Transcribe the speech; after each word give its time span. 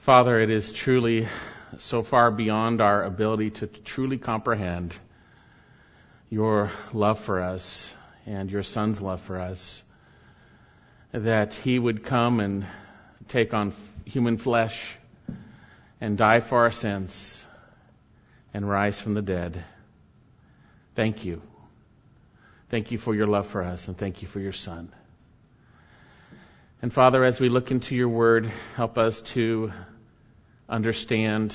Father, 0.00 0.40
it 0.40 0.48
is 0.48 0.72
truly 0.72 1.28
so 1.76 2.02
far 2.02 2.30
beyond 2.30 2.80
our 2.80 3.04
ability 3.04 3.50
to 3.50 3.66
truly 3.66 4.16
comprehend 4.16 4.98
your 6.30 6.70
love 6.94 7.20
for 7.20 7.42
us 7.42 7.92
and 8.24 8.50
your 8.50 8.62
Son's 8.62 9.02
love 9.02 9.20
for 9.20 9.38
us, 9.38 9.82
that 11.12 11.52
He 11.52 11.78
would 11.78 12.02
come 12.02 12.40
and 12.40 12.66
take 13.28 13.52
on 13.52 13.74
human 14.06 14.38
flesh 14.38 14.96
and 16.00 16.16
die 16.16 16.40
for 16.40 16.60
our 16.60 16.70
sins 16.70 17.44
and 18.54 18.66
rise 18.66 18.98
from 18.98 19.12
the 19.12 19.22
dead. 19.22 19.62
Thank 20.94 21.26
you. 21.26 21.42
Thank 22.70 22.90
you 22.90 22.96
for 22.96 23.14
your 23.14 23.26
love 23.26 23.48
for 23.48 23.62
us 23.62 23.86
and 23.86 23.98
thank 23.98 24.22
you 24.22 24.28
for 24.28 24.40
your 24.40 24.54
Son. 24.54 24.94
And 26.80 26.90
Father, 26.90 27.22
as 27.22 27.38
we 27.38 27.50
look 27.50 27.70
into 27.70 27.94
your 27.94 28.08
word, 28.08 28.50
help 28.76 28.96
us 28.96 29.20
to 29.32 29.70
understand 30.70 31.54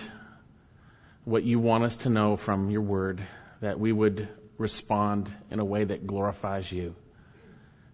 what 1.23 1.43
you 1.43 1.57
want 1.57 1.85
us 1.85 1.95
to 1.97 2.09
know 2.09 2.35
from 2.35 2.69
your 2.69 2.81
word, 2.81 3.21
that 3.61 3.79
we 3.79 3.91
would 3.91 4.27
respond 4.57 5.31
in 5.49 5.59
a 5.59 5.65
way 5.65 5.85
that 5.85 6.05
glorifies 6.05 6.69
you, 6.71 6.95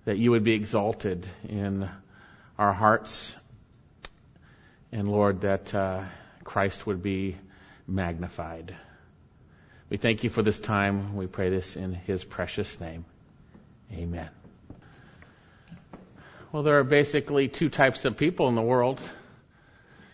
that 0.06 0.18
you 0.18 0.32
would 0.32 0.44
be 0.44 0.54
exalted 0.54 1.28
in 1.48 1.88
our 2.58 2.74
hearts, 2.74 3.36
and 4.92 5.08
Lord, 5.08 5.42
that 5.42 5.74
uh, 5.74 6.04
Christ 6.44 6.86
would 6.88 7.02
be 7.02 7.38
magnified. 7.88 8.76
We 9.90 9.98
thank 9.98 10.24
you 10.24 10.30
for 10.30 10.42
this 10.42 10.60
time. 10.60 11.16
We 11.16 11.28
pray 11.28 11.50
this 11.50 11.76
in 11.76 11.94
his 11.94 12.24
precious 12.24 12.80
name. 12.80 13.06
Amen. 13.94 14.30
Well, 16.52 16.64
there 16.64 16.80
are 16.80 16.84
basically 16.84 17.48
two 17.48 17.70
types 17.70 18.06
of 18.06 18.18
people 18.18 18.50
in 18.50 18.56
the 18.56 18.62
world. 18.62 19.02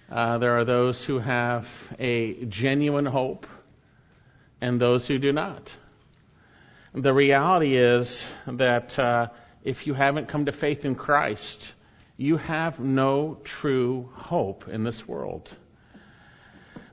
Uh, 0.09 0.37
there 0.37 0.57
are 0.57 0.63
those 0.63 1.03
who 1.03 1.19
have 1.19 1.67
a 1.99 2.45
genuine 2.45 3.05
hope 3.05 3.45
and 4.61 4.79
those 4.79 5.05
who 5.05 5.17
do 5.17 5.33
not. 5.33 5.75
The 6.93 7.13
reality 7.13 7.75
is 7.75 8.25
that 8.47 8.97
uh, 8.97 9.27
if 9.65 9.85
you 9.85 9.93
haven't 9.93 10.29
come 10.29 10.45
to 10.45 10.53
faith 10.53 10.85
in 10.85 10.95
Christ, 10.95 11.73
you 12.15 12.37
have 12.37 12.79
no 12.79 13.37
true 13.43 14.09
hope 14.13 14.69
in 14.69 14.85
this 14.85 15.05
world. 15.05 15.53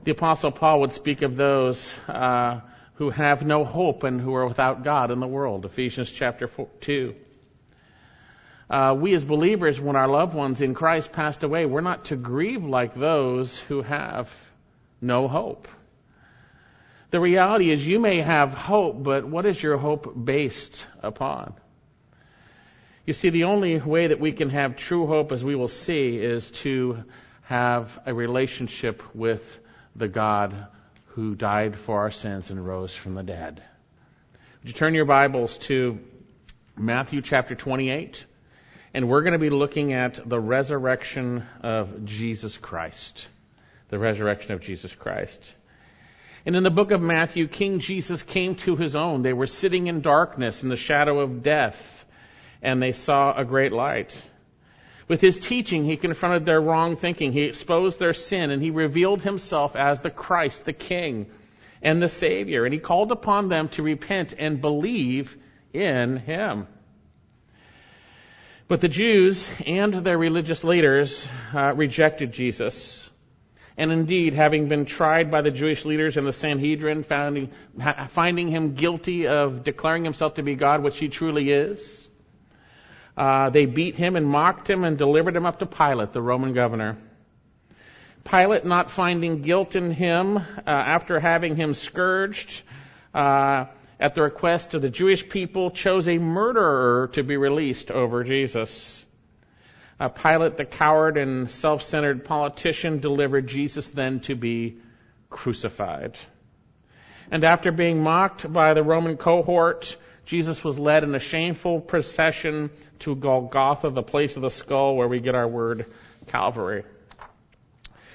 The 0.03 0.11
Apostle 0.11 0.51
Paul 0.51 0.81
would 0.81 0.91
speak 0.91 1.21
of 1.21 1.37
those 1.37 1.95
uh, 2.09 2.59
who 2.95 3.11
have 3.11 3.45
no 3.45 3.63
hope 3.63 4.03
and 4.03 4.19
who 4.19 4.35
are 4.35 4.45
without 4.45 4.83
God 4.83 5.09
in 5.09 5.21
the 5.21 5.27
world. 5.27 5.65
Ephesians 5.65 6.11
chapter 6.11 6.47
4, 6.47 6.67
2 6.81 7.15
uh, 8.69 8.95
we 8.97 9.13
as 9.13 9.23
believers, 9.23 9.79
when 9.79 9.95
our 9.95 10.07
loved 10.07 10.33
ones 10.33 10.61
in 10.61 10.73
Christ 10.73 11.11
passed 11.11 11.43
away, 11.43 11.65
we're 11.65 11.81
not 11.81 12.05
to 12.05 12.15
grieve 12.15 12.63
like 12.63 12.95
those 12.95 13.59
who 13.59 13.81
have 13.83 14.33
no 15.01 15.27
hope. 15.27 15.67
The 17.11 17.19
reality 17.19 17.71
is 17.71 17.85
you 17.85 17.99
may 17.99 18.21
have 18.21 18.53
hope, 18.53 19.03
but 19.03 19.25
what 19.25 19.45
is 19.45 19.61
your 19.61 19.77
hope 19.77 20.13
based 20.25 20.85
upon? 21.03 21.53
You 23.05 23.13
see, 23.13 23.29
the 23.29 23.43
only 23.43 23.77
way 23.77 24.07
that 24.07 24.19
we 24.19 24.31
can 24.31 24.49
have 24.49 24.77
true 24.77 25.05
hope, 25.05 25.31
as 25.31 25.43
we 25.43 25.55
will 25.55 25.67
see, 25.67 26.17
is 26.17 26.49
to 26.61 27.03
have 27.43 27.99
a 28.07 28.13
relationship 28.13 29.03
with 29.15 29.59
the 29.95 30.07
God 30.07 30.67
who 31.09 31.35
died 31.35 31.75
for 31.75 31.99
our 31.99 32.11
sins 32.11 32.49
and 32.49 32.65
rose 32.65 32.95
from 32.95 33.13
the 33.13 33.21
dead. 33.21 33.61
Would 34.61 34.67
you 34.69 34.73
turn 34.73 34.95
your 34.95 35.05
Bibles 35.05 35.59
to 35.59 35.99
Matthew 36.75 37.21
chapter 37.21 37.53
28? 37.53 38.25
And 38.95 39.09
we're 39.09 39.23
going 39.23 39.33
to 39.33 39.39
be 39.39 39.49
looking 39.49 39.91
at 39.91 40.21
the 40.25 40.39
resurrection 40.39 41.43
of 41.61 42.05
Jesus 42.05 42.57
Christ. 42.57 43.27
The 43.89 43.99
resurrection 43.99 44.53
of 44.53 44.61
Jesus 44.61 44.95
Christ. 44.95 45.53
And 46.45 46.55
in 46.55 46.63
the 46.63 46.71
book 46.71 46.91
of 46.91 47.01
Matthew, 47.01 47.49
King 47.49 47.79
Jesus 47.79 48.23
came 48.23 48.55
to 48.55 48.77
his 48.77 48.95
own. 48.95 49.21
They 49.21 49.33
were 49.33 49.47
sitting 49.47 49.87
in 49.87 49.99
darkness 49.99 50.63
in 50.63 50.69
the 50.69 50.77
shadow 50.77 51.19
of 51.19 51.43
death, 51.43 52.05
and 52.61 52.81
they 52.81 52.93
saw 52.93 53.37
a 53.37 53.43
great 53.43 53.73
light. 53.73 54.19
With 55.09 55.19
his 55.19 55.39
teaching, 55.39 55.83
he 55.83 55.97
confronted 55.97 56.45
their 56.45 56.61
wrong 56.61 56.95
thinking. 56.95 57.33
He 57.33 57.41
exposed 57.41 57.99
their 57.99 58.13
sin, 58.13 58.49
and 58.49 58.63
he 58.63 58.71
revealed 58.71 59.21
himself 59.21 59.75
as 59.75 59.99
the 59.99 60.09
Christ, 60.09 60.63
the 60.63 60.71
King, 60.71 61.25
and 61.81 62.01
the 62.01 62.07
Savior. 62.07 62.63
And 62.63 62.73
he 62.73 62.79
called 62.79 63.11
upon 63.11 63.49
them 63.49 63.67
to 63.69 63.83
repent 63.83 64.35
and 64.39 64.61
believe 64.61 65.35
in 65.73 66.15
him. 66.15 66.67
But 68.67 68.81
the 68.81 68.87
Jews 68.87 69.47
and 69.67 69.93
their 69.93 70.17
religious 70.17 70.63
leaders 70.63 71.27
uh, 71.53 71.75
rejected 71.75 72.31
Jesus. 72.31 73.07
And 73.77 73.91
indeed, 73.91 74.33
having 74.33 74.69
been 74.69 74.85
tried 74.85 75.29
by 75.29 75.41
the 75.41 75.51
Jewish 75.51 75.85
leaders 75.85 76.17
in 76.17 76.25
the 76.25 76.33
Sanhedrin, 76.33 77.03
finding, 77.03 77.51
finding 78.09 78.47
him 78.47 78.73
guilty 78.73 79.27
of 79.27 79.63
declaring 79.63 80.03
himself 80.03 80.35
to 80.35 80.43
be 80.43 80.55
God, 80.55 80.81
which 80.81 80.97
he 80.97 81.09
truly 81.09 81.51
is, 81.51 82.09
uh, 83.15 83.51
they 83.51 83.67
beat 83.67 83.95
him 83.95 84.15
and 84.15 84.25
mocked 84.25 84.67
him 84.67 84.83
and 84.83 84.97
delivered 84.97 85.35
him 85.35 85.45
up 85.45 85.59
to 85.59 85.67
Pilate, 85.67 86.11
the 86.11 86.21
Roman 86.21 86.53
governor. 86.53 86.97
Pilate, 88.23 88.65
not 88.65 88.89
finding 88.89 89.43
guilt 89.43 89.75
in 89.75 89.91
him, 89.91 90.37
uh, 90.37 90.43
after 90.65 91.19
having 91.19 91.55
him 91.55 91.75
scourged, 91.75 92.63
uh, 93.13 93.65
at 93.99 94.15
the 94.15 94.21
request 94.21 94.73
of 94.73 94.81
the 94.81 94.89
Jewish 94.89 95.27
people, 95.27 95.71
chose 95.71 96.07
a 96.07 96.17
murderer 96.17 97.09
to 97.13 97.23
be 97.23 97.37
released 97.37 97.91
over 97.91 98.23
Jesus. 98.23 99.05
Uh, 99.99 100.09
Pilate, 100.09 100.57
the 100.57 100.65
coward 100.65 101.17
and 101.17 101.49
self-centered 101.49 102.25
politician, 102.25 102.99
delivered 102.99 103.47
Jesus 103.47 103.87
then 103.89 104.19
to 104.21 104.35
be 104.35 104.77
crucified. 105.29 106.17
And 107.31 107.43
after 107.43 107.71
being 107.71 108.03
mocked 108.03 108.51
by 108.51 108.73
the 108.73 108.83
Roman 108.83 109.17
cohort, 109.17 109.97
Jesus 110.25 110.63
was 110.63 110.77
led 110.77 111.03
in 111.03 111.15
a 111.15 111.19
shameful 111.19 111.79
procession 111.79 112.71
to 112.99 113.15
Golgotha, 113.15 113.89
the 113.89 114.03
place 114.03 114.35
of 114.35 114.41
the 114.41 114.51
skull 114.51 114.95
where 114.95 115.07
we 115.07 115.19
get 115.19 115.35
our 115.35 115.47
word 115.47 115.85
Calvary. 116.27 116.83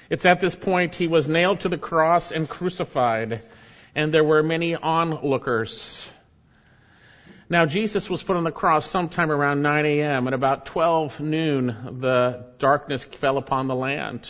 It's 0.09 0.25
at 0.25 0.41
this 0.41 0.55
point 0.55 0.95
he 0.95 1.07
was 1.07 1.27
nailed 1.27 1.61
to 1.61 1.69
the 1.69 1.77
cross 1.77 2.31
and 2.31 2.47
crucified 2.47 3.45
and 3.95 4.13
there 4.13 4.23
were 4.23 4.43
many 4.43 4.75
onlookers. 4.75 6.07
Now, 7.49 7.65
Jesus 7.65 8.09
was 8.09 8.23
put 8.23 8.37
on 8.37 8.45
the 8.45 8.51
cross 8.51 8.89
sometime 8.89 9.29
around 9.29 9.61
9 9.61 9.85
a.m. 9.85 10.27
and 10.27 10.33
about 10.33 10.65
12 10.67 11.19
noon, 11.19 11.97
the 11.99 12.45
darkness 12.59 13.03
fell 13.03 13.37
upon 13.37 13.67
the 13.67 13.75
land 13.75 14.29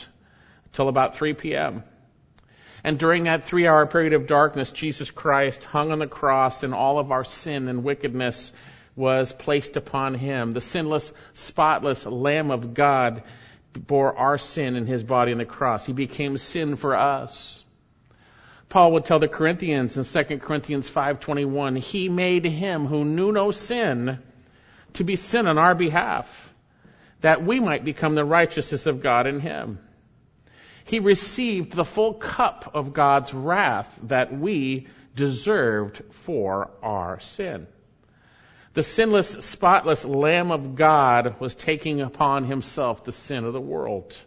till 0.73 0.87
about 0.87 1.15
3 1.15 1.35
p.m. 1.35 1.83
And 2.83 2.97
during 2.97 3.25
that 3.25 3.45
three 3.45 3.67
hour 3.67 3.85
period 3.85 4.13
of 4.13 4.25
darkness, 4.25 4.71
Jesus 4.71 5.11
Christ 5.11 5.63
hung 5.65 5.91
on 5.91 5.99
the 5.99 6.07
cross 6.07 6.63
and 6.63 6.73
all 6.73 6.97
of 6.97 7.11
our 7.11 7.23
sin 7.23 7.67
and 7.67 7.83
wickedness 7.83 8.51
was 8.95 9.31
placed 9.31 9.77
upon 9.77 10.15
him. 10.15 10.53
The 10.53 10.61
sinless, 10.61 11.13
spotless 11.33 12.05
Lamb 12.05 12.49
of 12.49 12.73
God 12.73 13.23
bore 13.73 14.17
our 14.17 14.37
sin 14.37 14.75
in 14.75 14.87
his 14.87 15.03
body 15.03 15.31
on 15.31 15.37
the 15.37 15.45
cross. 15.45 15.85
He 15.85 15.93
became 15.93 16.37
sin 16.37 16.75
for 16.75 16.95
us. 16.95 17.60
Paul 18.71 18.93
would 18.93 19.03
tell 19.03 19.19
the 19.19 19.27
Corinthians 19.27 19.97
in 19.97 20.05
2 20.05 20.39
Corinthians 20.39 20.89
5:21, 20.89 21.77
he 21.77 22.07
made 22.07 22.45
him 22.45 22.85
who 22.85 23.03
knew 23.03 23.33
no 23.33 23.51
sin 23.51 24.19
to 24.93 25.03
be 25.03 25.17
sin 25.17 25.45
on 25.45 25.57
our 25.57 25.75
behalf, 25.75 26.53
that 27.19 27.43
we 27.43 27.59
might 27.59 27.83
become 27.83 28.15
the 28.15 28.23
righteousness 28.23 28.87
of 28.87 29.01
God 29.01 29.27
in 29.27 29.41
him. 29.41 29.79
He 30.85 30.99
received 30.99 31.73
the 31.73 31.83
full 31.83 32.13
cup 32.13 32.71
of 32.73 32.93
God's 32.93 33.33
wrath 33.33 33.99
that 34.03 34.33
we 34.33 34.87
deserved 35.15 36.01
for 36.11 36.71
our 36.81 37.19
sin. 37.19 37.67
The 38.73 38.83
sinless, 38.83 39.31
spotless 39.31 40.05
Lamb 40.05 40.49
of 40.49 40.75
God 40.75 41.41
was 41.41 41.55
taking 41.55 41.99
upon 41.99 42.45
himself 42.45 43.03
the 43.03 43.11
sin 43.11 43.43
of 43.43 43.51
the 43.51 43.59
world. 43.59 44.17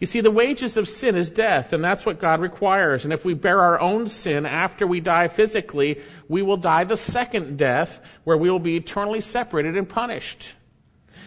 You 0.00 0.06
see, 0.06 0.22
the 0.22 0.30
wages 0.30 0.78
of 0.78 0.88
sin 0.88 1.14
is 1.14 1.28
death, 1.28 1.74
and 1.74 1.84
that's 1.84 2.06
what 2.06 2.20
God 2.20 2.40
requires. 2.40 3.04
And 3.04 3.12
if 3.12 3.22
we 3.22 3.34
bear 3.34 3.60
our 3.60 3.78
own 3.78 4.08
sin 4.08 4.46
after 4.46 4.86
we 4.86 5.00
die 5.00 5.28
physically, 5.28 6.00
we 6.26 6.40
will 6.40 6.56
die 6.56 6.84
the 6.84 6.96
second 6.96 7.58
death, 7.58 8.00
where 8.24 8.38
we 8.38 8.50
will 8.50 8.58
be 8.58 8.76
eternally 8.76 9.20
separated 9.20 9.76
and 9.76 9.86
punished. 9.86 10.54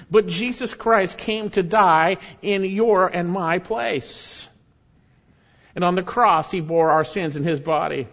But 0.09 0.25
Jesus 0.25 0.74
Christ 0.74 1.19
came 1.19 1.51
to 1.51 1.62
die 1.62 2.18
in 2.42 2.63
your 2.63 3.07
and 3.07 3.30
my 3.30 3.59
place. 3.59 4.47
And 5.75 5.83
on 5.83 5.94
the 5.94 6.01
cross, 6.01 6.50
He 6.50 6.59
bore 6.59 6.89
our 6.89 7.03
sins 7.03 7.36
in 7.36 7.44
His 7.44 7.59
body. 7.59 8.07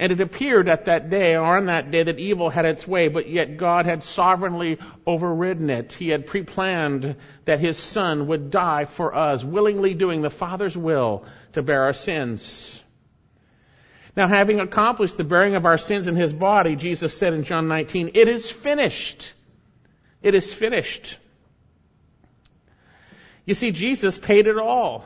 And 0.00 0.12
it 0.12 0.20
appeared 0.20 0.68
at 0.68 0.84
that 0.84 1.10
day, 1.10 1.34
or 1.34 1.56
on 1.56 1.66
that 1.66 1.90
day, 1.90 2.04
that 2.04 2.20
evil 2.20 2.50
had 2.50 2.64
its 2.64 2.86
way, 2.86 3.08
but 3.08 3.28
yet 3.28 3.56
God 3.56 3.84
had 3.84 4.04
sovereignly 4.04 4.78
overridden 5.04 5.70
it. 5.70 5.92
He 5.92 6.08
had 6.10 6.26
pre-planned 6.26 7.16
that 7.46 7.58
His 7.58 7.78
Son 7.78 8.28
would 8.28 8.52
die 8.52 8.84
for 8.84 9.12
us, 9.12 9.42
willingly 9.42 9.94
doing 9.94 10.22
the 10.22 10.30
Father's 10.30 10.76
will 10.76 11.24
to 11.54 11.62
bear 11.62 11.82
our 11.84 11.92
sins. 11.92 12.80
Now, 14.16 14.28
having 14.28 14.60
accomplished 14.60 15.16
the 15.16 15.24
bearing 15.24 15.56
of 15.56 15.66
our 15.66 15.78
sins 15.78 16.06
in 16.06 16.14
His 16.14 16.32
body, 16.32 16.76
Jesus 16.76 17.16
said 17.16 17.32
in 17.32 17.42
John 17.42 17.66
19, 17.66 18.12
it 18.14 18.28
is 18.28 18.48
finished. 18.48 19.32
It 20.22 20.36
is 20.36 20.54
finished. 20.54 21.18
You 23.44 23.54
see, 23.54 23.72
Jesus 23.72 24.16
paid 24.16 24.46
it 24.46 24.58
all. 24.58 25.04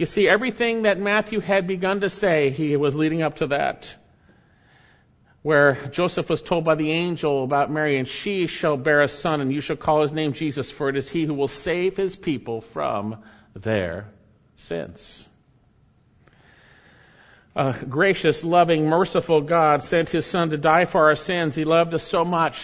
You 0.00 0.06
see, 0.06 0.26
everything 0.26 0.84
that 0.84 0.98
Matthew 0.98 1.40
had 1.40 1.66
begun 1.66 2.00
to 2.00 2.08
say, 2.08 2.48
he 2.48 2.74
was 2.74 2.96
leading 2.96 3.20
up 3.20 3.36
to 3.36 3.48
that. 3.48 3.94
Where 5.42 5.74
Joseph 5.88 6.30
was 6.30 6.40
told 6.40 6.64
by 6.64 6.74
the 6.74 6.90
angel 6.90 7.44
about 7.44 7.70
Mary, 7.70 7.98
and 7.98 8.08
she 8.08 8.46
shall 8.46 8.78
bear 8.78 9.02
a 9.02 9.08
son, 9.08 9.42
and 9.42 9.52
you 9.52 9.60
shall 9.60 9.76
call 9.76 10.00
his 10.00 10.12
name 10.12 10.32
Jesus, 10.32 10.70
for 10.70 10.88
it 10.88 10.96
is 10.96 11.06
he 11.06 11.26
who 11.26 11.34
will 11.34 11.48
save 11.48 11.98
his 11.98 12.16
people 12.16 12.62
from 12.62 13.22
their 13.54 14.06
sins. 14.56 15.28
A 17.54 17.74
gracious, 17.86 18.42
loving, 18.42 18.88
merciful 18.88 19.42
God 19.42 19.82
sent 19.82 20.08
his 20.08 20.24
son 20.24 20.48
to 20.48 20.56
die 20.56 20.86
for 20.86 21.08
our 21.08 21.14
sins. 21.14 21.54
He 21.54 21.66
loved 21.66 21.92
us 21.92 22.02
so 22.02 22.24
much 22.24 22.58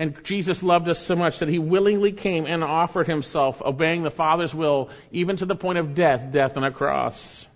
and 0.00 0.24
Jesus 0.24 0.62
loved 0.62 0.88
us 0.88 0.98
so 0.98 1.14
much 1.14 1.40
that 1.40 1.50
he 1.50 1.58
willingly 1.58 2.12
came 2.12 2.46
and 2.46 2.64
offered 2.64 3.06
himself, 3.06 3.60
obeying 3.60 4.02
the 4.02 4.10
Father's 4.10 4.54
will, 4.54 4.88
even 5.12 5.36
to 5.36 5.44
the 5.44 5.54
point 5.54 5.76
of 5.76 5.94
death, 5.94 6.32
death 6.32 6.56
on 6.56 6.64
a 6.64 6.70
cross. 6.70 7.46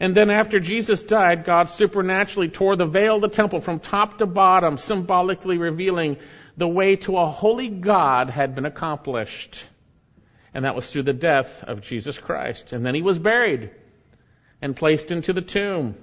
And 0.00 0.16
then 0.16 0.30
after 0.30 0.58
Jesus 0.58 1.00
died, 1.00 1.44
God 1.44 1.68
supernaturally 1.68 2.48
tore 2.48 2.74
the 2.74 2.86
veil 2.86 3.14
of 3.14 3.22
the 3.22 3.28
temple 3.28 3.60
from 3.60 3.78
top 3.78 4.18
to 4.18 4.26
bottom, 4.26 4.78
symbolically 4.78 5.58
revealing 5.58 6.16
the 6.56 6.66
way 6.66 6.96
to 6.96 7.18
a 7.18 7.26
holy 7.26 7.68
God 7.68 8.28
had 8.28 8.56
been 8.56 8.66
accomplished. 8.66 9.64
And 10.52 10.64
that 10.64 10.74
was 10.74 10.90
through 10.90 11.04
the 11.04 11.12
death 11.12 11.62
of 11.62 11.82
Jesus 11.82 12.18
Christ. 12.18 12.72
And 12.72 12.84
then 12.84 12.96
he 12.96 13.02
was 13.02 13.16
buried 13.16 13.70
and 14.60 14.74
placed 14.74 15.12
into 15.12 15.32
the 15.34 15.40
tomb. 15.40 15.94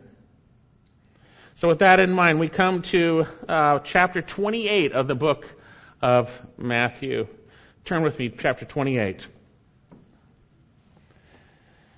So, 1.58 1.70
with 1.70 1.80
that 1.80 2.00
in 2.00 2.12
mind, 2.12 2.40
we 2.40 2.50
come 2.50 2.84
to 2.84 3.26
uh, 3.50 3.80
chapter 3.80 4.22
28 4.22 4.92
of 4.92 5.08
the 5.08 5.16
book 5.16 5.52
of 6.04 6.30
Matthew. 6.56 7.26
Turn 7.84 8.04
with 8.04 8.20
me, 8.20 8.30
chapter 8.30 8.64
28. 8.64 9.28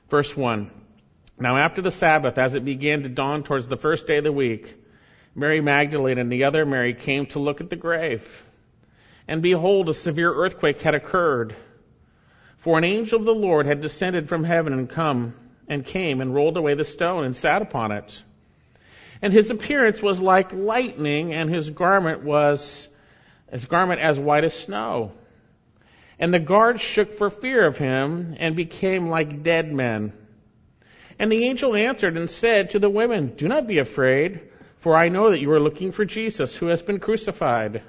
Verse 0.10 0.38
1. 0.38 0.72
Now, 1.38 1.58
after 1.58 1.82
the 1.82 1.92
Sabbath, 1.92 2.38
as 2.38 2.56
it 2.56 2.64
began 2.64 3.04
to 3.04 3.10
dawn 3.10 3.44
towards 3.44 3.68
the 3.68 3.76
first 3.76 4.08
day 4.08 4.20
of 4.20 4.24
the 4.24 4.32
week, 4.32 4.82
Mary 5.36 5.60
Magdalene 5.60 6.20
and 6.20 6.32
the 6.32 6.46
other 6.46 6.66
Mary 6.66 6.94
came 6.94 7.26
to 7.26 7.40
look 7.40 7.60
at 7.60 7.70
the 7.70 7.76
grave. 7.76 8.46
And 9.28 9.42
behold, 9.42 9.90
a 9.90 9.94
severe 9.94 10.34
earthquake 10.34 10.82
had 10.82 10.96
occurred. 10.96 11.54
For 12.60 12.78
an 12.78 12.86
angel 12.86 13.20
of 13.20 13.26
the 13.26 13.36
Lord 13.36 13.66
had 13.66 13.82
descended 13.82 14.30
from 14.30 14.46
heaven 14.46 14.72
and 14.72 14.90
come 14.90 15.34
and 15.68 15.86
came 15.86 16.22
and 16.22 16.34
rolled 16.34 16.56
away 16.56 16.76
the 16.76 16.86
stone 16.86 17.26
and 17.26 17.36
sat 17.36 17.62
upon 17.62 17.92
it. 17.92 18.24
And 19.22 19.34
his 19.34 19.50
appearance 19.50 20.02
was 20.02 20.22
like 20.22 20.54
lightning, 20.54 21.34
and 21.34 21.50
his 21.50 21.70
garment 21.70 22.24
was 22.24 22.88
his 23.52 23.66
garment 23.66 24.00
as 24.02 24.20
white 24.20 24.44
as 24.44 24.54
snow. 24.54 25.12
And 26.20 26.34
the 26.34 26.40
guards 26.40 26.82
shook 26.82 27.16
for 27.16 27.30
fear 27.30 27.66
of 27.66 27.78
him 27.78 28.36
and 28.40 28.56
became 28.56 29.10
like 29.10 29.44
dead 29.44 29.72
men. 29.72 30.14
And 31.18 31.32
the 31.32 31.46
angel 31.46 31.76
answered 31.76 32.16
and 32.18 32.30
said 32.30 32.72
to 32.72 32.80
the 32.80 32.90
women, 32.90 33.34
Do 33.36 33.48
not 33.48 33.68
be 33.68 33.80
afraid, 33.80 34.42
for 34.78 34.98
I 34.98 35.10
know 35.10 35.32
that 35.32 35.42
you 35.42 35.52
are 35.52 35.60
looking 35.60 35.92
for 35.92 36.06
Jesus 36.06 36.56
who 36.56 36.68
has 36.68 36.82
been 36.82 37.00
crucified. 37.00 37.84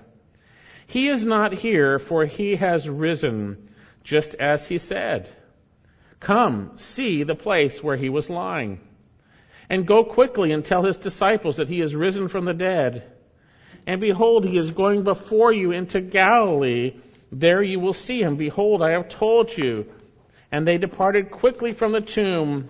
He 0.87 1.09
is 1.09 1.25
not 1.25 1.53
here, 1.53 2.00
for 2.00 2.25
he 2.25 2.56
has 2.56 2.88
risen, 2.88 3.69
just 4.03 4.35
as 4.35 4.67
he 4.67 4.79
said. 4.79 5.29
Come, 6.19 6.73
see 6.76 7.23
the 7.23 7.37
place 7.37 7.83
where 7.83 7.97
he 7.97 8.09
was 8.09 8.29
lying. 8.29 8.81
And 9.71 9.87
go 9.87 10.05
quickly 10.05 10.53
and 10.53 10.65
tell 10.65 10.83
his 10.83 10.99
disciples 10.99 11.57
that 11.57 11.69
he 11.69 11.81
is 11.81 11.95
risen 11.95 12.29
from 12.29 12.45
the 12.45 12.53
dead. 12.53 13.05
And 13.87 14.01
behold, 14.01 14.45
he 14.45 14.59
is 14.59 14.73
going 14.73 15.05
before 15.05 15.53
you 15.53 15.71
into 15.71 16.01
Galilee. 16.01 16.97
There 17.33 17.63
you 17.63 17.81
will 17.81 17.93
see 17.93 18.21
him. 18.21 18.37
Behold, 18.37 18.83
I 18.83 18.91
have 18.91 19.09
told 19.09 19.57
you. 19.57 19.87
And 20.53 20.67
they 20.67 20.77
departed 20.77 21.31
quickly 21.31 21.71
from 21.73 21.93
the 21.93 22.01
tomb 22.01 22.69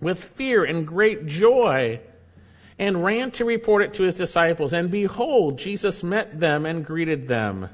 with 0.00 0.24
fear 0.24 0.64
and 0.64 0.86
great 0.86 1.26
joy 1.26 2.00
and 2.78 3.04
ran 3.04 3.30
to 3.32 3.44
report 3.44 3.82
it 3.82 3.94
to 3.94 4.02
his 4.02 4.14
disciples. 4.14 4.72
And 4.72 4.90
behold, 4.90 5.58
Jesus 5.58 6.02
met 6.02 6.40
them 6.40 6.66
and 6.66 6.84
greeted 6.84 7.28
them. 7.28 7.68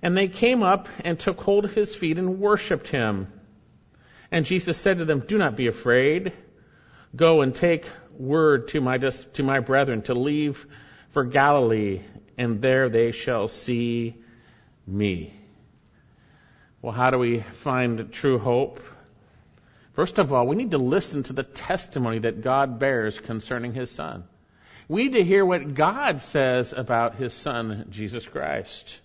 And 0.00 0.16
they 0.16 0.28
came 0.28 0.62
up 0.62 0.88
and 1.04 1.18
took 1.18 1.40
hold 1.40 1.64
of 1.64 1.74
his 1.74 1.94
feet 1.94 2.18
and 2.18 2.38
worshipped 2.38 2.88
him. 2.88 3.26
And 4.30 4.46
Jesus 4.46 4.78
said 4.78 4.98
to 4.98 5.04
them, 5.04 5.20
Do 5.20 5.38
not 5.38 5.56
be 5.56 5.66
afraid. 5.66 6.32
Go 7.14 7.42
and 7.42 7.54
take 7.54 7.88
word 8.16 8.68
to 8.68 8.80
my, 8.80 8.98
to 8.98 9.42
my 9.42 9.60
brethren 9.60 10.02
to 10.02 10.14
leave 10.14 10.66
for 11.10 11.24
Galilee, 11.24 12.00
and 12.38 12.60
there 12.60 12.88
they 12.88 13.12
shall 13.12 13.48
see 13.48 14.14
me. 14.86 15.34
Well, 16.80 16.92
how 16.92 17.10
do 17.10 17.18
we 17.18 17.40
find 17.40 18.10
true 18.12 18.38
hope? 18.38 18.80
First 19.92 20.18
of 20.18 20.32
all, 20.32 20.46
we 20.46 20.56
need 20.56 20.70
to 20.70 20.78
listen 20.78 21.22
to 21.24 21.34
the 21.34 21.42
testimony 21.42 22.20
that 22.20 22.40
God 22.40 22.78
bears 22.78 23.18
concerning 23.18 23.74
His 23.74 23.90
Son. 23.90 24.24
We 24.88 25.04
need 25.04 25.12
to 25.12 25.22
hear 25.22 25.44
what 25.44 25.74
God 25.74 26.22
says 26.22 26.72
about 26.72 27.16
His 27.16 27.34
Son, 27.34 27.88
Jesus 27.90 28.26
Christ. 28.26 28.98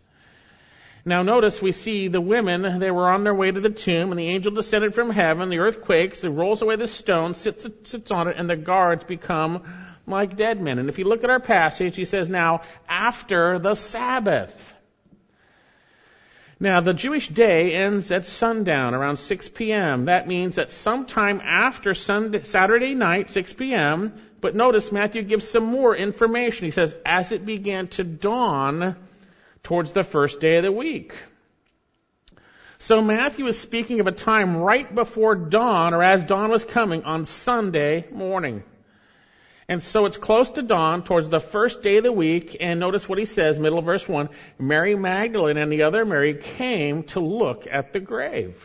Now 1.07 1.23
notice 1.23 1.61
we 1.61 1.71
see 1.71 2.09
the 2.09 2.19
women, 2.19 2.79
they 2.79 2.91
were 2.91 3.09
on 3.09 3.23
their 3.23 3.33
way 3.33 3.49
to 3.49 3.61
the 3.61 3.69
tomb, 3.69 4.11
and 4.11 4.19
the 4.19 4.27
angel 4.27 4.51
descended 4.51 4.93
from 4.93 5.09
heaven, 5.09 5.47
the 5.47 5.59
earth 5.59 5.83
quakes, 5.83 6.25
it 6.25 6.29
rolls 6.29 6.61
away 6.61 6.75
the 6.75 6.85
stone, 6.85 7.33
sits, 7.33 7.65
sits 7.85 8.11
on 8.11 8.27
it, 8.27 8.35
and 8.37 8.49
the 8.49 8.57
guards 8.57 9.05
become 9.05 9.63
like 10.05 10.35
dead 10.35 10.61
men. 10.61 10.79
And 10.79 10.89
if 10.89 10.99
you 10.99 11.05
look 11.05 11.23
at 11.23 11.29
our 11.29 11.39
passage, 11.39 11.95
he 11.95 12.03
says, 12.03 12.27
now, 12.27 12.59
after 12.89 13.57
the 13.57 13.73
Sabbath. 13.73 14.73
Now, 16.59 16.81
the 16.81 16.93
Jewish 16.93 17.29
day 17.29 17.73
ends 17.73 18.11
at 18.11 18.25
sundown, 18.25 18.93
around 18.93 19.15
6 19.15 19.47
p.m. 19.49 20.05
That 20.05 20.27
means 20.27 20.55
that 20.55 20.71
sometime 20.71 21.39
after 21.39 21.93
Sunday, 21.93 22.43
Saturday 22.43 22.95
night, 22.95 23.31
6 23.31 23.53
p.m., 23.53 24.13
but 24.41 24.55
notice 24.55 24.91
Matthew 24.91 25.21
gives 25.21 25.47
some 25.47 25.63
more 25.63 25.95
information. 25.95 26.65
He 26.65 26.71
says, 26.71 26.93
as 27.05 27.31
it 27.31 27.45
began 27.45 27.87
to 27.89 28.03
dawn, 28.03 28.97
towards 29.63 29.93
the 29.93 30.03
first 30.03 30.39
day 30.39 30.57
of 30.57 30.63
the 30.63 30.71
week. 30.71 31.13
So 32.79 33.01
Matthew 33.01 33.47
is 33.47 33.59
speaking 33.59 33.99
of 33.99 34.07
a 34.07 34.11
time 34.11 34.57
right 34.57 34.93
before 34.93 35.35
dawn, 35.35 35.93
or 35.93 36.03
as 36.03 36.23
dawn 36.23 36.49
was 36.49 36.63
coming 36.63 37.03
on 37.03 37.25
Sunday 37.25 38.05
morning. 38.11 38.63
And 39.67 39.83
so 39.83 40.05
it's 40.05 40.15
close 40.17 40.51
to 40.51 40.61
dawn, 40.61 41.03
towards 41.03 41.27
the 41.27 41.39
first 41.39 41.81
day 41.81 41.97
of 41.97 42.03
the 42.03 42.11
week, 42.11 42.55
and 42.59 42.79
notice 42.79 43.09
what 43.09 43.19
he 43.19 43.25
says, 43.25 43.59
middle 43.59 43.79
of 43.79 43.85
verse 43.85 44.07
1, 44.07 44.29
Mary 44.59 44.95
Magdalene 44.95 45.57
and 45.57 45.71
the 45.71 45.83
other 45.83 46.05
Mary 46.05 46.35
came 46.35 47.03
to 47.03 47.19
look 47.19 47.67
at 47.69 47.91
the 47.91 47.99
grave. 47.99 48.63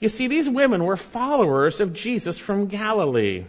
You 0.00 0.08
see, 0.08 0.28
these 0.28 0.48
women 0.48 0.84
were 0.84 0.96
followers 0.96 1.80
of 1.80 1.92
Jesus 1.92 2.38
from 2.38 2.66
Galilee. 2.66 3.44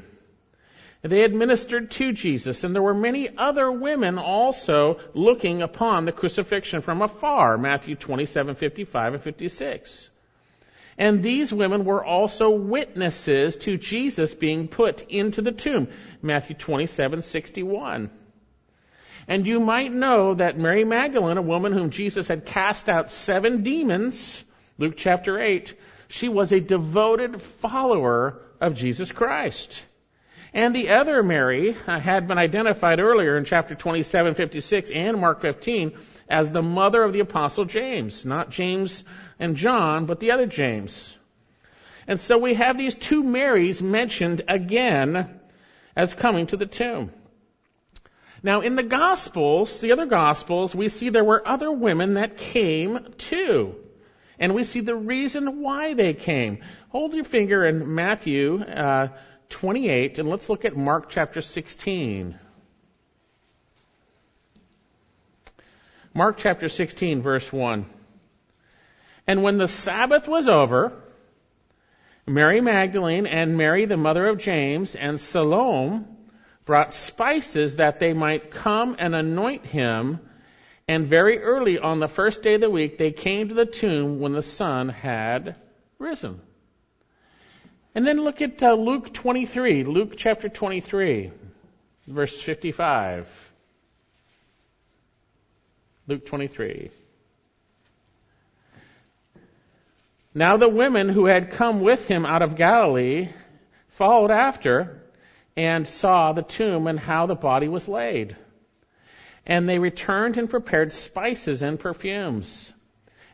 They 1.02 1.20
had 1.20 1.34
ministered 1.34 1.92
to 1.92 2.12
Jesus, 2.12 2.66
and 2.66 2.76
there 2.76 2.82
were 2.82 2.94
many 2.94 3.30
other 3.38 3.72
women 3.72 4.18
also 4.18 5.00
looking 5.14 5.62
upon 5.62 6.04
the 6.04 6.12
crucifixion 6.12 6.82
from 6.82 7.02
afar, 7.02 7.58
Matthew 7.58 7.96
27, 7.96 8.56
55 8.56 9.14
and 9.14 9.24
56. 9.24 10.10
And 10.98 11.24
these 11.24 11.54
women 11.54 11.86
were 11.86 12.04
also 12.04 12.50
witnesses 12.50 13.56
to 13.58 13.78
Jesus 13.78 14.36
being 14.36 14.68
put 14.68 15.04
into 15.10 15.42
the 15.42 15.54
tomb, 15.54 15.88
Matthew 16.22 16.58
27, 16.58 17.22
61. 17.22 18.10
And 19.26 19.48
you 19.48 19.62
might 19.62 19.94
know 19.94 20.34
that 20.34 20.58
Mary 20.58 20.84
Magdalene, 20.84 21.38
a 21.38 21.42
woman 21.42 21.72
whom 21.72 21.92
Jesus 21.92 22.28
had 22.28 22.46
cast 22.46 22.90
out 22.90 23.10
seven 23.10 23.64
demons, 23.64 24.44
Luke 24.78 24.96
chapter 24.98 25.40
8, 25.40 25.74
she 26.10 26.28
was 26.28 26.52
a 26.52 26.60
devoted 26.60 27.42
follower 27.42 28.42
of 28.60 28.76
Jesus 28.76 29.14
Christ. 29.14 29.86
And 30.54 30.76
the 30.76 30.90
other 30.90 31.22
Mary 31.22 31.76
uh, 31.86 32.00
had 32.00 32.28
been 32.28 32.40
identified 32.40 33.00
earlier 33.00 33.38
in 33.38 33.46
chapter 33.46 33.76
27, 33.76 34.34
56 34.34 34.90
and 34.90 35.20
Mark 35.20 35.42
15 35.42 35.96
as 36.28 36.50
the 36.50 36.64
mother 36.64 37.04
of 37.04 37.14
the 37.14 37.20
apostle 37.20 37.66
James. 37.66 38.26
Not 38.26 38.50
James 38.50 39.04
and 39.40 39.56
John, 39.56 40.06
but 40.06 40.20
the 40.20 40.32
other 40.32 40.48
James. 40.48 41.16
And 42.08 42.20
so 42.20 42.40
we 42.40 42.56
have 42.56 42.78
these 42.78 42.96
two 42.96 43.24
Marys 43.24 43.82
mentioned 43.82 44.42
again 44.48 45.40
as 45.96 46.14
coming 46.16 46.48
to 46.48 46.58
the 46.58 46.66
tomb. 46.66 47.12
Now 48.42 48.62
in 48.62 48.76
the 48.76 48.84
Gospels, 48.84 49.82
the 49.82 49.92
other 49.92 50.08
Gospels, 50.08 50.74
we 50.74 50.90
see 50.90 51.10
there 51.10 51.24
were 51.24 51.48
other 51.48 51.72
women 51.72 52.16
that 52.16 52.38
came 52.38 53.14
too. 53.20 53.76
And 54.40 54.56
we 54.56 54.64
see 54.64 54.80
the 54.80 54.96
reason 54.96 55.62
why 55.62 55.94
they 55.94 56.14
came. 56.14 56.60
Hold 56.90 57.14
your 57.14 57.26
finger 57.26 57.66
in 57.66 57.94
Matthew, 57.94 58.64
uh, 58.64 59.10
28, 59.50 60.20
and 60.20 60.30
let's 60.30 60.50
look 60.50 60.66
at 60.66 60.76
Mark 60.76 61.10
chapter 61.10 61.42
16. 61.42 62.38
Mark 66.14 66.38
chapter 66.38 66.70
16, 66.70 67.22
verse 67.22 67.52
1. 67.52 67.86
And 69.28 69.44
when 69.44 69.58
the 69.58 69.68
Sabbath 69.68 70.28
was 70.28 70.50
over, 70.50 70.94
Mary 72.26 72.62
Magdalene 72.62 73.28
and 73.28 73.58
Mary, 73.58 73.86
the 73.86 73.98
mother 73.98 74.28
of 74.28 74.38
James, 74.38 74.96
and 74.96 75.20
Salome 75.20 76.06
brought 76.66 76.94
spices 76.94 77.78
that 77.78 78.00
they 78.00 78.14
might 78.14 78.52
come 78.52 78.96
and 79.00 79.16
anoint 79.16 79.66
him 79.66 80.20
And 80.90 81.06
very 81.06 81.38
early 81.38 81.78
on 81.78 82.00
the 82.00 82.08
first 82.08 82.42
day 82.42 82.56
of 82.56 82.62
the 82.62 82.70
week, 82.70 82.98
they 82.98 83.12
came 83.12 83.50
to 83.50 83.54
the 83.54 83.68
tomb 83.68 84.20
when 84.20 84.34
the 84.34 84.42
sun 84.42 84.90
had 84.90 85.56
risen. 86.00 86.42
And 88.00 88.08
then 88.08 88.24
look 88.24 88.42
at 88.42 88.64
uh, 88.64 88.76
Luke 88.76 89.14
23, 89.14 89.84
Luke 89.84 90.14
chapter 90.16 90.48
23, 90.48 91.34
verse 92.08 92.40
55. 92.40 93.52
Luke 96.08 96.26
23. 96.26 96.92
Now 100.34 100.56
the 100.56 100.70
women 100.70 101.10
who 101.10 101.26
had 101.26 101.52
come 101.52 101.82
with 101.82 102.08
him 102.08 102.26
out 102.26 102.42
of 102.42 102.56
Galilee 102.56 103.28
followed 103.90 104.32
after 104.32 105.04
and 105.58 105.86
saw 105.86 106.32
the 106.32 106.42
tomb 106.42 106.88
and 106.88 106.98
how 106.98 107.26
the 107.26 107.36
body 107.36 107.68
was 107.68 107.90
laid. 107.90 108.38
And 109.46 109.68
they 109.68 109.78
returned 109.78 110.38
and 110.38 110.50
prepared 110.50 110.94
spices 110.94 111.62
and 111.64 111.78
perfumes. 111.78 112.74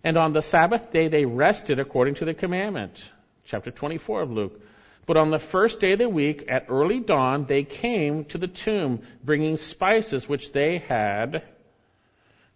And 0.04 0.18
on 0.18 0.34
the 0.34 0.42
Sabbath 0.42 0.92
day 0.92 1.08
they 1.08 1.26
rested 1.26 1.80
according 1.80 2.16
to 2.16 2.26
the 2.26 2.34
commandment. 2.34 3.12
Chapter 3.46 3.72
24 3.72 4.22
of 4.22 4.32
Luke. 4.32 4.62
But 5.06 5.18
on 5.18 5.30
the 5.30 5.40
first 5.40 5.80
day 5.80 5.94
of 5.94 6.00
the 6.00 6.10
week, 6.10 6.46
at 6.48 6.66
early 6.70 7.00
dawn, 7.00 7.46
they 7.46 7.64
came 7.64 8.26
to 8.26 8.40
the 8.40 8.48
tomb, 8.48 9.04
bringing 9.24 9.56
spices 9.56 10.28
which 10.28 10.52
they 10.52 10.80
had 10.80 11.44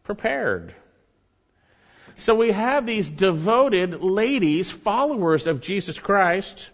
prepared. 0.04 0.74
So 2.16 2.34
we 2.34 2.52
have 2.52 2.86
these 2.86 3.08
devoted 3.08 4.02
ladies, 4.02 4.70
followers 4.70 5.46
of 5.46 5.62
Jesus 5.62 6.00
Christ, 6.00 6.72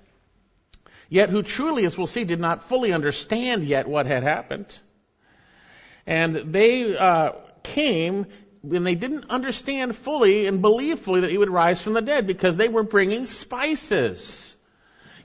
yet 1.10 1.29
who 1.29 1.43
truly, 1.43 1.86
as 1.86 1.98
we'll 1.98 2.07
see, 2.07 2.24
did 2.24 2.39
not 2.39 2.63
fully 2.69 2.93
understand 2.93 3.65
yet 3.65 3.88
what 3.88 4.05
had 4.05 4.24
happened. 4.24 4.79
And 6.07 6.53
they 6.53 6.98
uh, 6.98 7.34
came 7.63 8.27
and 8.74 8.86
they 8.86 8.95
didn't 8.95 9.29
understand 9.29 9.95
fully 9.95 10.48
and 10.48 10.62
believe 10.62 11.00
fully 11.00 11.22
that 11.22 11.31
he 11.31 11.38
would 11.38 11.50
rise 11.50 11.81
from 11.81 11.93
the 11.93 12.01
dead 12.01 12.27
because 12.27 12.57
they 12.57 12.67
were 12.67 12.84
bringing 12.84 13.25
spices. 13.25 14.55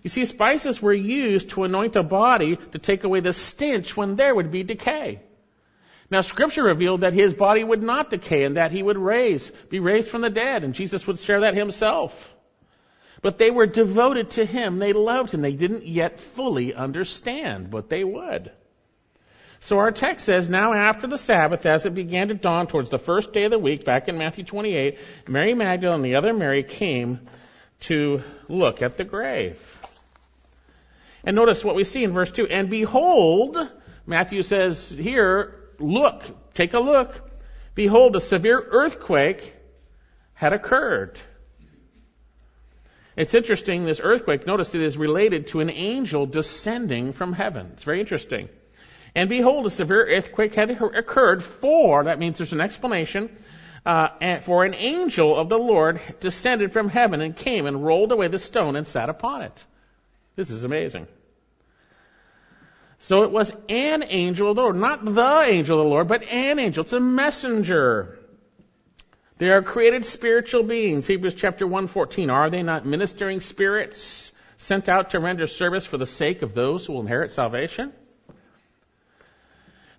You 0.02 0.11
see, 0.11 0.25
spices 0.25 0.80
were 0.80 0.94
used 0.94 1.50
to 1.50 1.64
anoint 1.64 1.97
a 1.97 2.02
body 2.02 2.56
to 2.56 2.78
take 2.78 3.04
away 3.04 3.20
the 3.20 3.32
stench 3.32 3.97
when 3.97 4.16
there 4.16 4.35
would 4.35 4.50
be 4.50 4.62
decay. 4.62 5.20
Now 6.11 6.23
scripture 6.23 6.64
revealed 6.64 7.02
that 7.02 7.12
his 7.12 7.35
body 7.35 7.62
would 7.62 7.82
not 7.82 8.11
decay 8.11 8.44
and 8.44 8.56
that 8.56 8.73
he 8.73 8.82
would 8.82 8.99
raise, 8.99 9.50
be 9.68 9.78
raised 9.78 10.09
from 10.09 10.23
the 10.23 10.30
dead, 10.30 10.64
and 10.64 10.75
Jesus 10.75 11.06
would 11.06 11.18
share 11.18 11.40
that 11.40 11.54
himself. 11.54 12.35
But 13.23 13.38
they 13.38 13.50
were 13.50 13.66
devoted 13.66 14.30
to 14.32 14.44
him. 14.44 14.78
They 14.78 14.92
loved 14.92 15.30
him. 15.32 15.42
They 15.42 15.52
didn't 15.52 15.87
yet 15.87 16.18
fully 16.18 16.75
understand, 16.75 17.70
but 17.70 17.90
they 17.90 18.02
would. 18.02 18.50
So 19.62 19.78
our 19.78 19.92
text 19.92 20.24
says, 20.24 20.48
now 20.48 20.72
after 20.72 21.06
the 21.06 21.18
Sabbath, 21.18 21.66
as 21.66 21.84
it 21.84 21.94
began 21.94 22.28
to 22.28 22.34
dawn 22.34 22.66
towards 22.66 22.88
the 22.88 22.98
first 22.98 23.34
day 23.34 23.44
of 23.44 23.50
the 23.50 23.58
week, 23.58 23.84
back 23.84 24.08
in 24.08 24.16
Matthew 24.16 24.42
28, 24.42 24.98
Mary 25.28 25.52
Magdalene 25.52 25.96
and 25.96 26.04
the 26.04 26.14
other 26.16 26.32
Mary 26.32 26.62
came 26.62 27.20
to 27.80 28.22
look 28.48 28.80
at 28.80 28.96
the 28.96 29.04
grave. 29.04 29.60
And 31.24 31.36
notice 31.36 31.62
what 31.62 31.74
we 31.74 31.84
see 31.84 32.02
in 32.02 32.12
verse 32.12 32.30
2. 32.30 32.46
And 32.46 32.70
behold, 32.70 33.58
Matthew 34.06 34.42
says 34.42 34.88
here, 34.88 35.54
look, 35.78 36.24
take 36.54 36.72
a 36.72 36.80
look. 36.80 37.30
Behold, 37.74 38.16
a 38.16 38.20
severe 38.20 38.58
earthquake 38.58 39.54
had 40.32 40.54
occurred. 40.54 41.20
It's 43.14 43.34
interesting, 43.34 43.84
this 43.84 44.00
earthquake, 44.02 44.46
notice 44.46 44.74
it 44.74 44.80
is 44.80 44.96
related 44.96 45.48
to 45.48 45.60
an 45.60 45.68
angel 45.68 46.24
descending 46.24 47.12
from 47.12 47.34
heaven. 47.34 47.72
It's 47.74 47.84
very 47.84 48.00
interesting. 48.00 48.48
And 49.14 49.28
behold, 49.28 49.66
a 49.66 49.70
severe 49.70 50.06
earthquake 50.06 50.54
had 50.54 50.70
occurred 50.70 51.42
for, 51.42 52.04
that 52.04 52.18
means 52.18 52.38
there's 52.38 52.52
an 52.52 52.60
explanation, 52.60 53.30
uh, 53.84 54.38
for 54.40 54.64
an 54.64 54.74
angel 54.74 55.36
of 55.36 55.48
the 55.48 55.58
Lord 55.58 56.00
descended 56.20 56.72
from 56.72 56.88
heaven 56.88 57.20
and 57.20 57.34
came 57.34 57.66
and 57.66 57.84
rolled 57.84 58.12
away 58.12 58.28
the 58.28 58.38
stone 58.38 58.76
and 58.76 58.86
sat 58.86 59.08
upon 59.08 59.42
it. 59.42 59.64
This 60.36 60.50
is 60.50 60.64
amazing. 60.64 61.06
So 62.98 63.22
it 63.22 63.30
was 63.30 63.50
an 63.68 64.04
angel 64.06 64.50
of 64.50 64.56
the 64.56 64.62
Lord, 64.62 64.76
not 64.76 65.04
the 65.04 65.44
angel 65.46 65.80
of 65.80 65.84
the 65.84 65.90
Lord, 65.90 66.06
but 66.06 66.22
an 66.22 66.58
angel. 66.58 66.84
It's 66.84 66.92
a 66.92 67.00
messenger. 67.00 68.18
They 69.38 69.48
are 69.48 69.62
created 69.62 70.04
spiritual 70.04 70.64
beings. 70.64 71.06
Hebrews 71.06 71.34
chapter 71.34 71.66
1:14. 71.66 72.30
Are 72.30 72.50
they 72.50 72.62
not 72.62 72.84
ministering 72.84 73.40
spirits 73.40 74.32
sent 74.58 74.90
out 74.90 75.10
to 75.10 75.18
render 75.18 75.46
service 75.46 75.86
for 75.86 75.96
the 75.96 76.04
sake 76.04 76.42
of 76.42 76.52
those 76.52 76.84
who 76.84 76.92
will 76.92 77.00
inherit 77.00 77.32
salvation? 77.32 77.94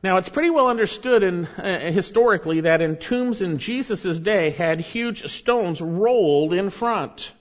Now, 0.04 0.18
it's 0.18 0.30
pretty 0.30 0.50
well 0.50 0.68
understood 0.68 1.22
in, 1.22 1.46
uh, 1.46 1.92
historically 1.92 2.62
that 2.62 2.82
in 2.82 2.98
tombs 2.98 3.42
in 3.42 3.60
Jesus' 3.60 4.18
day 4.18 4.50
had 4.50 4.80
huge 4.80 5.30
stones 5.30 5.80
rolled 5.80 6.54
in 6.54 6.72
front. 6.72 7.32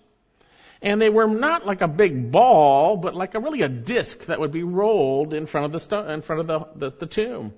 And 0.82 1.00
they 1.00 1.08
were 1.08 1.26
not 1.26 1.66
like 1.66 1.80
a 1.80 1.88
big 1.88 2.30
ball, 2.30 2.98
but 2.98 3.14
like 3.14 3.34
a 3.34 3.40
really 3.40 3.62
a 3.62 3.68
disc 3.68 4.26
that 4.26 4.40
would 4.40 4.52
be 4.52 4.62
rolled 4.62 5.32
in 5.32 5.46
front 5.46 5.74
of 5.74 5.88
the 5.88 6.12
in 6.12 6.22
front 6.22 6.40
of 6.40 6.46
the, 6.46 6.88
the, 6.88 6.96
the 6.98 7.06
tomb. 7.06 7.54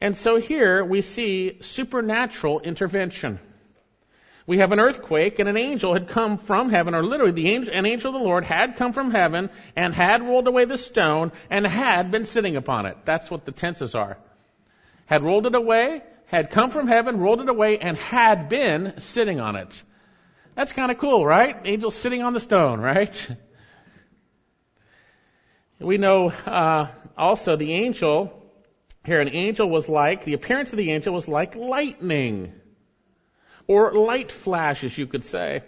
And 0.00 0.16
so 0.16 0.40
here 0.40 0.84
we 0.84 1.00
see 1.00 1.58
supernatural 1.60 2.60
intervention. 2.60 3.38
We 4.46 4.58
have 4.58 4.72
an 4.72 4.80
earthquake 4.80 5.38
and 5.38 5.48
an 5.48 5.56
angel 5.56 5.92
had 5.92 6.08
come 6.08 6.38
from 6.38 6.70
heaven, 6.70 6.94
or 6.94 7.04
literally 7.04 7.32
the 7.32 7.50
angel, 7.50 7.74
an 7.74 7.86
angel 7.86 8.14
of 8.14 8.20
the 8.20 8.26
Lord 8.26 8.44
had 8.44 8.76
come 8.76 8.92
from 8.92 9.10
heaven 9.10 9.50
and 9.76 9.94
had 9.94 10.22
rolled 10.22 10.48
away 10.48 10.64
the 10.64 10.78
stone 10.78 11.32
and 11.50 11.66
had 11.66 12.10
been 12.10 12.24
sitting 12.24 12.56
upon 12.56 12.86
it. 12.86 12.96
That's 13.04 13.30
what 13.30 13.44
the 13.44 13.52
tenses 13.52 13.94
are. 13.94 14.18
Had 15.06 15.22
rolled 15.22 15.46
it 15.46 15.54
away, 15.54 16.02
had 16.26 16.50
come 16.50 16.70
from 16.70 16.86
heaven, 16.86 17.18
rolled 17.18 17.40
it 17.40 17.48
away, 17.48 17.78
and 17.78 17.96
had 17.96 18.48
been 18.48 18.94
sitting 18.98 19.40
on 19.40 19.56
it. 19.56 19.82
That's 20.54 20.72
kind 20.72 20.90
of 20.90 20.98
cool, 20.98 21.24
right? 21.24 21.56
Angel 21.64 21.90
sitting 21.90 22.22
on 22.22 22.32
the 22.32 22.40
stone, 22.40 22.80
right? 22.80 23.28
We 25.80 25.96
know 25.96 26.28
uh, 26.28 26.88
also 27.16 27.56
the 27.56 27.72
angel 27.72 28.52
here. 29.04 29.20
An 29.20 29.30
angel 29.30 29.68
was 29.68 29.88
like 29.88 30.24
the 30.24 30.34
appearance 30.34 30.72
of 30.72 30.76
the 30.76 30.92
angel 30.92 31.14
was 31.14 31.26
like 31.26 31.56
lightning, 31.56 32.52
or 33.70 33.92
light 33.92 34.32
flashes, 34.32 34.98
you 34.98 35.06
could 35.06 35.22
say. 35.22 35.62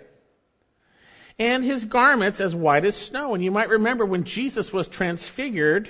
And 1.38 1.62
his 1.62 1.84
garments 1.84 2.40
as 2.40 2.52
white 2.52 2.84
as 2.84 2.96
snow. 2.96 3.34
And 3.34 3.44
you 3.44 3.52
might 3.52 3.68
remember 3.68 4.04
when 4.04 4.24
Jesus 4.24 4.72
was 4.72 4.88
transfigured 4.88 5.88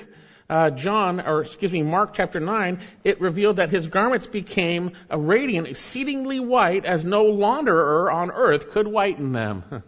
uh, 0.50 0.68
John, 0.68 1.18
or 1.20 1.40
excuse 1.40 1.72
me, 1.72 1.82
Mark 1.82 2.12
chapter 2.12 2.38
9, 2.38 2.80
it 3.04 3.22
revealed 3.22 3.56
that 3.56 3.70
his 3.70 3.86
garments 3.86 4.26
became 4.26 4.92
a 5.08 5.18
radiant, 5.18 5.66
exceedingly 5.66 6.40
white, 6.40 6.84
as 6.84 7.04
no 7.04 7.24
launderer 7.24 8.12
on 8.12 8.30
earth 8.30 8.70
could 8.72 8.86
whiten 8.86 9.32
them. 9.32 9.64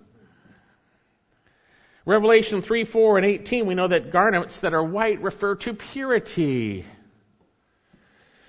Revelation 2.07 2.63
3, 2.63 2.85
4, 2.85 3.19
and 3.19 3.27
18, 3.27 3.67
we 3.67 3.75
know 3.75 3.89
that 3.89 4.11
garments 4.11 4.61
that 4.61 4.73
are 4.73 4.83
white 4.83 5.21
refer 5.21 5.57
to 5.57 5.75
purity. 5.75 6.87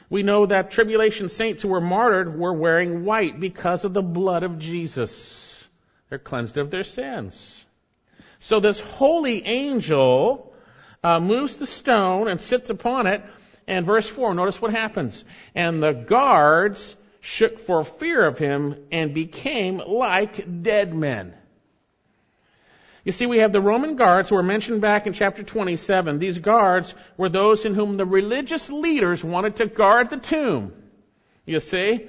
We 0.10 0.24
know 0.24 0.46
that 0.46 0.72
tribulation 0.72 1.30
saints 1.30 1.64
who 1.64 1.70
were 1.70 1.82
martyred 1.82 2.38
were 2.38 2.54
wearing 2.54 3.06
white 3.06 3.40
because 3.40 3.86
of 3.86 3.94
the 3.94 4.04
blood 4.04 4.44
of 4.44 4.60
Jesus. 4.60 5.68
They're 6.10 6.20
cleansed 6.20 6.58
of 6.58 6.70
their 6.70 6.84
sins. 6.84 7.64
So 8.40 8.60
this 8.60 8.80
holy 8.80 9.46
angel 9.46 10.54
uh, 11.04 11.20
moves 11.20 11.58
the 11.58 11.68
stone 11.68 12.28
and 12.28 12.40
sits 12.40 12.70
upon 12.70 13.08
it. 13.08 13.24
And 13.68 13.86
verse 13.86 14.08
4, 14.08 14.36
notice 14.36 14.62
what 14.62 14.72
happens. 14.72 15.26
And 15.56 15.82
the 15.82 15.94
guards 15.94 16.96
shook 17.22 17.60
for 17.60 17.84
fear 17.84 18.24
of 18.24 18.38
him 18.38 18.76
and 18.92 19.14
became 19.14 19.78
like 19.78 20.62
dead 20.62 20.94
men. 20.94 21.34
You 23.06 23.12
see, 23.12 23.28
we 23.28 23.38
have 23.38 23.52
the 23.52 23.62
Roman 23.62 23.96
guards 23.96 24.30
who 24.30 24.36
are 24.36 24.44
mentioned 24.44 24.82
back 24.82 25.06
in 25.06 25.14
chapter 25.14 25.44
27. 25.44 26.18
These 26.18 26.40
guards 26.40 26.96
were 27.18 27.30
those 27.30 27.64
in 27.64 27.76
whom 27.76 27.98
the 27.98 28.06
religious 28.06 28.68
leaders 28.68 29.24
wanted 29.24 29.58
to 29.58 29.68
guard 29.68 30.10
the 30.10 30.18
tomb. 30.18 30.74
You 31.46 31.60
see? 31.60 32.08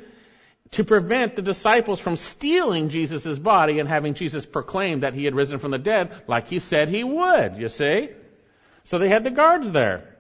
To 0.73 0.85
prevent 0.85 1.37
the 1.37 1.43
disciples 1.43 2.01
from 2.01 2.17
stealing 2.17 2.89
Jesus' 2.89 3.39
body 3.39 3.79
and 3.79 3.87
having 3.87 4.15
Jesus 4.15 4.47
proclaim 4.47 5.01
that 5.01 5.13
he 5.13 5.27
had 5.27 5.35
risen 5.35 5.59
from 5.59 5.71
the 5.71 5.79
dead 5.79 6.13
like 6.27 6.49
he 6.49 6.61
said 6.61 6.89
he 6.89 7.05
would. 7.05 7.57
You 7.59 7.69
see? 7.69 8.09
So 8.85 8.99
they 8.99 9.11
had 9.11 9.23
the 9.23 9.31
guards 9.31 9.71
there. 9.71 10.17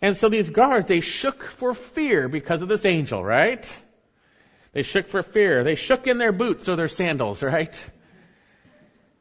And 0.00 0.16
so 0.16 0.30
these 0.30 0.48
guards, 0.48 0.88
they 0.88 1.00
shook 1.00 1.44
for 1.44 1.74
fear 1.74 2.28
because 2.28 2.62
of 2.62 2.68
this 2.68 2.86
angel, 2.86 3.22
right? 3.22 3.82
They 4.72 4.82
shook 4.82 5.08
for 5.08 5.22
fear. 5.22 5.64
They 5.64 5.74
shook 5.74 6.06
in 6.06 6.16
their 6.16 6.32
boots 6.32 6.66
or 6.66 6.76
their 6.76 6.88
sandals, 6.88 7.42
right? 7.42 7.90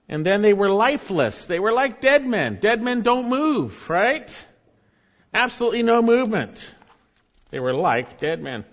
And 0.10 0.26
then 0.26 0.42
they 0.42 0.54
were 0.54 0.72
lifeless. 0.72 1.46
They 1.46 1.60
were 1.60 1.72
like 1.72 2.02
dead 2.02 2.26
men. 2.26 2.58
Dead 2.60 2.82
men 2.82 3.02
don't 3.02 3.30
move, 3.30 3.90
right? 3.90 4.48
Absolutely 5.34 5.84
no 5.84 6.02
movement. 6.02 6.74
They 7.52 7.60
were 7.60 7.76
like 7.76 8.20
dead 8.20 8.42
men. 8.42 8.66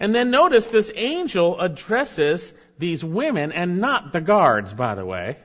And 0.00 0.12
then 0.12 0.30
notice 0.30 0.66
this 0.66 0.90
angel 0.94 1.60
addresses 1.60 2.52
these 2.78 3.04
women 3.04 3.52
and 3.52 3.80
not 3.80 4.12
the 4.12 4.20
guards, 4.20 4.72
by 4.72 4.96
the 4.96 5.06
way, 5.06 5.36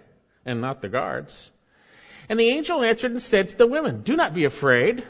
and 0.46 0.60
not 0.60 0.82
the 0.82 0.90
guards. 0.90 1.50
And 2.28 2.40
the 2.40 2.50
angel 2.50 2.84
answered 2.84 3.12
and 3.12 3.22
said 3.22 3.50
to 3.50 3.58
the 3.58 3.68
women, 3.68 4.02
Do 4.02 4.16
not 4.16 4.34
be 4.34 4.46
afraid, 4.46 5.04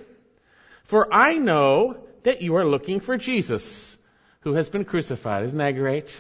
for 0.84 1.14
I 1.14 1.36
know 1.36 1.98
that 2.24 2.42
you 2.42 2.56
are 2.56 2.66
looking 2.66 3.00
for 3.00 3.18
Jesus, 3.18 3.98
who 4.42 4.54
has 4.54 4.70
been 4.70 4.86
crucified. 4.86 5.46
Isn't 5.46 5.58
that 5.58 5.72
great? 5.72 6.20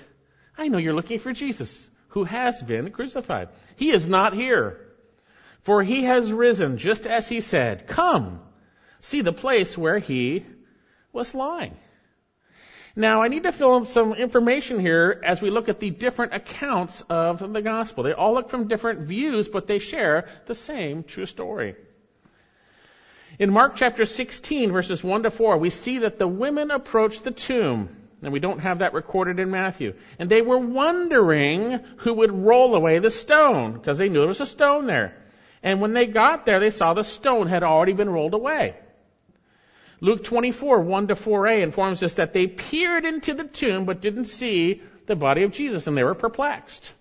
I 0.57 0.67
know 0.67 0.77
you're 0.77 0.93
looking 0.93 1.19
for 1.19 1.33
Jesus, 1.33 1.89
who 2.13 2.23
has 2.23 2.61
been 2.61 2.91
crucified. 2.91 3.49
He 3.75 3.91
is 3.91 4.05
not 4.05 4.33
here. 4.33 4.79
For 5.61 5.81
he 5.81 6.03
has 6.03 6.31
risen, 6.31 6.77
just 6.77 7.07
as 7.07 7.27
he 7.27 7.41
said. 7.41 7.87
Come, 7.87 8.39
see 9.01 9.21
the 9.21 9.33
place 9.33 9.77
where 9.77 9.97
he 9.97 10.45
was 11.11 11.33
lying. 11.33 11.75
Now, 12.95 13.23
I 13.23 13.29
need 13.29 13.43
to 13.43 13.51
fill 13.51 13.77
in 13.77 13.85
some 13.85 14.13
information 14.13 14.79
here 14.79 15.19
as 15.25 15.41
we 15.41 15.49
look 15.49 15.69
at 15.69 15.79
the 15.79 15.89
different 15.89 16.35
accounts 16.35 17.01
of 17.09 17.39
the 17.51 17.61
gospel. 17.63 18.03
They 18.03 18.13
all 18.13 18.35
look 18.35 18.51
from 18.51 18.67
different 18.67 19.07
views, 19.07 19.47
but 19.47 19.65
they 19.65 19.79
share 19.79 20.27
the 20.45 20.53
same 20.53 21.03
true 21.03 21.25
story. 21.25 21.75
In 23.39 23.49
Mark 23.51 23.75
chapter 23.75 24.05
16, 24.05 24.71
verses 24.71 25.03
1 25.03 25.23
to 25.23 25.31
4, 25.31 25.57
we 25.57 25.71
see 25.71 25.99
that 25.99 26.19
the 26.19 26.27
women 26.27 26.69
approach 26.69 27.21
the 27.21 27.31
tomb, 27.31 27.89
and 28.23 28.33
we 28.33 28.39
don't 28.39 28.59
have 28.59 28.79
that 28.79 28.93
recorded 28.93 29.39
in 29.39 29.51
Matthew. 29.51 29.93
And 30.17 30.29
they 30.29 30.41
were 30.41 30.57
wondering 30.57 31.79
who 31.97 32.13
would 32.13 32.31
roll 32.31 32.75
away 32.75 32.99
the 32.99 33.11
stone, 33.11 33.73
because 33.73 33.97
they 33.97 34.09
knew 34.09 34.19
there 34.19 34.27
was 34.27 34.41
a 34.41 34.45
stone 34.45 34.87
there. 34.87 35.15
And 35.61 35.81
when 35.81 35.93
they 35.93 36.07
got 36.07 36.45
there, 36.45 36.59
they 36.59 36.69
saw 36.69 36.93
the 36.93 37.03
stone 37.03 37.47
had 37.47 37.63
already 37.63 37.93
been 37.93 38.09
rolled 38.09 38.33
away. 38.33 38.75
Luke 40.01 40.23
24, 40.25 40.81
1 40.81 41.07
to 41.07 41.15
4a 41.15 41.61
informs 41.63 42.03
us 42.03 42.15
that 42.15 42.33
they 42.33 42.47
peered 42.47 43.05
into 43.05 43.33
the 43.33 43.45
tomb 43.45 43.85
but 43.85 44.01
didn't 44.01 44.25
see 44.25 44.81
the 45.05 45.15
body 45.15 45.43
of 45.43 45.51
Jesus 45.51 45.87
and 45.87 45.95
they 45.95 46.03
were 46.03 46.13
perplexed. 46.15 46.91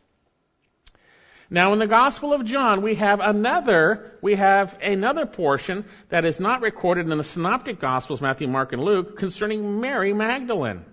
Now 1.51 1.73
in 1.73 1.81
the 1.81 1.87
Gospel 1.87 2.33
of 2.33 2.45
John, 2.45 2.81
we 2.81 2.95
have 2.95 3.21
another, 3.21 4.13
we 4.23 4.37
have 4.37 4.79
another 4.81 5.27
portion 5.27 5.85
that 6.09 6.25
is 6.25 6.41
not 6.41 6.63
recorded 6.63 7.11
in 7.11 7.19
the 7.19 7.25
Synoptic 7.25 7.81
Gospels, 7.81 8.23
Matthew, 8.23 8.49
Mark, 8.49 8.73
and 8.73 8.83
Luke, 8.83 9.19
concerning 9.19 9.81
Mary 9.81 10.15
Magdalene. 10.15 10.85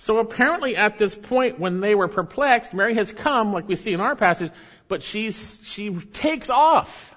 So 0.00 0.16
apparently 0.16 0.76
at 0.76 0.96
this 0.96 1.14
point 1.14 1.58
when 1.58 1.80
they 1.80 1.94
were 1.94 2.08
perplexed, 2.08 2.72
Mary 2.72 2.94
has 2.94 3.12
come, 3.12 3.52
like 3.52 3.68
we 3.68 3.76
see 3.76 3.92
in 3.92 4.00
our 4.00 4.16
passage, 4.16 4.50
but 4.88 5.02
she's, 5.02 5.60
she 5.64 5.90
takes 5.94 6.48
off. 6.48 7.14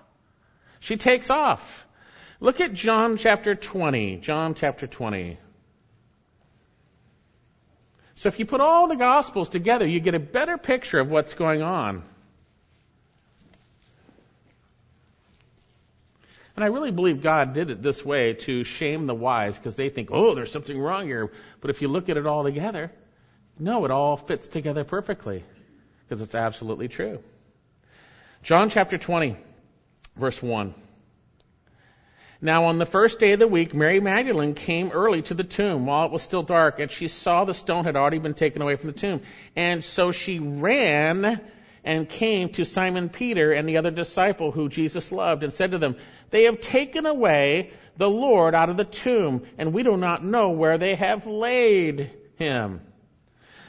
She 0.82 0.98
takes 0.98 1.30
off. 1.30 1.88
Look 2.42 2.60
at 2.60 2.74
John 2.74 3.16
chapter 3.16 3.56
20. 3.56 4.18
John 4.18 4.54
chapter 4.54 4.86
20. 4.86 5.38
So 8.16 8.28
if 8.28 8.38
you 8.40 8.46
put 8.46 8.60
all 8.60 8.90
the 8.90 8.98
Gospels 8.98 9.48
together, 9.48 9.88
you 9.88 10.02
get 10.02 10.14
a 10.14 10.20
better 10.20 10.58
picture 10.58 11.00
of 11.00 11.10
what's 11.10 11.36
going 11.36 11.62
on. 11.62 12.04
And 16.56 16.64
I 16.64 16.68
really 16.68 16.92
believe 16.92 17.24
God 17.24 17.54
did 17.54 17.70
it 17.72 17.82
this 17.82 18.06
way 18.06 18.34
to 18.34 18.64
shame 18.64 19.08
the 19.08 19.16
wise 19.16 19.58
because 19.58 19.76
they 19.76 19.90
think, 19.90 20.10
oh, 20.12 20.36
there's 20.36 20.52
something 20.52 20.80
wrong 20.80 21.08
here. 21.08 21.32
But 21.62 21.72
if 21.72 21.82
you 21.82 21.88
look 21.88 22.10
at 22.10 22.18
it 22.18 22.28
all 22.28 22.44
together, 22.44 22.92
no, 23.58 23.86
it 23.86 23.92
all 23.92 24.18
fits 24.18 24.48
together 24.48 24.84
perfectly 24.84 25.44
because 26.04 26.22
it's 26.22 26.36
absolutely 26.36 26.90
true. 26.90 27.20
John 28.44 28.70
chapter 28.70 28.98
20, 28.98 29.38
verse 30.16 30.42
1. 30.42 30.76
Now 32.42 32.66
on 32.66 32.78
the 32.78 32.86
first 32.86 33.20
day 33.20 33.32
of 33.32 33.40
the 33.40 33.48
week, 33.48 33.74
Mary 33.74 34.02
Magdalene 34.02 34.54
came 34.54 34.92
early 34.92 35.22
to 35.24 35.34
the 35.34 35.46
tomb 35.46 35.86
while 35.86 36.06
it 36.06 36.12
was 36.12 36.24
still 36.24 36.44
dark, 36.44 36.80
and 36.80 36.92
she 36.92 37.08
saw 37.08 37.46
the 37.46 37.54
stone 37.54 37.86
had 37.86 37.96
already 37.96 38.20
been 38.20 38.34
taken 38.34 38.62
away 38.62 38.76
from 38.76 38.92
the 38.92 39.00
tomb. 39.00 39.22
And 39.56 39.84
so 39.84 40.12
she 40.12 40.40
ran 40.40 41.40
and 41.84 42.08
came 42.08 42.50
to 42.50 42.66
Simon 42.66 43.10
Peter 43.10 43.52
and 43.52 43.68
the 43.68 43.78
other 43.78 43.92
disciple 43.92 44.52
who 44.52 44.70
Jesus 44.70 45.12
loved 45.12 45.44
and 45.44 45.54
said 45.54 45.72
to 45.72 45.78
them, 45.78 45.98
They 46.30 46.44
have 46.44 46.62
taken 46.62 47.06
away 47.06 47.72
the 47.98 48.10
Lord 48.10 48.56
out 48.56 48.70
of 48.70 48.78
the 48.78 48.86
tomb, 48.86 49.44
and 49.58 49.74
we 49.74 49.84
do 49.84 49.98
not 49.98 50.24
know 50.24 50.50
where 50.50 50.78
they 50.78 50.96
have 50.96 51.28
laid 51.28 52.12
him. 52.38 52.82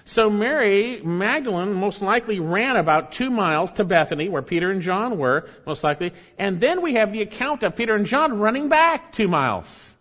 So 0.06 0.28
Mary 0.28 1.00
Magdalene 1.02 1.72
most 1.72 2.02
likely 2.02 2.38
ran 2.38 2.76
about 2.76 3.12
two 3.12 3.30
miles 3.30 3.70
to 3.72 3.84
Bethany, 3.84 4.28
where 4.28 4.42
Peter 4.42 4.70
and 4.70 4.82
John 4.82 5.18
were, 5.18 5.48
most 5.66 5.82
likely. 5.82 6.12
And 6.38 6.60
then 6.60 6.82
we 6.82 6.94
have 6.94 7.12
the 7.12 7.22
account 7.22 7.62
of 7.62 7.74
Peter 7.74 7.94
and 7.94 8.04
John 8.04 8.38
running 8.38 8.68
back 8.68 9.12
two 9.12 9.28
miles. 9.28 9.94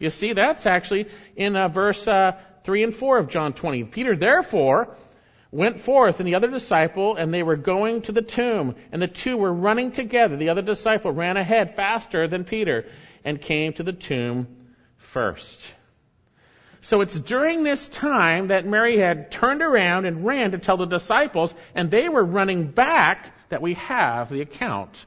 You 0.00 0.10
see, 0.10 0.32
that's 0.32 0.66
actually 0.66 1.08
in 1.36 1.54
uh, 1.56 1.68
verse 1.68 2.06
uh, 2.06 2.32
3 2.64 2.84
and 2.84 2.94
4 2.94 3.18
of 3.18 3.28
John 3.28 3.52
20. 3.52 3.84
Peter, 3.84 4.16
therefore, 4.16 4.96
went 5.50 5.80
forth 5.80 6.20
and 6.20 6.26
the 6.26 6.34
other 6.34 6.48
disciple, 6.48 7.16
and 7.16 7.32
they 7.32 7.42
were 7.42 7.56
going 7.56 8.02
to 8.02 8.12
the 8.12 8.22
tomb. 8.22 8.76
And 8.92 9.00
the 9.00 9.08
two 9.08 9.36
were 9.36 9.52
running 9.52 9.92
together. 9.92 10.36
The 10.36 10.50
other 10.50 10.62
disciple 10.62 11.12
ran 11.12 11.36
ahead 11.36 11.76
faster 11.76 12.28
than 12.28 12.44
Peter 12.44 12.86
and 13.24 13.40
came 13.40 13.72
to 13.74 13.82
the 13.82 13.92
tomb 13.92 14.46
first. 14.98 15.74
So 16.80 17.00
it's 17.00 17.18
during 17.18 17.62
this 17.64 17.88
time 17.88 18.48
that 18.48 18.64
Mary 18.66 18.98
had 18.98 19.30
turned 19.30 19.62
around 19.62 20.04
and 20.06 20.24
ran 20.24 20.52
to 20.52 20.58
tell 20.58 20.76
the 20.76 20.86
disciples, 20.86 21.52
and 21.74 21.90
they 21.90 22.08
were 22.08 22.24
running 22.24 22.68
back 22.68 23.32
that 23.48 23.62
we 23.62 23.74
have 23.74 24.30
the 24.30 24.42
account 24.42 25.04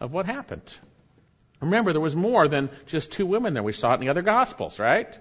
of 0.00 0.12
what 0.12 0.26
happened. 0.26 0.76
Remember, 1.60 1.92
there 1.92 2.00
was 2.00 2.16
more 2.16 2.46
than 2.46 2.68
just 2.86 3.12
two 3.12 3.24
women 3.24 3.54
there. 3.54 3.62
We 3.62 3.72
saw 3.72 3.92
it 3.92 3.94
in 3.94 4.00
the 4.00 4.10
other 4.10 4.22
Gospels, 4.22 4.78
right? 4.78 5.18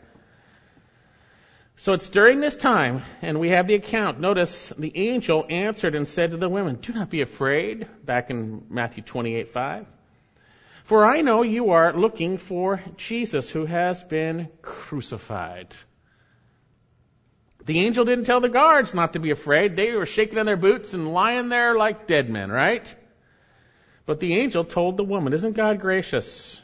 So 1.76 1.94
it's 1.94 2.10
during 2.10 2.40
this 2.40 2.56
time, 2.56 3.02
and 3.22 3.40
we 3.40 3.50
have 3.50 3.68
the 3.68 3.74
account. 3.74 4.20
Notice 4.20 4.72
the 4.78 4.92
angel 4.96 5.46
answered 5.50 5.96
and 5.96 6.08
said 6.08 6.32
to 6.32 6.38
the 6.38 6.50
women, 6.50 6.78
Do 6.82 6.94
not 6.94 7.10
be 7.10 7.22
afraid, 7.22 7.88
back 8.06 8.30
in 8.30 8.66
Matthew 8.70 9.04
28 9.04 9.50
5. 9.50 9.88
For 10.84 11.06
I 11.06 11.22
know 11.22 11.44
you 11.44 11.72
are 11.72 11.94
looking 11.94 12.38
for 12.38 12.82
Jesus 12.98 13.50
who 13.50 13.66
has 13.66 14.04
been 14.04 14.50
crucified. 14.62 15.74
The 17.66 17.80
angel 17.80 18.04
didn't 18.04 18.26
tell 18.26 18.42
the 18.42 18.50
guards 18.50 18.94
not 18.94 19.14
to 19.14 19.20
be 19.20 19.32
afraid. 19.32 19.76
They 19.76 19.94
were 19.94 20.06
shaking 20.06 20.38
in 20.38 20.46
their 20.46 20.58
boots 20.58 20.94
and 20.94 21.14
lying 21.14 21.48
there 21.48 21.76
like 21.76 22.08
dead 22.08 22.30
men, 22.30 22.52
right? 22.52 22.94
But 24.06 24.20
the 24.20 24.38
angel 24.38 24.66
told 24.66 24.98
the 24.98 25.04
woman, 25.04 25.32
isn't 25.32 25.56
God 25.56 25.80
gracious? 25.80 26.62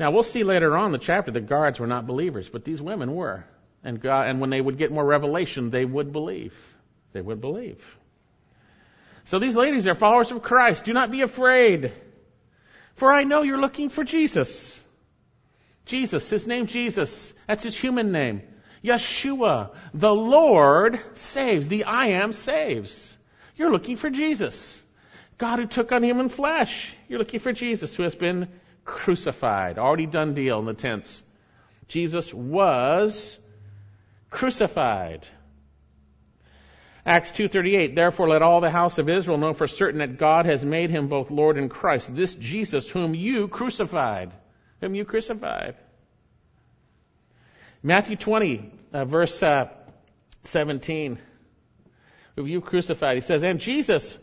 Now 0.00 0.12
we'll 0.12 0.22
see 0.22 0.44
later 0.44 0.78
on 0.78 0.86
in 0.86 0.92
the 0.92 0.98
chapter 0.98 1.30
the 1.30 1.42
guards 1.42 1.78
were 1.78 1.86
not 1.86 2.06
believers, 2.06 2.48
but 2.48 2.64
these 2.64 2.80
women 2.80 3.14
were. 3.14 3.44
And 3.84 4.00
God, 4.00 4.28
and 4.28 4.40
when 4.40 4.48
they 4.48 4.60
would 4.60 4.78
get 4.78 4.90
more 4.90 5.04
revelation, 5.04 5.68
they 5.68 5.84
would 5.84 6.10
believe. 6.10 6.54
They 7.12 7.20
would 7.20 7.42
believe. 7.42 7.84
So 9.24 9.38
these 9.38 9.56
ladies 9.56 9.86
are 9.88 9.94
followers 9.94 10.32
of 10.32 10.42
Christ. 10.42 10.86
Do 10.86 10.94
not 10.94 11.10
be 11.10 11.20
afraid. 11.20 11.92
For 12.94 13.12
I 13.12 13.24
know 13.24 13.42
you're 13.42 13.60
looking 13.60 13.90
for 13.90 14.02
Jesus. 14.02 14.82
Jesus, 15.84 16.30
his 16.30 16.46
name 16.46 16.66
Jesus. 16.66 17.34
That's 17.46 17.62
his 17.62 17.76
human 17.76 18.10
name. 18.10 18.40
Yeshua, 18.82 19.74
the 19.92 20.14
Lord 20.14 20.98
saves. 21.12 21.68
The 21.68 21.84
I 21.84 22.22
am 22.22 22.32
saves. 22.32 23.14
You're 23.54 23.70
looking 23.70 23.98
for 23.98 24.08
Jesus. 24.08 24.82
God 25.36 25.58
who 25.58 25.66
took 25.66 25.92
on 25.92 26.02
human 26.02 26.30
flesh. 26.30 26.90
You're 27.06 27.18
looking 27.18 27.40
for 27.40 27.52
Jesus 27.52 27.94
who 27.94 28.04
has 28.04 28.14
been 28.14 28.48
crucified. 28.84 29.78
Already 29.78 30.06
done 30.06 30.34
deal 30.34 30.58
in 30.58 30.64
the 30.64 30.74
tense. 30.74 31.22
Jesus 31.88 32.32
was 32.32 33.38
crucified. 34.30 35.26
Acts 37.04 37.30
2:38 37.32 37.94
Therefore 37.94 38.28
let 38.28 38.42
all 38.42 38.60
the 38.60 38.70
house 38.70 38.98
of 38.98 39.08
Israel 39.08 39.38
know 39.38 39.54
for 39.54 39.66
certain 39.66 39.98
that 39.98 40.18
God 40.18 40.46
has 40.46 40.64
made 40.64 40.90
him 40.90 41.08
both 41.08 41.30
Lord 41.30 41.56
and 41.56 41.70
Christ 41.70 42.14
this 42.14 42.34
Jesus 42.34 42.90
whom 42.90 43.14
you 43.14 43.48
crucified 43.48 44.32
whom 44.80 44.94
you 44.94 45.04
crucified 45.04 45.76
Matthew 47.82 48.16
20, 48.16 48.70
uh, 48.92 49.04
verse 49.06 49.42
uh, 49.42 49.68
17. 50.44 51.18
Who 52.36 52.44
you 52.44 52.60
crucified. 52.60 53.16
He 53.16 53.20
says, 53.22 53.42
And 53.42 53.58
Jesus 53.58 54.16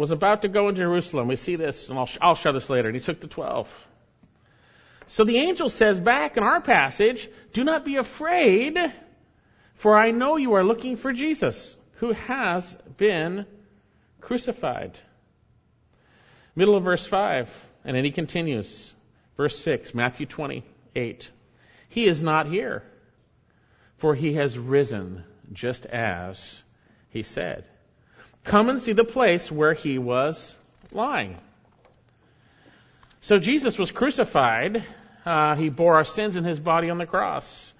was 0.00 0.12
about 0.12 0.40
to 0.40 0.48
go 0.48 0.70
into 0.70 0.80
Jerusalem. 0.80 1.28
We 1.28 1.36
see 1.36 1.56
this, 1.56 1.90
and 1.90 1.98
I'll, 1.98 2.08
I'll 2.22 2.34
show 2.34 2.54
this 2.54 2.70
later. 2.70 2.88
And 2.88 2.96
he 2.96 3.02
took 3.02 3.20
the 3.20 3.26
twelve. 3.26 3.68
So 5.06 5.24
the 5.24 5.36
angel 5.36 5.68
says 5.68 6.00
back 6.00 6.38
in 6.38 6.42
our 6.42 6.62
passage, 6.62 7.28
Do 7.52 7.64
not 7.64 7.84
be 7.84 7.96
afraid, 7.96 8.78
for 9.74 9.94
I 9.94 10.12
know 10.12 10.38
you 10.38 10.54
are 10.54 10.64
looking 10.64 10.96
for 10.96 11.12
Jesus, 11.12 11.76
who 11.96 12.12
has 12.12 12.74
been 12.96 13.44
crucified. 14.22 14.98
Middle 16.56 16.76
of 16.76 16.84
verse 16.84 17.04
5. 17.04 17.50
And 17.84 17.94
then 17.94 18.04
he 18.06 18.10
continues. 18.10 18.94
Verse 19.36 19.58
6, 19.58 19.94
Matthew 19.94 20.24
28. 20.24 21.30
He 21.90 22.06
is 22.06 22.22
not 22.22 22.46
here, 22.46 22.84
for 23.98 24.14
he 24.14 24.32
has 24.32 24.58
risen 24.58 25.24
just 25.52 25.84
as 25.84 26.62
he 27.10 27.22
said. 27.22 27.66
Come 28.44 28.68
and 28.68 28.80
see 28.80 28.92
the 28.92 29.04
place 29.04 29.50
where 29.50 29.74
he 29.74 29.98
was 29.98 30.56
lying. 30.92 31.36
So 33.20 33.38
Jesus 33.38 33.78
was 33.78 33.90
crucified. 33.90 34.82
Uh, 35.26 35.54
he 35.54 35.68
bore 35.68 35.96
our 35.96 36.04
sins 36.04 36.36
in 36.36 36.44
his 36.44 36.58
body 36.58 36.88
on 36.88 36.98
the 36.98 37.06
cross. 37.06 37.72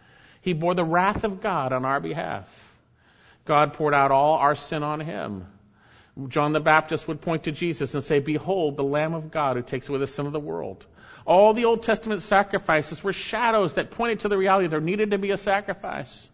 He 0.42 0.52
bore 0.52 0.74
the 0.74 0.84
wrath 0.84 1.24
of 1.24 1.40
God 1.40 1.72
on 1.72 1.84
our 1.84 2.00
behalf. 2.00 2.46
God 3.46 3.72
poured 3.72 3.94
out 3.94 4.10
all 4.10 4.34
our 4.34 4.54
sin 4.54 4.82
on 4.82 5.00
him. 5.00 5.46
John 6.28 6.52
the 6.52 6.60
Baptist 6.60 7.08
would 7.08 7.22
point 7.22 7.44
to 7.44 7.52
Jesus 7.52 7.94
and 7.94 8.04
say, 8.04 8.18
Behold, 8.18 8.76
the 8.76 8.84
Lamb 8.84 9.14
of 9.14 9.30
God 9.30 9.56
who 9.56 9.62
takes 9.62 9.88
away 9.88 9.98
the 9.98 10.06
sin 10.06 10.26
of 10.26 10.32
the 10.32 10.40
world. 10.40 10.84
All 11.24 11.54
the 11.54 11.64
Old 11.64 11.82
Testament 11.82 12.22
sacrifices 12.22 13.02
were 13.02 13.12
shadows 13.12 13.74
that 13.74 13.90
pointed 13.90 14.20
to 14.20 14.28
the 14.28 14.36
reality 14.36 14.68
there 14.68 14.80
needed 14.80 15.12
to 15.12 15.18
be 15.18 15.30
a 15.30 15.36
sacrifice. 15.36 16.28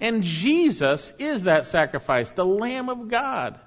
And 0.00 0.22
Jesus 0.22 1.12
is 1.18 1.44
that 1.44 1.66
sacrifice, 1.66 2.30
the 2.30 2.44
Lamb 2.44 2.88
of 2.88 3.08
God. 3.08 3.58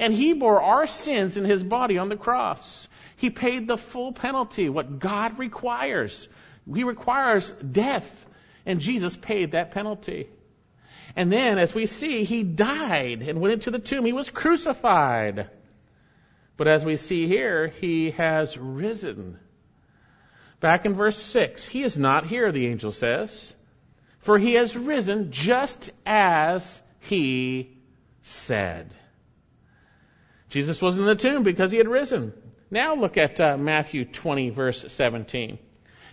And 0.00 0.12
He 0.12 0.32
bore 0.32 0.60
our 0.60 0.88
sins 0.88 1.36
in 1.36 1.44
His 1.44 1.62
body 1.62 1.98
on 1.98 2.08
the 2.08 2.16
cross. 2.16 2.88
He 3.16 3.30
paid 3.30 3.68
the 3.68 3.78
full 3.78 4.12
penalty, 4.12 4.68
what 4.68 4.98
God 4.98 5.38
requires. 5.38 6.28
He 6.74 6.82
requires 6.82 7.48
death, 7.50 8.26
and 8.66 8.80
Jesus 8.80 9.16
paid 9.16 9.52
that 9.52 9.70
penalty. 9.70 10.28
And 11.14 11.30
then, 11.30 11.58
as 11.58 11.72
we 11.72 11.86
see, 11.86 12.24
He 12.24 12.42
died 12.42 13.22
and 13.22 13.40
went 13.40 13.54
into 13.54 13.70
the 13.70 13.78
tomb. 13.78 14.04
He 14.04 14.12
was 14.12 14.28
crucified. 14.28 15.48
But 16.56 16.66
as 16.66 16.84
we 16.84 16.96
see 16.96 17.28
here, 17.28 17.68
He 17.68 18.10
has 18.12 18.58
risen. 18.58 19.38
Back 20.58 20.84
in 20.84 20.94
verse 20.94 21.16
6, 21.16 21.68
He 21.68 21.84
is 21.84 21.96
not 21.96 22.26
here, 22.26 22.50
the 22.50 22.66
angel 22.66 22.90
says 22.90 23.54
for 24.20 24.38
he 24.38 24.54
has 24.54 24.76
risen 24.76 25.32
just 25.32 25.90
as 26.06 26.80
he 27.00 27.76
said. 28.22 28.94
Jesus 30.50 30.82
was 30.82 30.96
in 30.96 31.04
the 31.04 31.14
tomb 31.14 31.42
because 31.42 31.70
he 31.70 31.78
had 31.78 31.88
risen. 31.88 32.32
Now 32.70 32.94
look 32.94 33.16
at 33.16 33.40
uh, 33.40 33.56
Matthew 33.56 34.04
20, 34.04 34.50
verse 34.50 34.84
17. 34.88 35.58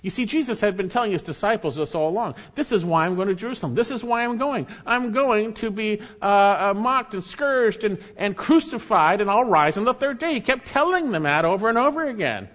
You 0.02 0.10
see, 0.12 0.26
Jesus 0.26 0.62
had 0.62 0.78
been 0.78 0.90
telling 0.90 1.12
his 1.12 1.24
disciples 1.24 1.76
this 1.76 1.96
all 1.96 2.10
along. 2.10 2.36
This 2.56 2.72
is 2.72 2.86
why 2.86 3.06
I'm 3.06 3.16
going 3.16 3.28
to 3.28 3.36
Jerusalem. 3.36 3.76
This 3.76 3.92
is 3.92 4.04
why 4.04 4.24
I'm 4.24 4.38
going. 4.38 4.68
I'm 4.86 5.12
going 5.12 5.56
to 5.56 5.72
be 5.72 6.02
uh, 6.22 6.26
uh, 6.26 6.74
mocked 6.76 7.16
and 7.16 7.24
scourged 7.24 7.84
and, 7.84 7.98
and 8.16 8.38
crucified, 8.38 9.22
and 9.22 9.30
I'll 9.30 9.44
rise 9.44 9.78
on 9.78 9.86
the 9.86 9.94
third 9.94 10.20
day. 10.20 10.36
He 10.36 10.42
kept 10.42 10.68
telling 10.68 11.12
them 11.12 11.24
that 11.24 11.46
over 11.46 11.68
and 11.68 11.78
over 11.78 12.06
again. 12.06 12.48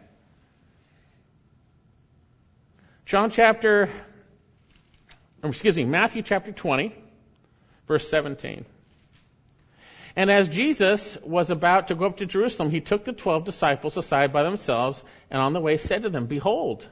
John 3.04 3.30
chapter 3.30 3.90
excuse 5.50 5.76
me, 5.76 5.84
Matthew 5.84 6.22
chapter 6.22 6.52
20, 6.52 6.94
verse 7.88 8.08
17. 8.08 8.64
And 10.14 10.30
as 10.30 10.48
Jesus 10.48 11.16
was 11.22 11.50
about 11.50 11.88
to 11.88 11.94
go 11.94 12.06
up 12.06 12.18
to 12.18 12.26
Jerusalem, 12.26 12.70
he 12.70 12.80
took 12.80 13.04
the 13.04 13.12
twelve 13.12 13.44
disciples 13.44 13.96
aside 13.96 14.32
by 14.32 14.42
themselves, 14.42 15.02
and 15.30 15.40
on 15.40 15.52
the 15.52 15.60
way 15.60 15.76
said 15.78 16.02
to 16.02 16.10
them, 16.10 16.26
Behold, 16.26 16.86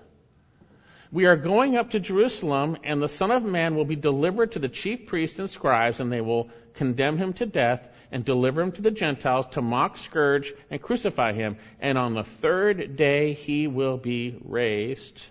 we 1.13 1.27
are 1.27 1.37
going 1.37 1.77
up 1.77 1.91
to 1.91 2.01
Jerusalem, 2.01 2.79
and 2.85 3.03
the 3.03 3.09
Son 3.09 3.31
of 3.31 3.43
Man 3.43 3.75
will 3.75 3.85
be 3.85 3.97
delivered 3.97 4.53
to 4.53 4.59
the 4.59 4.69
chief 4.69 5.07
priests 5.07 5.39
and 5.39 5.51
scribes, 5.51 6.01
and 6.01 6.11
they 6.11 6.21
will 6.21 6.49
condemn 6.75 7.19
him 7.19 7.33
to 7.35 7.47
death 7.47 7.89
and 8.13 8.25
deliver 8.25 8.63
him 8.63 8.73
to 8.73 8.83
the 8.83 8.91
Gentiles 8.91 9.47
to 9.53 9.63
mock, 9.63 9.99
scourge, 9.99 10.53
and 10.71 10.81
crucify 10.81 11.33
him. 11.33 11.57
And 11.81 11.99
on 11.99 12.15
the 12.15 12.25
third 12.25 12.97
day 12.97 13.35
he 13.35 13.67
will 13.67 13.97
be 13.97 14.37
raised 14.45 15.27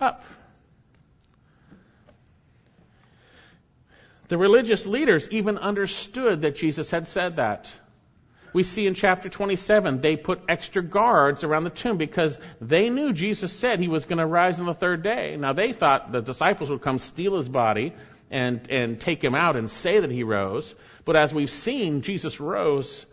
up. 0.00 0.22
The 4.34 4.38
religious 4.38 4.84
leaders 4.84 5.28
even 5.30 5.58
understood 5.58 6.42
that 6.42 6.56
Jesus 6.56 6.90
had 6.90 7.06
said 7.06 7.36
that. 7.36 7.72
We 8.52 8.64
see 8.64 8.84
in 8.84 8.94
chapter 8.94 9.28
27, 9.28 10.00
they 10.00 10.16
put 10.16 10.42
extra 10.48 10.82
guards 10.82 11.44
around 11.44 11.62
the 11.62 11.70
tomb 11.70 11.98
because 11.98 12.36
they 12.60 12.90
knew 12.90 13.12
Jesus 13.12 13.52
said 13.52 13.78
he 13.78 13.86
was 13.86 14.06
going 14.06 14.18
to 14.18 14.26
rise 14.26 14.58
on 14.58 14.66
the 14.66 14.74
third 14.74 15.04
day. 15.04 15.36
Now 15.36 15.52
they 15.52 15.72
thought 15.72 16.10
the 16.10 16.20
disciples 16.20 16.68
would 16.68 16.82
come 16.82 16.98
steal 16.98 17.36
his 17.36 17.48
body 17.48 17.92
and, 18.28 18.68
and 18.72 19.00
take 19.00 19.22
him 19.22 19.36
out 19.36 19.54
and 19.54 19.70
say 19.70 20.00
that 20.00 20.10
he 20.10 20.24
rose. 20.24 20.74
But 21.04 21.14
as 21.14 21.32
we've 21.32 21.48
seen, 21.48 22.02
Jesus 22.02 22.40
rose 22.40 23.06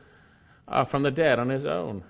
uh, 0.67 0.86
from 0.86 1.03
the 1.03 1.12
dead 1.12 1.38
on 1.38 1.49
his 1.49 1.67
own. 1.67 2.03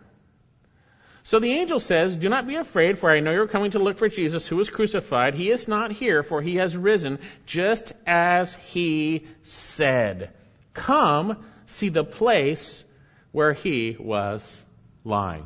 So 1.24 1.40
the 1.40 1.52
angel 1.52 1.80
says, 1.80 2.16
Do 2.16 2.30
not 2.30 2.48
be 2.48 2.56
afraid, 2.56 2.98
for 2.98 3.12
I 3.12 3.20
know 3.20 3.32
you're 3.32 3.48
coming 3.48 3.72
to 3.72 3.80
look 3.80 3.98
for 3.98 4.10
Jesus 4.10 4.48
who 4.48 4.56
was 4.56 4.70
crucified. 4.70 5.36
He 5.36 5.50
is 5.50 5.68
not 5.68 5.92
here, 5.92 6.24
for 6.24 6.42
he 6.42 6.56
has 6.56 6.76
risen, 6.76 7.20
just 7.46 7.94
as 8.08 8.56
he 8.56 9.28
said. 9.44 10.34
Come, 10.74 11.44
see 11.68 11.90
the 11.90 12.04
place 12.04 12.84
where 13.32 13.54
he 13.54 13.96
was 14.00 14.62
lying. 15.04 15.46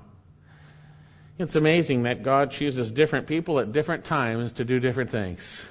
It's 1.37 1.55
amazing 1.55 2.03
that 2.03 2.23
God 2.23 2.51
chooses 2.51 2.89
different 2.89 3.27
people 3.27 3.59
at 3.59 3.73
different 3.73 4.05
times 4.05 4.53
to 4.53 4.63
do 4.65 4.79
different 4.79 5.09
things. 5.09 5.61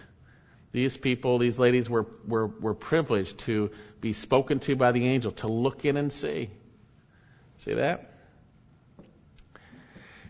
These 0.72 0.96
people, 0.98 1.38
these 1.38 1.58
ladies 1.58 1.88
were, 1.88 2.06
were, 2.26 2.48
were 2.48 2.74
privileged 2.74 3.38
to 3.40 3.70
be 4.00 4.12
spoken 4.12 4.58
to 4.60 4.76
by 4.76 4.92
the 4.92 5.06
angel, 5.06 5.32
to 5.32 5.48
look 5.48 5.84
in 5.86 5.96
and 5.96 6.12
see. 6.12 6.50
See 7.58 7.74
that? 7.74 8.13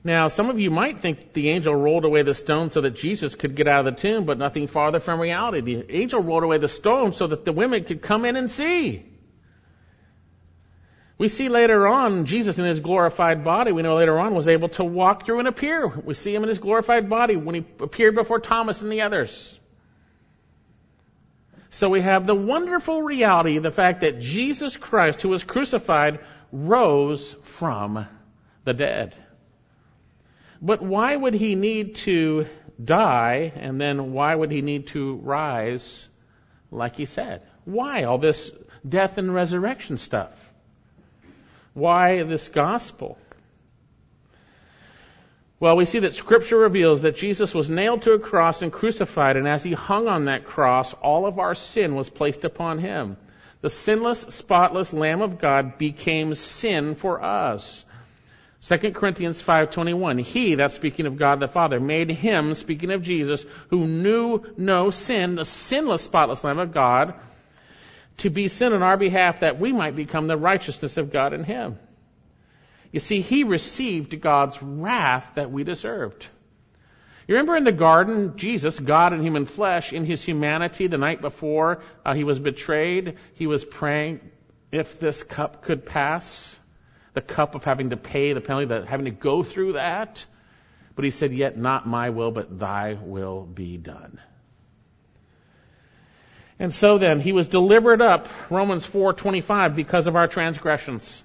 Now, 0.07 0.29
some 0.29 0.51
of 0.51 0.61
you 0.61 0.71
might 0.71 1.01
think 1.01 1.33
the 1.33 1.49
angel 1.49 1.75
rolled 1.75 2.05
away 2.05 2.23
the 2.23 2.35
stone 2.35 2.69
so 2.69 2.83
that 2.83 2.91
Jesus 2.91 3.35
could 3.35 3.55
get 3.57 3.67
out 3.67 3.87
of 3.87 3.97
the 3.97 4.01
tomb, 4.01 4.27
but 4.27 4.37
nothing 4.37 4.67
farther 4.67 5.01
from 5.01 5.19
reality. 5.19 5.63
The 5.63 5.97
angel 5.97 6.21
rolled 6.23 6.43
away 6.43 6.59
the 6.59 6.69
stone 6.69 7.15
so 7.15 7.27
that 7.27 7.47
the 7.47 7.53
women 7.53 7.85
could 7.85 8.03
come 8.03 8.27
in 8.27 8.37
and 8.37 8.51
see. 8.51 9.07
We 11.17 11.29
see 11.29 11.49
later 11.49 11.87
on 11.87 12.27
Jesus 12.27 12.59
in 12.59 12.67
his 12.67 12.81
glorified 12.81 13.45
body, 13.45 13.73
we 13.73 13.81
know 13.81 13.97
later 13.97 14.19
on, 14.19 14.35
was 14.35 14.47
able 14.47 14.69
to 14.71 14.85
walk 14.85 15.25
through 15.25 15.39
and 15.39 15.49
appear. 15.49 15.87
We 15.87 16.13
see 16.13 16.35
him 16.35 16.43
in 16.43 16.51
his 16.51 16.59
glorified 16.59 17.09
body 17.09 17.37
when 17.37 17.55
he 17.55 17.65
appeared 17.81 18.15
before 18.15 18.41
Thomas 18.41 18.83
and 18.83 18.93
the 18.93 19.03
others. 19.03 19.59
So 21.71 21.89
we 21.89 22.03
have 22.03 22.27
the 22.27 22.35
wonderful 22.35 23.01
reality, 23.01 23.57
of 23.57 23.63
the 23.63 23.71
fact 23.71 24.01
that 24.01 24.21
Jesus 24.21 24.77
Christ, 24.77 25.23
who 25.23 25.31
was 25.31 25.45
crucified, 25.45 26.21
rose 26.53 27.35
from 27.43 28.07
the 28.65 28.75
dead. 28.75 29.15
But 30.65 30.81
why 30.81 31.15
would 31.15 31.35
he 31.35 31.57
need 31.57 31.97
to 32.07 32.47
die 32.83 33.53
and 33.55 33.79
then 33.79 34.15
why 34.15 34.35
would 34.35 34.51
he 34.51 34.63
need 34.63 34.87
to 34.89 35.17
rise 35.17 36.09
like 36.71 36.97
he 36.97 37.05
said? 37.05 37.43
Why 37.67 38.05
all 38.05 38.17
this 38.17 38.51
death 38.89 39.19
and 39.19 39.35
resurrection 39.35 39.99
stuff? 39.99 40.33
Why 41.75 42.23
this 42.23 42.49
gospel? 42.49 43.19
Well, 45.61 45.77
we 45.77 45.85
see 45.85 45.99
that 45.99 46.15
scripture 46.15 46.57
reveals 46.57 47.03
that 47.03 47.17
Jesus 47.17 47.55
was 47.55 47.69
nailed 47.69 48.03
to 48.03 48.13
a 48.13 48.19
cross 48.19 48.63
and 48.63 48.73
crucified, 48.73 49.37
and 49.37 49.47
as 49.47 49.63
he 49.63 49.73
hung 49.73 50.09
on 50.09 50.25
that 50.25 50.47
cross, 50.47 50.95
all 50.95 51.27
of 51.27 51.39
our 51.39 51.55
sin 51.55 51.95
was 51.95 52.09
placed 52.09 52.45
upon 52.45 52.79
him. 52.79 53.19
The 53.61 53.71
sinless, 53.71 54.21
spotless 54.21 54.95
Lamb 54.95 55.21
of 55.21 55.39
God 55.39 55.77
became 55.77 56.35
sin 56.35 56.95
for 56.95 57.23
us. 57.23 57.85
2 58.67 58.93
Corinthians 58.93 59.43
5:21 59.43 60.23
He 60.23 60.55
that's 60.55 60.75
speaking 60.75 61.05
of 61.05 61.19
God 61.19 61.39
the 61.39 61.49
Father 61.49 61.79
made 61.79 62.11
him 62.11 62.55
speaking 62.55 62.93
of 62.93 63.03
Jesus 63.03 63.45
who 63.69 63.87
knew 63.87 64.43
no 64.57 64.89
sin 64.89 65.35
the 65.35 65.45
sinless 65.45 66.03
spotless 66.03 66.45
lamb 66.45 66.59
of 66.59 66.73
God 66.73 67.15
to 68.19 68.31
be 68.31 68.49
sin 68.49 68.73
on 68.73 68.83
our 68.83 68.97
behalf 68.97 69.41
that 69.41 69.61
we 69.61 69.73
might 69.73 69.95
become 69.95 70.29
the 70.29 70.37
righteousness 70.39 70.97
of 70.97 71.13
God 71.13 71.35
in 71.35 71.45
him. 71.45 71.79
You 72.91 73.01
see 73.01 73.21
he 73.21 73.45
received 73.45 74.19
God's 74.19 74.63
wrath 74.63 75.33
that 75.35 75.51
we 75.51 75.63
deserved. 75.63 76.27
You 77.29 77.35
remember 77.35 77.57
in 77.57 77.65
the 77.65 77.73
garden, 77.73 78.37
Jesus, 78.37 78.79
God 78.79 79.13
in 79.13 79.23
human 79.23 79.45
flesh, 79.45 79.93
in 79.93 80.07
his 80.07 80.25
humanity, 80.25 80.87
the 80.87 80.97
night 80.97 81.21
before 81.21 81.83
uh, 82.05 82.15
he 82.15 82.25
was 82.25 82.39
betrayed, 82.39 83.17
he 83.35 83.47
was 83.47 83.65
praying, 83.65 84.21
if 84.71 85.01
this 85.01 85.23
cup 85.23 85.63
could 85.63 85.85
pass 85.85 86.59
the 87.15 87.23
cup 87.23 87.55
of 87.55 87.65
having 87.65 87.91
to 87.91 87.97
pay 87.97 88.33
the 88.33 88.41
penalty, 88.41 88.67
that 88.67 88.87
having 88.87 89.07
to 89.07 89.11
go 89.11 89.43
through 89.43 89.75
that. 89.75 90.25
But 90.95 91.05
he 91.05 91.11
said, 91.11 91.33
Yet 91.33 91.57
not 91.57 91.87
my 91.87 92.11
will, 92.11 92.31
but 92.31 92.59
thy 92.59 92.99
will 93.01 93.43
be 93.45 93.77
done. 93.77 94.21
And 96.59 96.73
so 96.73 96.99
then, 96.99 97.21
he 97.21 97.33
was 97.33 97.49
delivered 97.49 98.01
up, 98.01 98.29
Romans 98.51 98.87
4:25, 98.87 99.75
because 99.75 100.07
of 100.07 100.15
our 100.15 100.29
transgressions. 100.29 101.23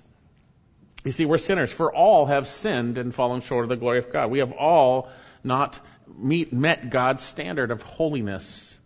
You 1.03 1.11
see, 1.11 1.25
we're 1.25 1.37
sinners, 1.37 1.71
for 1.71 1.93
all 1.93 2.25
have 2.25 2.47
sinned 2.47 2.97
and 2.97 3.13
fallen 3.13 3.41
short 3.41 3.63
of 3.63 3.69
the 3.69 3.75
glory 3.75 3.99
of 3.99 4.11
God. 4.11 4.31
We 4.31 4.39
have 4.39 4.51
all 4.51 5.09
not 5.43 5.79
meet, 6.17 6.51
met 6.51 6.89
God's 6.89 7.23
standard 7.23 7.71
of 7.71 7.81
holiness. 7.81 8.77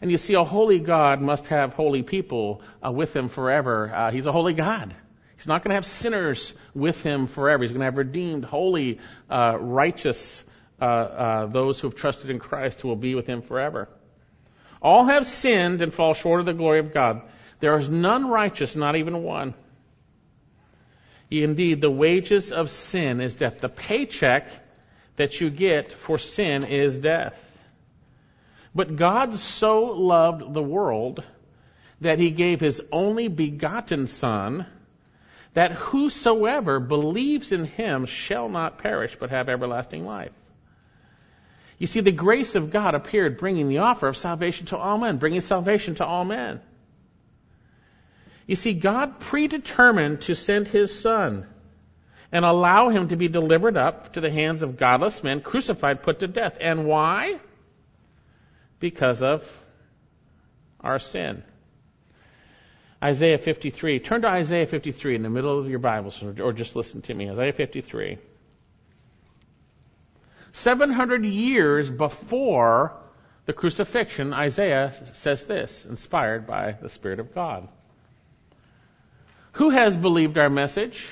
And 0.00 0.10
you 0.10 0.16
see, 0.16 0.34
a 0.34 0.44
holy 0.44 0.78
God 0.78 1.20
must 1.20 1.48
have 1.48 1.74
holy 1.74 2.02
people 2.02 2.62
uh, 2.84 2.90
with 2.90 3.14
him 3.14 3.28
forever. 3.28 3.92
Uh, 3.94 4.10
he's 4.10 4.26
a 4.26 4.32
holy 4.32 4.54
God. 4.54 4.94
He's 5.36 5.46
not 5.46 5.62
going 5.62 5.70
to 5.70 5.74
have 5.74 5.86
sinners 5.86 6.54
with 6.74 7.02
him 7.02 7.26
forever. 7.26 7.62
He's 7.62 7.70
going 7.70 7.80
to 7.80 7.86
have 7.86 7.98
redeemed, 7.98 8.44
holy, 8.44 9.00
uh, 9.28 9.56
righteous, 9.58 10.44
uh, 10.80 10.84
uh, 10.84 11.46
those 11.46 11.80
who 11.80 11.88
have 11.88 11.96
trusted 11.96 12.30
in 12.30 12.38
Christ 12.38 12.80
who 12.80 12.88
will 12.88 12.96
be 12.96 13.14
with 13.14 13.26
him 13.26 13.42
forever. 13.42 13.88
All 14.80 15.06
have 15.06 15.26
sinned 15.26 15.82
and 15.82 15.92
fall 15.92 16.14
short 16.14 16.40
of 16.40 16.46
the 16.46 16.52
glory 16.52 16.80
of 16.80 16.92
God. 16.92 17.22
There 17.60 17.76
is 17.78 17.88
none 17.88 18.28
righteous, 18.28 18.76
not 18.76 18.96
even 18.96 19.22
one. 19.22 19.54
Indeed, 21.30 21.80
the 21.80 21.90
wages 21.90 22.52
of 22.52 22.70
sin 22.70 23.20
is 23.20 23.34
death. 23.34 23.58
The 23.58 23.68
paycheck 23.68 24.50
that 25.16 25.40
you 25.40 25.50
get 25.50 25.92
for 25.92 26.18
sin 26.18 26.64
is 26.64 26.98
death. 26.98 27.40
But 28.74 28.96
God 28.96 29.36
so 29.36 29.84
loved 29.84 30.52
the 30.52 30.62
world 30.62 31.22
that 32.00 32.18
he 32.18 32.30
gave 32.30 32.60
his 32.60 32.82
only 32.92 33.28
begotten 33.28 34.06
Son 34.06 34.66
that 35.54 35.72
whosoever 35.72 36.80
believes 36.80 37.52
in 37.52 37.64
him 37.64 38.06
shall 38.06 38.48
not 38.48 38.78
perish 38.78 39.16
but 39.18 39.30
have 39.30 39.48
everlasting 39.48 40.04
life. 40.04 40.32
You 41.78 41.86
see, 41.86 42.00
the 42.00 42.12
grace 42.12 42.54
of 42.54 42.70
God 42.70 42.94
appeared, 42.94 43.38
bringing 43.38 43.68
the 43.68 43.78
offer 43.78 44.06
of 44.06 44.16
salvation 44.16 44.66
to 44.66 44.76
all 44.76 44.98
men, 44.98 45.18
bringing 45.18 45.40
salvation 45.40 45.96
to 45.96 46.04
all 46.04 46.24
men. 46.24 46.60
You 48.46 48.56
see, 48.56 48.74
God 48.74 49.20
predetermined 49.20 50.22
to 50.22 50.34
send 50.34 50.68
His 50.68 50.98
Son 50.98 51.46
and 52.30 52.44
allow 52.44 52.90
Him 52.90 53.08
to 53.08 53.16
be 53.16 53.28
delivered 53.28 53.76
up 53.76 54.12
to 54.14 54.20
the 54.20 54.30
hands 54.30 54.62
of 54.62 54.76
godless 54.76 55.22
men, 55.22 55.40
crucified, 55.40 56.02
put 56.02 56.20
to 56.20 56.26
death. 56.26 56.58
And 56.60 56.86
why? 56.86 57.40
Because 58.80 59.22
of 59.22 59.64
our 60.80 60.98
sin. 60.98 61.42
Isaiah 63.04 63.36
53. 63.36 63.98
Turn 63.98 64.22
to 64.22 64.28
Isaiah 64.28 64.66
53 64.66 65.16
in 65.16 65.22
the 65.22 65.28
middle 65.28 65.58
of 65.58 65.68
your 65.68 65.78
Bibles, 65.78 66.22
or 66.22 66.54
just 66.54 66.74
listen 66.74 67.02
to 67.02 67.12
me. 67.12 67.30
Isaiah 67.30 67.52
53. 67.52 68.16
700 70.52 71.24
years 71.26 71.90
before 71.90 72.94
the 73.44 73.52
crucifixion, 73.52 74.32
Isaiah 74.32 74.94
says 75.12 75.44
this, 75.44 75.84
inspired 75.84 76.46
by 76.46 76.72
the 76.80 76.88
Spirit 76.88 77.20
of 77.20 77.34
God. 77.34 77.68
Who 79.52 79.68
has 79.68 79.94
believed 79.94 80.38
our 80.38 80.48
message? 80.48 81.06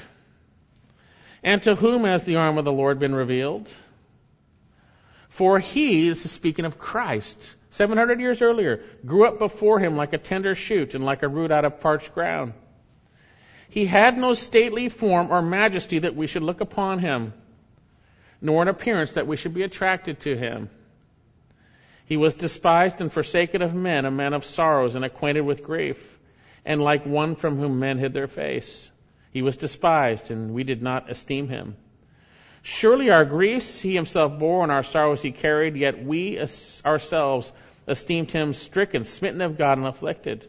And 1.42 1.62
to 1.64 1.74
whom 1.74 2.04
has 2.04 2.24
the 2.24 2.36
arm 2.36 2.56
of 2.56 2.64
the 2.64 2.72
Lord 2.72 3.00
been 3.00 3.14
revealed? 3.14 3.68
For 5.28 5.58
he, 5.58 6.08
is 6.08 6.30
speaking 6.30 6.64
of 6.64 6.78
Christ, 6.78 7.36
700 7.72 8.20
years 8.20 8.40
earlier, 8.40 8.82
grew 9.04 9.26
up 9.26 9.38
before 9.38 9.78
him 9.78 9.96
like 9.96 10.12
a 10.12 10.18
tender 10.18 10.54
shoot 10.54 10.94
and 10.94 11.04
like 11.04 11.22
a 11.22 11.28
root 11.28 11.50
out 11.50 11.64
of 11.64 11.80
parched 11.80 12.14
ground. 12.14 12.54
He 13.68 13.84
had 13.84 14.16
no 14.16 14.32
stately 14.32 14.88
form 14.88 15.30
or 15.30 15.42
majesty 15.42 15.98
that 15.98 16.16
we 16.16 16.26
should 16.26 16.42
look 16.42 16.60
upon 16.60 17.00
him 17.00 17.32
nor 18.42 18.60
an 18.60 18.68
appearance 18.68 19.14
that 19.14 19.28
we 19.28 19.36
should 19.36 19.54
be 19.54 19.62
attracted 19.62 20.20
to 20.20 20.36
him. 20.36 20.68
He 22.06 22.16
was 22.16 22.34
despised 22.34 23.00
and 23.00 23.10
forsaken 23.10 23.62
of 23.62 23.72
men, 23.72 24.04
a 24.04 24.10
man 24.10 24.34
of 24.34 24.44
sorrows 24.44 24.96
and 24.96 25.04
acquainted 25.04 25.42
with 25.42 25.62
grief, 25.62 26.18
and 26.64 26.82
like 26.82 27.06
one 27.06 27.36
from 27.36 27.56
whom 27.56 27.78
men 27.78 27.98
hid 27.98 28.12
their 28.12 28.26
face. 28.26 28.90
He 29.30 29.42
was 29.42 29.56
despised, 29.56 30.30
and 30.30 30.52
we 30.52 30.64
did 30.64 30.82
not 30.82 31.08
esteem 31.08 31.48
him. 31.48 31.76
Surely 32.62 33.10
our 33.10 33.24
griefs 33.24 33.80
he 33.80 33.94
himself 33.94 34.38
bore, 34.38 34.62
and 34.62 34.70
our 34.70 34.84
sorrows 34.84 35.20
he 35.20 35.32
carried, 35.32 35.76
yet 35.76 36.04
we 36.04 36.38
ourselves 36.84 37.52
esteemed 37.88 38.30
him 38.30 38.54
stricken, 38.54 39.02
smitten 39.02 39.40
of 39.40 39.58
God, 39.58 39.78
and 39.78 39.86
afflicted. 39.86 40.48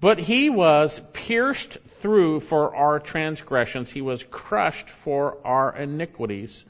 But 0.00 0.18
he 0.18 0.50
was 0.50 1.00
pierced 1.12 1.78
through 1.98 2.40
for 2.40 2.74
our 2.74 3.00
transgressions, 3.00 3.90
he 3.90 4.00
was 4.00 4.24
crushed 4.24 4.88
for 4.88 5.38
our 5.44 5.76
iniquities. 5.76 6.64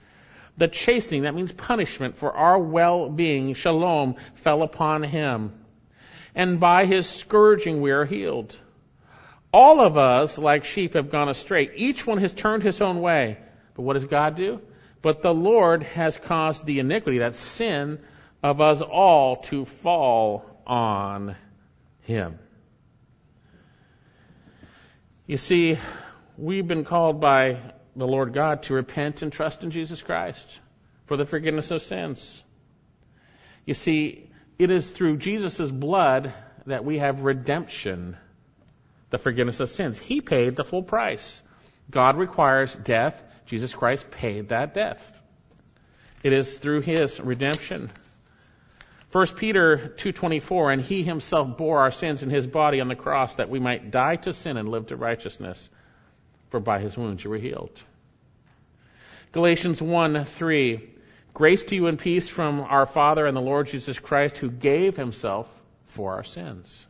The 0.56 0.68
chastening, 0.68 1.22
that 1.22 1.34
means 1.34 1.52
punishment 1.52 2.16
for 2.16 2.32
our 2.32 2.58
well-being, 2.58 3.54
shalom, 3.54 4.16
fell 4.36 4.62
upon 4.62 5.02
him. 5.02 5.52
And 6.34 6.60
by 6.60 6.84
his 6.86 7.08
scourging 7.08 7.80
we 7.80 7.92
are 7.92 8.04
healed. 8.04 8.56
All 9.52 9.80
of 9.80 9.96
us, 9.96 10.38
like 10.38 10.64
sheep, 10.64 10.94
have 10.94 11.10
gone 11.10 11.28
astray. 11.28 11.70
Each 11.74 12.04
one 12.06 12.18
has 12.18 12.32
turned 12.32 12.64
his 12.64 12.80
own 12.80 13.00
way. 13.00 13.38
But 13.74 13.82
what 13.82 13.94
does 13.94 14.04
God 14.04 14.36
do? 14.36 14.60
But 15.02 15.22
the 15.22 15.34
Lord 15.34 15.82
has 15.82 16.16
caused 16.16 16.64
the 16.64 16.78
iniquity, 16.78 17.18
that 17.18 17.34
sin, 17.34 17.98
of 18.42 18.60
us 18.60 18.80
all 18.80 19.36
to 19.36 19.64
fall 19.64 20.44
on 20.66 21.36
him. 22.02 22.38
You 25.26 25.36
see, 25.36 25.78
we've 26.36 26.66
been 26.66 26.84
called 26.84 27.20
by 27.20 27.58
the 27.96 28.06
Lord 28.06 28.34
God 28.34 28.64
to 28.64 28.74
repent 28.74 29.22
and 29.22 29.32
trust 29.32 29.62
in 29.62 29.70
Jesus 29.70 30.02
Christ 30.02 30.60
for 31.06 31.16
the 31.16 31.24
forgiveness 31.24 31.70
of 31.70 31.82
sins. 31.82 32.42
You 33.64 33.74
see, 33.74 34.30
it 34.58 34.70
is 34.70 34.90
through 34.90 35.18
Jesus' 35.18 35.70
blood 35.70 36.32
that 36.66 36.84
we 36.84 36.98
have 36.98 37.22
redemption, 37.22 38.16
the 39.10 39.18
forgiveness 39.18 39.60
of 39.60 39.70
sins. 39.70 39.98
He 39.98 40.20
paid 40.20 40.56
the 40.56 40.64
full 40.64 40.82
price. 40.82 41.42
God 41.90 42.16
requires 42.16 42.74
death. 42.74 43.22
Jesus 43.46 43.74
Christ 43.74 44.10
paid 44.10 44.48
that 44.48 44.74
death. 44.74 45.20
It 46.22 46.32
is 46.32 46.58
through 46.58 46.80
his 46.80 47.20
redemption. 47.20 47.90
1 49.12 49.26
Peter 49.36 49.94
2:24 49.96 50.72
and 50.72 50.82
he 50.82 51.02
himself 51.02 51.56
bore 51.56 51.80
our 51.80 51.90
sins 51.90 52.22
in 52.22 52.30
his 52.30 52.46
body 52.46 52.80
on 52.80 52.88
the 52.88 52.96
cross 52.96 53.36
that 53.36 53.48
we 53.48 53.60
might 53.60 53.90
die 53.90 54.16
to 54.16 54.32
sin 54.32 54.56
and 54.56 54.68
live 54.68 54.88
to 54.88 54.96
righteousness 54.96 55.68
for 56.48 56.60
by 56.60 56.80
his 56.80 56.96
wounds 56.96 57.22
you 57.22 57.30
were 57.30 57.38
healed. 57.38 57.82
Galatians 59.32 59.82
1 59.82 60.24
3. 60.24 60.90
Grace 61.34 61.64
to 61.64 61.74
you 61.74 61.88
and 61.88 61.98
peace 61.98 62.28
from 62.28 62.60
our 62.60 62.86
Father 62.86 63.26
and 63.26 63.36
the 63.36 63.40
Lord 63.40 63.66
Jesus 63.66 63.98
Christ, 63.98 64.38
who 64.38 64.48
gave 64.48 64.96
himself 64.96 65.48
for 65.88 66.12
our 66.14 66.22
sins. 66.22 66.86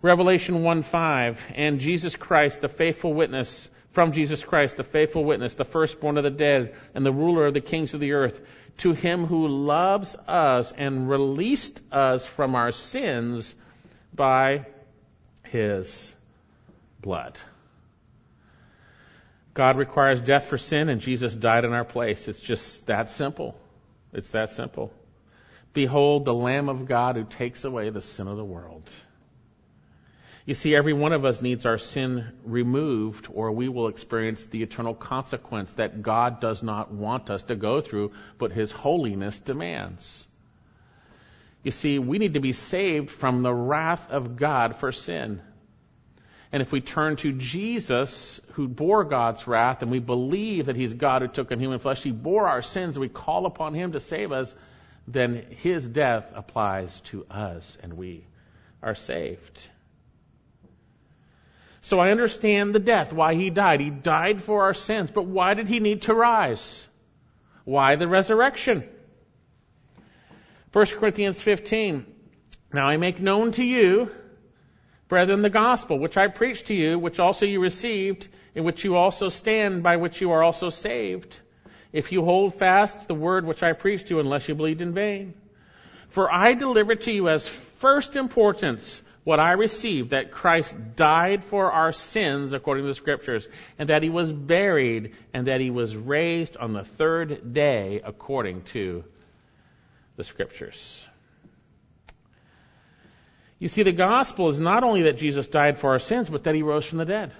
Revelation 0.00 0.62
1 0.62 0.82
5. 0.82 1.52
And 1.56 1.80
Jesus 1.80 2.14
Christ, 2.14 2.60
the 2.60 2.68
faithful 2.68 3.12
witness, 3.12 3.68
from 3.94 4.10
Jesus 4.10 4.44
Christ, 4.44 4.76
the 4.76 4.84
faithful 4.84 5.24
witness, 5.24 5.54
the 5.54 5.64
firstborn 5.64 6.18
of 6.18 6.24
the 6.24 6.30
dead, 6.30 6.74
and 6.94 7.06
the 7.06 7.12
ruler 7.12 7.46
of 7.46 7.54
the 7.54 7.60
kings 7.60 7.94
of 7.94 8.00
the 8.00 8.12
earth, 8.12 8.40
to 8.78 8.92
him 8.92 9.24
who 9.24 9.46
loves 9.46 10.16
us 10.26 10.72
and 10.72 11.08
released 11.08 11.80
us 11.92 12.26
from 12.26 12.56
our 12.56 12.72
sins 12.72 13.54
by 14.12 14.66
his 15.44 16.12
blood. 17.00 17.38
God 19.54 19.78
requires 19.78 20.20
death 20.20 20.46
for 20.46 20.58
sin, 20.58 20.88
and 20.88 21.00
Jesus 21.00 21.32
died 21.32 21.64
in 21.64 21.72
our 21.72 21.84
place. 21.84 22.26
It's 22.26 22.40
just 22.40 22.88
that 22.88 23.08
simple. 23.08 23.56
It's 24.12 24.30
that 24.30 24.50
simple. 24.50 24.92
Behold 25.72 26.24
the 26.24 26.34
Lamb 26.34 26.68
of 26.68 26.86
God 26.86 27.14
who 27.14 27.22
takes 27.22 27.64
away 27.64 27.90
the 27.90 28.00
sin 28.00 28.26
of 28.26 28.36
the 28.36 28.44
world. 28.44 28.90
You 30.46 30.52
see, 30.52 30.76
every 30.76 30.92
one 30.92 31.14
of 31.14 31.24
us 31.24 31.40
needs 31.40 31.64
our 31.64 31.78
sin 31.78 32.26
removed, 32.44 33.28
or 33.32 33.52
we 33.52 33.70
will 33.70 33.88
experience 33.88 34.44
the 34.44 34.62
eternal 34.62 34.94
consequence 34.94 35.72
that 35.74 36.02
God 36.02 36.40
does 36.40 36.62
not 36.62 36.92
want 36.92 37.30
us 37.30 37.44
to 37.44 37.56
go 37.56 37.80
through, 37.80 38.12
but 38.36 38.52
His 38.52 38.70
holiness 38.70 39.38
demands. 39.38 40.26
You 41.62 41.70
see, 41.70 41.98
we 41.98 42.18
need 42.18 42.34
to 42.34 42.40
be 42.40 42.52
saved 42.52 43.10
from 43.10 43.42
the 43.42 43.54
wrath 43.54 44.10
of 44.10 44.36
God 44.36 44.76
for 44.76 44.92
sin. 44.92 45.40
And 46.52 46.60
if 46.60 46.70
we 46.70 46.82
turn 46.82 47.16
to 47.16 47.32
Jesus, 47.32 48.38
who 48.52 48.68
bore 48.68 49.04
God's 49.04 49.46
wrath, 49.46 49.80
and 49.80 49.90
we 49.90 49.98
believe 49.98 50.66
that 50.66 50.76
He's 50.76 50.92
God 50.92 51.22
who 51.22 51.28
took 51.28 51.52
on 51.52 51.58
human 51.58 51.78
flesh, 51.78 52.02
He 52.02 52.10
bore 52.10 52.46
our 52.46 52.60
sins, 52.60 52.96
and 52.96 53.00
we 53.00 53.08
call 53.08 53.46
upon 53.46 53.72
Him 53.72 53.92
to 53.92 54.00
save 54.00 54.30
us, 54.30 54.54
then 55.08 55.46
His 55.48 55.88
death 55.88 56.30
applies 56.36 57.00
to 57.12 57.24
us, 57.30 57.78
and 57.82 57.94
we 57.94 58.26
are 58.82 58.94
saved. 58.94 59.66
So 61.84 61.98
I 61.98 62.12
understand 62.12 62.74
the 62.74 62.78
death, 62.78 63.12
why 63.12 63.34
He 63.34 63.50
died. 63.50 63.80
He 63.80 63.90
died 63.90 64.42
for 64.42 64.62
our 64.62 64.72
sins, 64.72 65.10
but 65.10 65.26
why 65.26 65.52
did 65.52 65.68
He 65.68 65.80
need 65.80 66.00
to 66.02 66.14
rise? 66.14 66.86
Why 67.64 67.96
the 67.96 68.08
resurrection? 68.08 68.88
1 70.72 70.86
Corinthians 70.86 71.42
15. 71.42 72.06
Now 72.72 72.86
I 72.86 72.96
make 72.96 73.20
known 73.20 73.52
to 73.52 73.62
you 73.62 74.10
Brethren, 75.08 75.42
the 75.42 75.50
gospel 75.50 75.98
which 75.98 76.16
I 76.16 76.28
preached 76.28 76.68
to 76.68 76.74
you, 76.74 76.98
which 76.98 77.20
also 77.20 77.44
you 77.44 77.60
received, 77.60 78.28
in 78.54 78.64
which 78.64 78.82
you 78.82 78.96
also 78.96 79.28
stand, 79.28 79.82
by 79.82 79.96
which 79.96 80.22
you 80.22 80.30
are 80.30 80.42
also 80.42 80.70
saved, 80.70 81.36
if 81.92 82.12
you 82.12 82.24
hold 82.24 82.54
fast 82.54 83.08
the 83.08 83.14
word 83.14 83.44
which 83.44 83.62
I 83.62 83.74
preached 83.74 84.06
to 84.06 84.14
you, 84.14 84.20
unless 84.20 84.48
you 84.48 84.54
believed 84.54 84.80
in 84.80 84.94
vain. 84.94 85.34
For 86.08 86.32
I 86.32 86.54
delivered 86.54 87.02
to 87.02 87.12
you 87.12 87.28
as 87.28 87.46
first 87.46 88.16
importance 88.16 89.02
what 89.24 89.40
I 89.40 89.52
received, 89.52 90.10
that 90.10 90.30
Christ 90.30 90.76
died 90.96 91.44
for 91.44 91.72
our 91.72 91.92
sins 91.92 92.52
according 92.52 92.84
to 92.84 92.88
the 92.88 92.94
scriptures, 92.94 93.48
and 93.78 93.88
that 93.88 94.02
he 94.02 94.10
was 94.10 94.30
buried, 94.30 95.14
and 95.32 95.46
that 95.46 95.60
he 95.60 95.70
was 95.70 95.96
raised 95.96 96.58
on 96.58 96.74
the 96.74 96.84
third 96.84 97.54
day 97.54 98.02
according 98.04 98.62
to 98.64 99.02
the 100.16 100.24
scriptures. 100.24 101.06
You 103.58 103.68
see, 103.68 103.82
the 103.82 103.92
gospel 103.92 104.50
is 104.50 104.58
not 104.58 104.84
only 104.84 105.02
that 105.02 105.16
Jesus 105.16 105.46
died 105.46 105.78
for 105.78 105.90
our 105.90 105.98
sins, 105.98 106.28
but 106.28 106.44
that 106.44 106.54
he 106.54 106.62
rose 106.62 106.84
from 106.84 106.98
the 106.98 107.06
dead. 107.06 107.32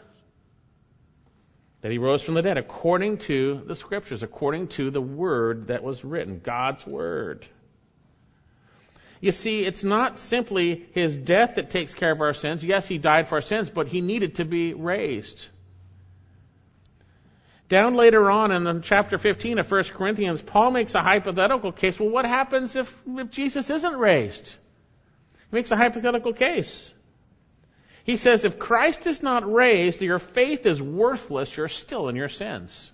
That 1.83 1.93
he 1.93 1.99
rose 1.99 2.23
from 2.23 2.33
the 2.33 2.41
dead 2.41 2.57
according 2.57 3.19
to 3.19 3.61
the 3.67 3.77
scriptures, 3.77 4.23
according 4.23 4.69
to 4.69 4.91
the 4.91 5.03
word 5.03 5.67
that 5.67 5.83
was 5.83 6.03
written, 6.03 6.41
God's 6.43 6.87
word. 6.87 7.47
You 9.25 9.33
see, 9.33 9.61
it's 9.61 9.83
not 9.83 10.19
simply 10.19 10.85
his 10.93 11.17
death 11.17 11.55
that 11.55 11.71
takes 11.71 11.95
care 11.95 12.13
of 12.13 12.21
our 12.21 12.35
sins. 12.35 12.63
Yes, 12.63 12.87
he 12.87 12.99
died 12.99 13.27
for 13.27 13.37
our 13.37 13.41
sins, 13.41 13.71
but 13.71 13.89
he 13.89 14.03
needed 14.03 14.35
to 14.35 14.45
be 14.45 14.75
raised. 14.75 15.47
Down 17.71 17.95
later 17.95 18.31
on 18.31 18.53
in 18.53 18.83
chapter 18.83 19.17
15 19.17 19.61
of 19.61 19.71
1 19.71 19.85
Corinthians, 19.85 20.43
Paul 20.43 20.73
makes 20.73 20.95
a 20.95 21.01
hypothetical 21.01 21.73
case. 21.73 21.99
Well, 21.99 22.11
what 22.11 22.27
happens 22.27 22.77
if, 22.77 22.95
if 23.07 23.31
Jesus 23.31 23.71
isn't 23.71 23.97
raised? 23.97 24.47
He 24.47 25.57
makes 25.57 25.71
a 25.71 25.77
hypothetical 25.77 26.35
case. 26.35 26.93
He 28.05 28.19
says, 28.19 28.45
if 28.45 28.59
Christ 28.59 29.07
is 29.07 29.23
not 29.23 29.51
raised, 29.51 30.03
your 30.03 30.19
faith 30.19 30.67
is 30.67 30.83
worthless. 30.83 31.57
You're 31.57 31.69
still 31.69 32.11
in 32.11 32.17
your 32.17 32.29
sins. 32.29 32.93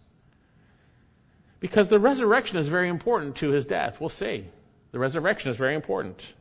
Because 1.58 1.88
the 1.88 1.98
resurrection 1.98 2.58
is 2.58 2.68
very 2.68 2.88
important 2.88 3.34
to 3.38 3.50
his 3.50 3.64
death. 3.64 4.00
We'll 4.00 4.10
see. 4.10 4.44
The 4.92 4.98
resurrection 4.98 5.50
is 5.50 5.56
very 5.56 5.74
important. 5.74 6.32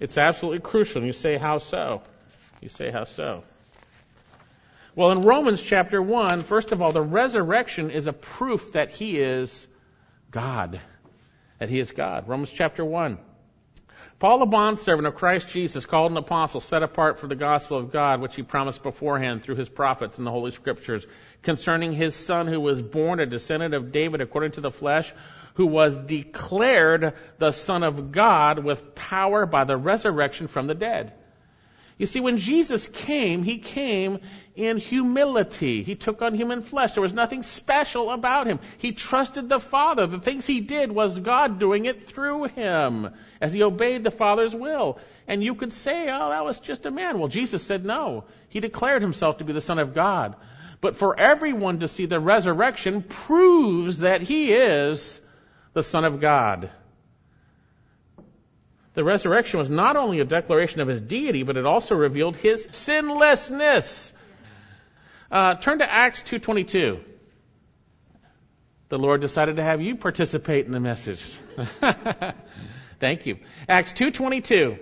It's 0.00 0.18
absolutely 0.18 0.60
crucial. 0.60 0.98
And 0.98 1.06
you 1.06 1.12
say, 1.12 1.36
how 1.36 1.58
so? 1.58 2.02
You 2.60 2.68
say, 2.68 2.90
how 2.90 3.04
so? 3.04 3.44
Well, 4.94 5.12
in 5.12 5.22
Romans 5.22 5.62
chapter 5.62 6.02
1, 6.02 6.42
first 6.42 6.72
of 6.72 6.82
all, 6.82 6.92
the 6.92 7.02
resurrection 7.02 7.90
is 7.90 8.08
a 8.08 8.12
proof 8.12 8.72
that 8.72 8.90
he 8.90 9.18
is 9.18 9.66
God. 10.30 10.80
That 11.58 11.70
he 11.70 11.78
is 11.78 11.92
God. 11.92 12.28
Romans 12.28 12.50
chapter 12.50 12.84
1. 12.84 13.18
Paul, 14.18 14.42
a 14.42 14.46
bondservant 14.46 15.06
of 15.06 15.16
Christ 15.16 15.48
Jesus, 15.48 15.86
called 15.86 16.12
an 16.12 16.16
apostle, 16.16 16.60
set 16.60 16.82
apart 16.82 17.18
for 17.18 17.26
the 17.26 17.34
gospel 17.34 17.78
of 17.78 17.90
God, 17.90 18.20
which 18.20 18.36
he 18.36 18.42
promised 18.42 18.82
beforehand 18.82 19.42
through 19.42 19.56
his 19.56 19.68
prophets 19.68 20.18
in 20.18 20.24
the 20.24 20.30
Holy 20.30 20.50
Scriptures, 20.50 21.06
concerning 21.42 21.92
his 21.92 22.14
son 22.14 22.46
who 22.46 22.60
was 22.60 22.80
born 22.80 23.18
a 23.18 23.26
descendant 23.26 23.74
of 23.74 23.92
David 23.92 24.20
according 24.20 24.52
to 24.52 24.60
the 24.60 24.70
flesh, 24.70 25.12
who 25.54 25.66
was 25.66 25.96
declared 25.96 27.14
the 27.38 27.50
Son 27.50 27.82
of 27.82 28.12
God 28.12 28.64
with 28.64 28.94
power 28.94 29.46
by 29.46 29.64
the 29.64 29.76
resurrection 29.76 30.48
from 30.48 30.66
the 30.66 30.74
dead. 30.74 31.12
You 31.98 32.06
see, 32.06 32.20
when 32.20 32.38
Jesus 32.38 32.86
came, 32.86 33.44
he 33.44 33.58
came 33.58 34.18
in 34.56 34.78
humility. 34.78 35.82
He 35.82 35.94
took 35.94 36.20
on 36.20 36.34
human 36.34 36.62
flesh. 36.62 36.94
There 36.94 37.02
was 37.02 37.12
nothing 37.12 37.42
special 37.42 38.10
about 38.10 38.46
him. 38.46 38.58
He 38.78 38.92
trusted 38.92 39.48
the 39.48 39.60
Father. 39.60 40.06
The 40.06 40.18
things 40.18 40.46
he 40.46 40.60
did 40.60 40.90
was 40.90 41.18
God 41.18 41.60
doing 41.60 41.84
it 41.84 42.08
through 42.08 42.44
him 42.44 43.10
as 43.40 43.52
he 43.52 43.62
obeyed 43.62 44.02
the 44.02 44.10
Father's 44.10 44.54
will. 44.54 44.98
And 45.28 45.44
you 45.44 45.54
could 45.54 45.72
say, 45.72 46.08
oh, 46.10 46.30
that 46.30 46.44
was 46.44 46.58
just 46.58 46.86
a 46.86 46.90
man. 46.90 47.18
Well, 47.18 47.28
Jesus 47.28 47.62
said 47.62 47.84
no. 47.84 48.24
He 48.48 48.58
declared 48.58 49.02
himself 49.02 49.38
to 49.38 49.44
be 49.44 49.52
the 49.52 49.60
Son 49.60 49.78
of 49.78 49.94
God. 49.94 50.34
But 50.80 50.96
for 50.96 51.16
everyone 51.16 51.78
to 51.80 51.88
see 51.88 52.06
the 52.06 52.18
resurrection 52.18 53.02
proves 53.02 54.00
that 54.00 54.22
he 54.22 54.52
is 54.52 55.20
the 55.72 55.82
Son 55.82 56.04
of 56.04 56.20
God. 56.20 56.70
The 58.94 59.04
resurrection 59.04 59.58
was 59.58 59.70
not 59.70 59.96
only 59.96 60.20
a 60.20 60.24
declaration 60.24 60.80
of 60.80 60.88
his 60.88 61.00
deity, 61.00 61.44
but 61.44 61.56
it 61.56 61.64
also 61.64 61.94
revealed 61.94 62.36
his 62.36 62.68
sinlessness. 62.72 64.12
Uh, 65.30 65.54
turn 65.54 65.78
to 65.78 65.90
Acts 65.90 66.22
2.22. 66.22 67.02
The 68.90 68.98
Lord 68.98 69.22
decided 69.22 69.56
to 69.56 69.62
have 69.62 69.80
you 69.80 69.96
participate 69.96 70.66
in 70.66 70.72
the 70.72 70.80
message. 70.80 71.22
Thank 73.00 73.24
you. 73.24 73.38
Acts 73.66 73.94
2.22. 73.94 74.78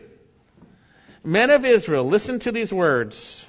Men 1.22 1.50
of 1.50 1.64
Israel, 1.64 2.08
listen 2.08 2.40
to 2.40 2.50
these 2.50 2.72
words. 2.72 3.46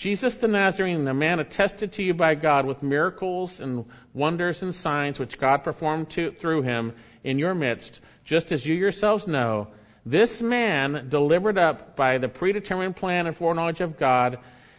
Jesus 0.00 0.38
the 0.38 0.48
Nazarene, 0.48 1.04
the 1.04 1.12
man 1.12 1.40
attested 1.40 1.92
to 1.92 2.02
you 2.02 2.14
by 2.14 2.34
God 2.34 2.64
with 2.64 2.82
miracles 2.82 3.60
and 3.60 3.84
wonders 4.14 4.62
and 4.62 4.74
signs 4.74 5.18
which 5.18 5.36
God 5.36 5.58
performed 5.58 6.08
to, 6.12 6.30
through 6.30 6.62
him 6.62 6.94
in 7.22 7.38
your 7.38 7.54
midst, 7.54 8.00
just 8.24 8.50
as 8.50 8.64
you 8.64 8.74
yourselves 8.74 9.26
know, 9.26 9.68
this 10.06 10.40
man, 10.40 11.10
delivered 11.10 11.58
up 11.58 11.96
by 11.96 12.16
the 12.16 12.28
predetermined 12.28 12.96
plan 12.96 13.26
and 13.26 13.36
foreknowledge 13.36 13.82
of 13.82 13.98
God, 13.98 14.38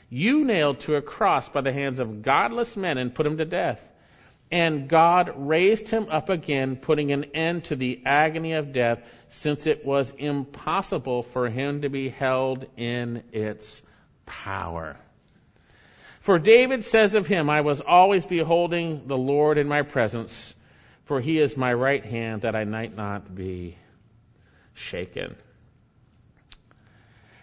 you 0.10 0.44
nailed 0.44 0.80
to 0.82 0.96
a 0.96 1.04
cross 1.04 1.48
by 1.48 1.62
the 1.62 1.72
hands 1.72 2.00
of 2.00 2.24
godless 2.24 2.76
men 2.76 2.98
and 2.98 3.14
put 3.14 3.28
him 3.28 3.38
to 3.38 3.46
death. 3.46 3.88
And 4.52 4.90
God 4.90 5.34
raised 5.38 5.88
him 5.88 6.08
up 6.10 6.30
again, 6.30 6.78
putting 6.78 7.12
an 7.12 7.26
end 7.36 7.66
to 7.66 7.76
the 7.76 8.02
agony 8.08 8.54
of 8.54 8.74
death, 8.74 9.08
since 9.30 9.68
it 9.68 9.86
was 9.86 10.12
impossible 10.18 11.22
for 11.22 11.48
him 11.48 11.84
to 11.84 11.90
be 11.90 12.10
held 12.10 12.66
in 12.76 13.22
its 13.32 13.84
power. 14.26 14.98
For 16.22 16.38
David 16.38 16.84
says 16.84 17.16
of 17.16 17.26
him, 17.26 17.50
I 17.50 17.62
was 17.62 17.82
always 17.82 18.28
beholding 18.28 19.08
the 19.08 19.18
Lord 19.18 19.58
in 19.58 19.68
my 19.68 19.82
presence, 19.82 20.54
for 21.06 21.20
he 21.20 21.40
is 21.40 21.58
my 21.58 21.74
right 21.74 22.06
hand 22.06 22.44
that 22.44 22.56
I 22.56 22.64
might 22.64 22.96
not 22.96 23.34
be 23.34 23.76
shaken. 24.76 25.36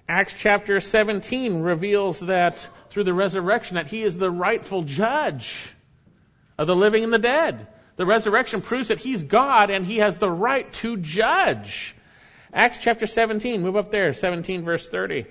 Acts 0.08 0.34
chapter 0.38 0.78
17 0.78 1.60
reveals 1.60 2.20
that 2.20 2.68
through 2.90 3.04
the 3.04 3.12
resurrection 3.12 3.74
that 3.74 3.88
he 3.88 4.04
is 4.04 4.16
the 4.16 4.30
rightful 4.30 4.82
judge 4.82 5.70
of 6.56 6.68
the 6.68 6.76
living 6.76 7.02
and 7.02 7.12
the 7.12 7.18
dead. 7.18 7.66
The 7.96 8.06
resurrection 8.06 8.60
proves 8.60 8.88
that 8.88 9.00
he's 9.00 9.24
God 9.24 9.70
and 9.70 9.84
he 9.84 9.98
has 9.98 10.16
the 10.16 10.30
right 10.30 10.72
to 10.74 10.96
judge. 10.96 11.96
Acts 12.52 12.78
chapter 12.78 13.06
17, 13.06 13.60
move 13.60 13.76
up 13.76 13.90
there, 13.90 14.14
17 14.14 14.64
verse 14.64 14.88
30. 14.88 15.26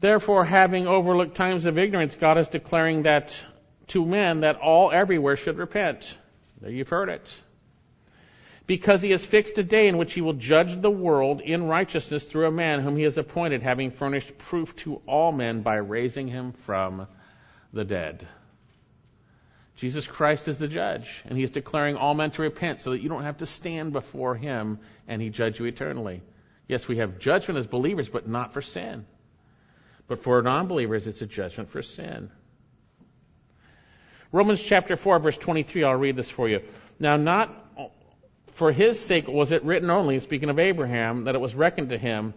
Therefore, 0.00 0.46
having 0.46 0.86
overlooked 0.86 1.36
times 1.36 1.66
of 1.66 1.76
ignorance, 1.76 2.14
God 2.14 2.38
is 2.38 2.48
declaring 2.48 3.02
that 3.02 3.38
to 3.88 4.04
men 4.04 4.40
that 4.40 4.56
all 4.56 4.90
everywhere 4.90 5.36
should 5.36 5.58
repent. 5.58 6.16
There 6.60 6.70
you've 6.70 6.88
heard 6.88 7.10
it. 7.10 7.34
Because 8.66 9.02
he 9.02 9.10
has 9.10 9.26
fixed 9.26 9.58
a 9.58 9.62
day 9.62 9.88
in 9.88 9.98
which 9.98 10.14
he 10.14 10.20
will 10.20 10.34
judge 10.34 10.80
the 10.80 10.90
world 10.90 11.40
in 11.40 11.64
righteousness 11.64 12.24
through 12.24 12.46
a 12.46 12.52
man 12.52 12.80
whom 12.80 12.96
he 12.96 13.02
has 13.02 13.18
appointed, 13.18 13.62
having 13.62 13.90
furnished 13.90 14.38
proof 14.38 14.74
to 14.76 15.02
all 15.06 15.32
men 15.32 15.62
by 15.62 15.76
raising 15.76 16.28
him 16.28 16.52
from 16.52 17.06
the 17.72 17.84
dead. 17.84 18.26
Jesus 19.76 20.06
Christ 20.06 20.46
is 20.46 20.58
the 20.58 20.68
judge, 20.68 21.22
and 21.24 21.36
he 21.36 21.44
is 21.44 21.50
declaring 21.50 21.96
all 21.96 22.14
men 22.14 22.30
to 22.32 22.42
repent 22.42 22.80
so 22.80 22.90
that 22.90 23.02
you 23.02 23.08
don't 23.08 23.24
have 23.24 23.38
to 23.38 23.46
stand 23.46 23.92
before 23.92 24.34
him 24.34 24.78
and 25.08 25.20
he 25.20 25.30
judge 25.30 25.58
you 25.58 25.66
eternally. 25.66 26.22
Yes, 26.68 26.86
we 26.86 26.98
have 26.98 27.18
judgment 27.18 27.58
as 27.58 27.66
believers, 27.66 28.08
but 28.08 28.28
not 28.28 28.52
for 28.52 28.62
sin. 28.62 29.04
But 30.10 30.24
for 30.24 30.42
non-believers, 30.42 31.06
it's 31.06 31.22
a 31.22 31.26
judgment 31.26 31.70
for 31.70 31.82
sin. 31.82 32.32
Romans 34.32 34.60
chapter 34.60 34.96
4 34.96 35.20
verse 35.20 35.38
23, 35.38 35.84
I'll 35.84 35.94
read 35.94 36.16
this 36.16 36.28
for 36.28 36.48
you. 36.48 36.62
Now 36.98 37.16
not 37.16 37.54
for 38.54 38.72
his 38.72 38.98
sake 38.98 39.28
was 39.28 39.52
it 39.52 39.64
written 39.64 39.88
only, 39.88 40.18
speaking 40.18 40.50
of 40.50 40.58
Abraham, 40.58 41.26
that 41.26 41.36
it 41.36 41.40
was 41.40 41.54
reckoned 41.54 41.90
to 41.90 41.96
him, 41.96 42.34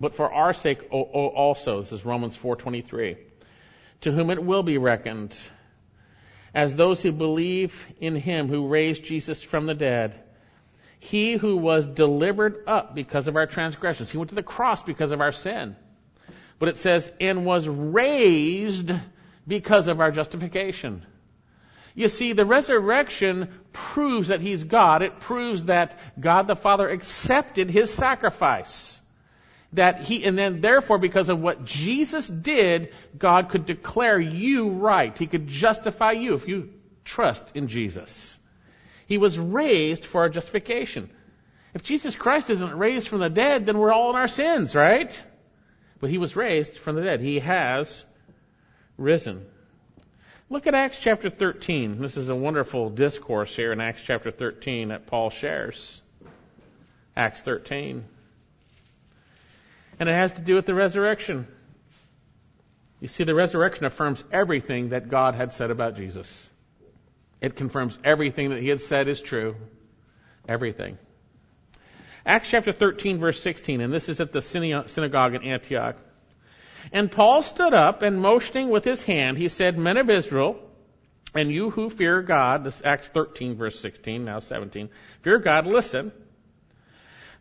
but 0.00 0.16
for 0.16 0.32
our 0.32 0.52
sake 0.52 0.80
also. 0.90 1.78
This 1.80 1.92
is 1.92 2.04
Romans 2.04 2.36
4:23. 2.36 3.18
To 4.00 4.10
whom 4.10 4.30
it 4.30 4.42
will 4.42 4.64
be 4.64 4.76
reckoned 4.76 5.38
as 6.52 6.74
those 6.74 7.04
who 7.04 7.12
believe 7.12 7.86
in 8.00 8.16
him 8.16 8.48
who 8.48 8.66
raised 8.66 9.04
Jesus 9.04 9.44
from 9.44 9.66
the 9.66 9.74
dead. 9.74 10.20
He 10.98 11.34
who 11.34 11.56
was 11.56 11.86
delivered 11.86 12.64
up 12.66 12.96
because 12.96 13.28
of 13.28 13.36
our 13.36 13.46
transgressions. 13.46 14.10
He 14.10 14.18
went 14.18 14.30
to 14.30 14.34
the 14.34 14.42
cross 14.42 14.82
because 14.82 15.12
of 15.12 15.20
our 15.20 15.30
sin. 15.30 15.76
But 16.58 16.70
it 16.70 16.76
says, 16.76 17.10
and 17.20 17.44
was 17.44 17.68
raised 17.68 18.90
because 19.46 19.88
of 19.88 20.00
our 20.00 20.10
justification. 20.10 21.04
You 21.94 22.08
see, 22.08 22.34
the 22.34 22.44
resurrection 22.44 23.48
proves 23.72 24.28
that 24.28 24.40
He's 24.40 24.64
God. 24.64 25.02
It 25.02 25.20
proves 25.20 25.64
that 25.64 25.98
God 26.20 26.46
the 26.46 26.56
Father 26.56 26.88
accepted 26.88 27.70
His 27.70 27.92
sacrifice. 27.92 29.00
That 29.72 30.02
He, 30.02 30.24
and 30.24 30.36
then 30.36 30.60
therefore 30.60 30.98
because 30.98 31.30
of 31.30 31.40
what 31.40 31.64
Jesus 31.64 32.28
did, 32.28 32.92
God 33.16 33.48
could 33.48 33.64
declare 33.64 34.20
you 34.20 34.70
right. 34.70 35.16
He 35.18 35.26
could 35.26 35.48
justify 35.48 36.12
you 36.12 36.34
if 36.34 36.46
you 36.46 36.70
trust 37.04 37.52
in 37.54 37.68
Jesus. 37.68 38.38
He 39.06 39.18
was 39.18 39.38
raised 39.38 40.04
for 40.04 40.22
our 40.22 40.28
justification. 40.28 41.10
If 41.72 41.82
Jesus 41.82 42.14
Christ 42.14 42.50
isn't 42.50 42.78
raised 42.78 43.08
from 43.08 43.20
the 43.20 43.30
dead, 43.30 43.66
then 43.66 43.78
we're 43.78 43.92
all 43.92 44.10
in 44.10 44.16
our 44.16 44.28
sins, 44.28 44.74
right? 44.74 45.24
But 46.00 46.10
he 46.10 46.18
was 46.18 46.36
raised 46.36 46.78
from 46.78 46.96
the 46.96 47.02
dead. 47.02 47.20
He 47.20 47.38
has 47.38 48.04
risen. 48.98 49.46
Look 50.48 50.66
at 50.66 50.74
Acts 50.74 50.98
chapter 50.98 51.30
13. 51.30 52.00
This 52.00 52.16
is 52.16 52.28
a 52.28 52.36
wonderful 52.36 52.90
discourse 52.90 53.54
here 53.54 53.72
in 53.72 53.80
Acts 53.80 54.02
chapter 54.02 54.30
13 54.30 54.88
that 54.88 55.06
Paul 55.06 55.30
shares. 55.30 56.00
Acts 57.16 57.42
13. 57.42 58.04
And 59.98 60.08
it 60.08 60.12
has 60.12 60.34
to 60.34 60.40
do 60.42 60.54
with 60.54 60.66
the 60.66 60.74
resurrection. 60.74 61.48
You 63.00 63.08
see, 63.08 63.24
the 63.24 63.34
resurrection 63.34 63.86
affirms 63.86 64.22
everything 64.30 64.90
that 64.90 65.08
God 65.08 65.34
had 65.34 65.52
said 65.52 65.70
about 65.70 65.96
Jesus. 65.96 66.48
It 67.40 67.56
confirms 67.56 67.98
everything 68.04 68.50
that 68.50 68.60
he 68.60 68.68
had 68.68 68.80
said 68.80 69.08
is 69.08 69.20
true. 69.20 69.56
Everything. 70.48 70.98
Acts 72.26 72.50
chapter 72.50 72.72
13 72.72 73.20
verse 73.20 73.40
16, 73.40 73.80
and 73.80 73.92
this 73.92 74.08
is 74.08 74.20
at 74.20 74.32
the 74.32 74.42
synagogue 74.42 75.34
in 75.36 75.44
Antioch. 75.44 75.96
And 76.92 77.10
Paul 77.10 77.42
stood 77.42 77.72
up 77.72 78.02
and 78.02 78.20
motioning 78.20 78.68
with 78.68 78.84
his 78.84 79.00
hand, 79.00 79.38
he 79.38 79.48
said, 79.48 79.78
Men 79.78 79.96
of 79.96 80.10
Israel, 80.10 80.58
and 81.34 81.52
you 81.52 81.70
who 81.70 81.88
fear 81.88 82.22
God, 82.22 82.64
this 82.64 82.82
Acts 82.84 83.06
13 83.08 83.54
verse 83.54 83.78
16, 83.78 84.24
now 84.24 84.40
17, 84.40 84.88
fear 85.22 85.38
God, 85.38 85.68
listen. 85.68 86.10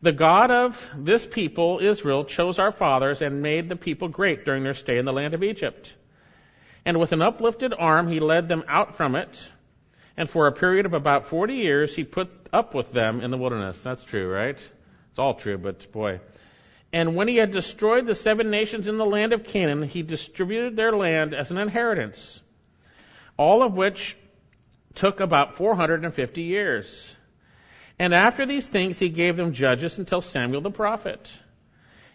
The 0.04 0.12
God 0.12 0.52
of 0.52 0.92
this 0.96 1.26
people, 1.26 1.80
Israel, 1.82 2.24
chose 2.24 2.60
our 2.60 2.72
fathers 2.72 3.24
and 3.24 3.42
made 3.42 3.70
the 3.70 3.76
people 3.76 4.08
great 4.08 4.46
during 4.46 4.64
their 4.64 4.76
stay 4.76 5.00
in 5.00 5.06
the 5.06 5.14
land 5.14 5.34
of 5.34 5.42
Egypt. 5.42 5.96
And 6.86 7.00
with 7.00 7.12
an 7.12 7.24
uplifted 7.24 7.74
arm, 7.76 8.08
he 8.08 8.20
led 8.20 8.48
them 8.48 8.64
out 8.68 8.98
from 8.98 9.16
it. 9.16 9.50
And 10.16 10.30
for 10.30 10.46
a 10.46 10.52
period 10.52 10.86
of 10.86 10.94
about 10.94 11.28
40 11.28 11.56
years, 11.56 11.96
he 11.96 12.04
put 12.04 12.30
up 12.54 12.76
with 12.76 12.92
them 12.94 13.22
in 13.22 13.32
the 13.32 13.38
wilderness. 13.38 13.82
That's 13.82 14.04
true, 14.04 14.32
right? 14.32 14.70
It's 15.16 15.20
all 15.22 15.34
true, 15.34 15.58
but 15.58 15.90
boy. 15.94 16.20
And 16.92 17.16
when 17.16 17.30
he 17.30 17.38
had 17.38 17.52
destroyed 17.52 18.06
the 18.06 18.16
seven 18.16 18.52
nations 18.52 18.90
in 18.90 18.98
the 18.98 19.06
land 19.06 19.32
of 19.32 19.46
Canaan, 19.46 19.84
he 19.84 20.02
distributed 20.02 20.76
their 20.76 20.92
land 20.92 21.34
as 21.34 21.52
an 21.52 21.58
inheritance, 21.58 22.42
all 23.38 23.64
of 23.64 23.78
which 23.78 24.18
took 24.94 25.22
about 25.22 25.56
450 25.56 26.42
years. 26.42 27.16
And 27.98 28.14
after 28.14 28.46
these 28.46 28.68
things, 28.68 29.00
he 29.00 29.08
gave 29.08 29.38
them 29.38 29.54
judges 29.54 29.98
until 30.00 30.20
Samuel 30.20 30.60
the 30.60 30.70
prophet. 30.70 31.32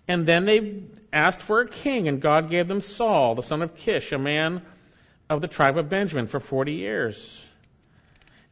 And 0.06 0.26
then 0.26 0.44
they 0.44 0.82
asked 1.10 1.40
for 1.40 1.62
a 1.62 1.68
king, 1.68 2.06
and 2.06 2.20
God 2.20 2.50
gave 2.50 2.68
them 2.68 2.82
Saul, 2.82 3.34
the 3.34 3.42
son 3.42 3.62
of 3.62 3.76
Kish, 3.76 4.12
a 4.12 4.18
man 4.18 4.60
of 5.30 5.40
the 5.40 5.48
tribe 5.48 5.78
of 5.78 5.88
Benjamin, 5.88 6.26
for 6.26 6.38
40 6.38 6.72
years. 6.74 7.42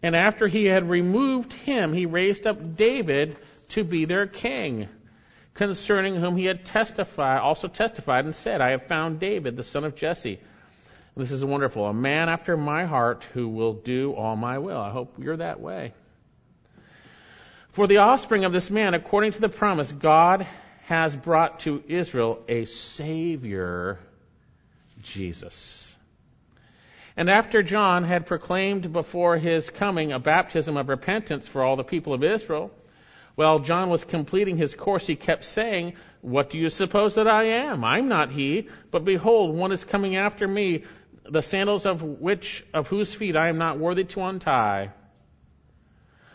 And 0.02 0.16
after 0.16 0.46
he 0.46 0.64
had 0.64 0.88
removed 0.88 1.52
him, 1.52 1.92
he 1.92 2.06
raised 2.06 2.46
up 2.46 2.76
David 2.76 3.36
to 3.70 3.84
be 3.84 4.04
their 4.04 4.26
king, 4.26 4.88
concerning 5.54 6.16
whom 6.16 6.36
he 6.36 6.44
had 6.44 6.64
testified, 6.64 7.40
also 7.40 7.68
testified 7.68 8.24
and 8.24 8.34
said, 8.34 8.60
I 8.60 8.70
have 8.70 8.86
found 8.86 9.20
David, 9.20 9.56
the 9.56 9.62
son 9.62 9.84
of 9.84 9.96
Jesse. 9.96 10.40
This 11.16 11.32
is 11.32 11.44
wonderful. 11.44 11.84
A 11.86 11.92
man 11.92 12.28
after 12.28 12.56
my 12.56 12.84
heart 12.84 13.26
who 13.34 13.48
will 13.48 13.72
do 13.72 14.12
all 14.12 14.36
my 14.36 14.58
will. 14.58 14.78
I 14.78 14.90
hope 14.90 15.16
you're 15.18 15.38
that 15.38 15.60
way. 15.60 15.92
For 17.70 17.88
the 17.88 17.98
offspring 17.98 18.44
of 18.44 18.52
this 18.52 18.70
man, 18.70 18.94
according 18.94 19.32
to 19.32 19.40
the 19.40 19.48
promise, 19.48 19.90
God 19.90 20.46
has 20.84 21.14
brought 21.14 21.60
to 21.60 21.82
Israel 21.88 22.42
a 22.48 22.64
Savior, 22.64 23.98
Jesus. 25.02 25.96
And 27.16 27.28
after 27.28 27.64
John 27.64 28.04
had 28.04 28.26
proclaimed 28.26 28.92
before 28.92 29.36
his 29.36 29.70
coming 29.70 30.12
a 30.12 30.20
baptism 30.20 30.76
of 30.76 30.88
repentance 30.88 31.48
for 31.48 31.64
all 31.64 31.74
the 31.74 31.82
people 31.82 32.14
of 32.14 32.22
Israel, 32.22 32.70
while 33.38 33.60
John 33.60 33.88
was 33.88 34.02
completing 34.02 34.56
his 34.56 34.74
course, 34.74 35.06
he 35.06 35.14
kept 35.14 35.44
saying, 35.44 35.92
What 36.22 36.50
do 36.50 36.58
you 36.58 36.68
suppose 36.70 37.14
that 37.14 37.28
I 37.28 37.44
am? 37.68 37.84
I'm 37.84 38.08
not 38.08 38.32
he, 38.32 38.68
but 38.90 39.04
behold, 39.04 39.54
one 39.54 39.70
is 39.70 39.84
coming 39.84 40.16
after 40.16 40.48
me, 40.48 40.82
the 41.22 41.40
sandals 41.40 41.86
of 41.86 42.02
which, 42.02 42.66
of 42.74 42.88
whose 42.88 43.14
feet 43.14 43.36
I 43.36 43.48
am 43.48 43.56
not 43.56 43.78
worthy 43.78 44.02
to 44.02 44.22
untie. 44.22 44.90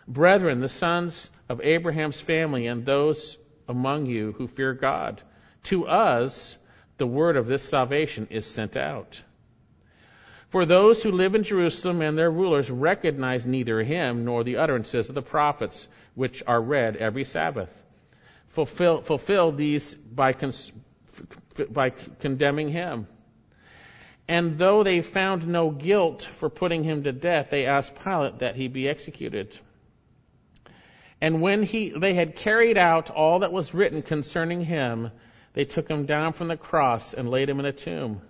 Brethren, 0.08 0.62
the 0.62 0.70
sons 0.70 1.30
of 1.50 1.60
Abraham's 1.60 2.22
family 2.22 2.68
and 2.68 2.86
those 2.86 3.38
among 3.68 4.06
you 4.06 4.32
who 4.38 4.48
fear 4.48 4.74
God. 4.74 5.22
To 5.64 5.86
us, 5.88 6.58
the 7.00 7.06
word 7.06 7.36
of 7.36 7.48
this 7.48 7.64
salvation 7.64 8.30
is 8.32 8.46
sent 8.46 8.78
out. 8.78 9.22
For 10.54 10.68
those 10.68 11.02
who 11.02 11.12
live 11.12 11.34
in 11.34 11.42
Jerusalem 11.42 12.02
and 12.02 12.16
their 12.16 12.30
rulers 12.30 12.70
recognize 12.70 13.44
neither 13.44 13.82
him 13.82 14.24
nor 14.24 14.44
the 14.44 14.58
utterances 14.58 15.10
of 15.10 15.16
the 15.16 15.22
prophets, 15.24 15.88
which 16.16 16.44
are 16.46 16.62
read 16.62 16.96
every 16.96 17.24
Sabbath. 17.24 17.72
Fulfill, 18.50 19.02
fulfill 19.02 19.52
these 19.52 19.96
by, 19.96 20.34
cons- 20.34 20.72
by 21.70 21.90
condemning 21.90 22.70
him. 22.70 23.08
And 24.28 24.58
though 24.58 24.84
they 24.84 25.02
found 25.02 25.48
no 25.48 25.70
guilt 25.70 26.24
for 26.24 26.50
putting 26.50 26.84
him 26.84 27.04
to 27.04 27.12
death, 27.12 27.50
they 27.50 27.66
asked 27.66 27.96
Pilate 28.04 28.40
that 28.40 28.56
he 28.56 28.68
be 28.68 28.88
executed. 28.88 29.58
And 31.20 31.42
when 31.42 31.64
he, 31.64 31.90
they 31.90 32.14
had 32.14 32.36
carried 32.36 32.78
out 32.78 33.10
all 33.10 33.40
that 33.40 33.52
was 33.52 33.74
written 33.74 34.02
concerning 34.02 34.62
him, 34.64 35.12
they 35.54 35.66
took 35.66 35.90
him 35.90 36.06
down 36.06 36.34
from 36.34 36.48
the 36.48 36.58
cross 36.58 37.14
and 37.14 37.30
laid 37.30 37.50
him 37.50 37.60
in 37.60 37.66
a 37.66 37.74
tomb. 37.74 38.22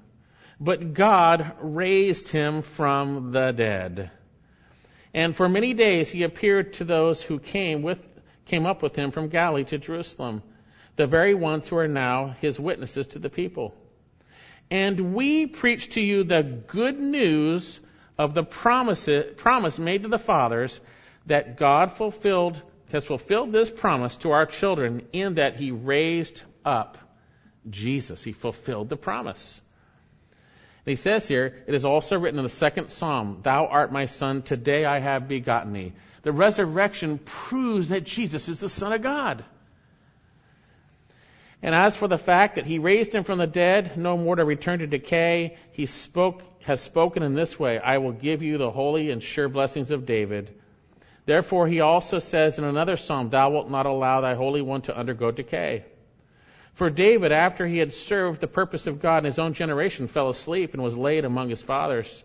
But 0.59 0.93
God 0.93 1.53
raised 1.61 2.29
him 2.29 2.61
from 2.61 3.31
the 3.31 3.51
dead. 3.51 4.11
And 5.13 5.35
for 5.35 5.47
many 5.47 5.73
days 5.73 6.09
he 6.09 6.23
appeared 6.23 6.73
to 6.73 6.83
those 6.83 7.21
who 7.21 7.39
came 7.39 7.81
with, 7.81 7.99
came 8.45 8.65
up 8.65 8.81
with 8.81 8.95
him 8.95 9.11
from 9.11 9.29
Galilee 9.29 9.63
to 9.65 9.77
Jerusalem, 9.77 10.41
the 10.95 11.07
very 11.07 11.33
ones 11.33 11.67
who 11.67 11.77
are 11.77 11.87
now 11.87 12.35
his 12.41 12.59
witnesses 12.59 13.07
to 13.07 13.19
the 13.19 13.29
people. 13.29 13.75
And 14.71 15.13
we 15.13 15.45
preach 15.45 15.89
to 15.91 16.01
you 16.01 16.23
the 16.23 16.41
good 16.41 16.99
news 16.99 17.79
of 18.17 18.33
the 18.33 18.43
promise, 18.43 19.07
promise 19.37 19.77
made 19.77 20.03
to 20.03 20.09
the 20.09 20.19
fathers 20.19 20.79
that 21.27 21.57
God 21.57 21.91
fulfilled 21.93 22.61
has 22.91 23.05
fulfilled 23.05 23.51
this 23.51 23.71
promise 23.71 24.17
to 24.17 24.31
our 24.31 24.45
children 24.45 25.07
in 25.13 25.35
that 25.35 25.55
he 25.55 25.71
raised 25.71 26.43
up 26.63 26.99
Jesus. 27.67 28.23
He 28.23 28.33
fulfilled 28.33 28.89
the 28.89 28.97
promise. 28.97 29.61
He 30.85 30.97
says 30.97 31.27
here, 31.27 31.63
it 31.65 31.73
is 31.73 31.85
also 31.85 32.17
written 32.17 32.39
in 32.39 32.43
the 32.43 32.49
second 32.49 32.89
psalm, 32.89 33.39
Thou 33.41 33.67
art 33.67 33.91
my 33.91 34.05
son, 34.05 34.41
today 34.41 34.83
I 34.83 34.99
have 34.99 35.29
begotten 35.29 35.71
thee. 35.71 35.93
The 36.23 36.33
resurrection 36.33 37.19
proves 37.19 37.89
that 37.89 38.03
Jesus 38.03 38.49
is 38.49 38.59
the 38.59 38.69
Son 38.69 38.91
of 38.91 39.01
God. 39.01 39.43
And 41.61 41.73
as 41.73 41.95
for 41.95 42.09
the 42.09 42.17
fact 42.17 42.55
that 42.55 42.65
he 42.65 42.79
raised 42.79 43.15
him 43.15 43.23
from 43.23 43.37
the 43.37 43.47
dead, 43.47 43.97
no 43.97 44.17
more 44.17 44.35
to 44.35 44.43
return 44.43 44.79
to 44.79 44.87
decay, 44.87 45.55
he 45.71 45.85
spoke, 45.85 46.43
has 46.63 46.81
spoken 46.81 47.23
in 47.23 47.33
this 47.33 47.57
way, 47.57 47.79
I 47.79 47.99
will 47.99 48.11
give 48.11 48.41
you 48.41 48.57
the 48.57 48.71
holy 48.71 49.11
and 49.11 49.23
sure 49.23 49.47
blessings 49.47 49.91
of 49.91 50.05
David. 50.05 50.53
Therefore, 51.25 51.67
he 51.67 51.79
also 51.79 52.19
says 52.19 52.57
in 52.57 52.65
another 52.65 52.97
psalm, 52.97 53.29
Thou 53.29 53.51
wilt 53.51 53.69
not 53.69 53.85
allow 53.85 54.19
thy 54.19 54.33
Holy 54.35 54.61
One 54.61 54.81
to 54.83 54.97
undergo 54.97 55.31
decay. 55.31 55.85
For 56.73 56.89
David, 56.89 57.31
after 57.31 57.67
he 57.67 57.77
had 57.77 57.93
served 57.93 58.41
the 58.41 58.47
purpose 58.47 58.87
of 58.87 58.99
God 58.99 59.19
in 59.19 59.25
his 59.25 59.37
own 59.37 59.53
generation, 59.53 60.07
fell 60.07 60.29
asleep 60.29 60.73
and 60.73 60.81
was 60.81 60.97
laid 60.97 61.23
among 61.23 61.49
his 61.49 61.61
fathers 61.61 62.23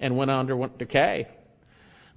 and 0.00 0.16
went 0.16 0.32
under 0.32 0.68
decay. 0.76 1.28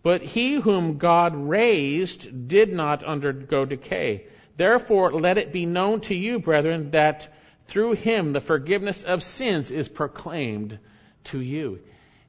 But 0.01 0.23
he 0.23 0.55
whom 0.55 0.97
God 0.97 1.36
raised 1.36 2.47
did 2.47 2.73
not 2.73 3.03
undergo 3.03 3.65
decay. 3.65 4.25
Therefore, 4.55 5.11
let 5.11 5.38
it 5.38 5.53
be 5.53 5.67
known 5.67 6.01
to 6.01 6.15
you, 6.15 6.39
brethren, 6.39 6.91
that 6.91 7.30
through 7.67 7.93
him 7.93 8.34
the 8.34 8.41
forgiveness 8.41 9.03
of 9.03 9.21
sins 9.21 9.69
is 9.69 9.88
proclaimed 9.88 10.80
to 11.25 11.39
you. 11.39 11.80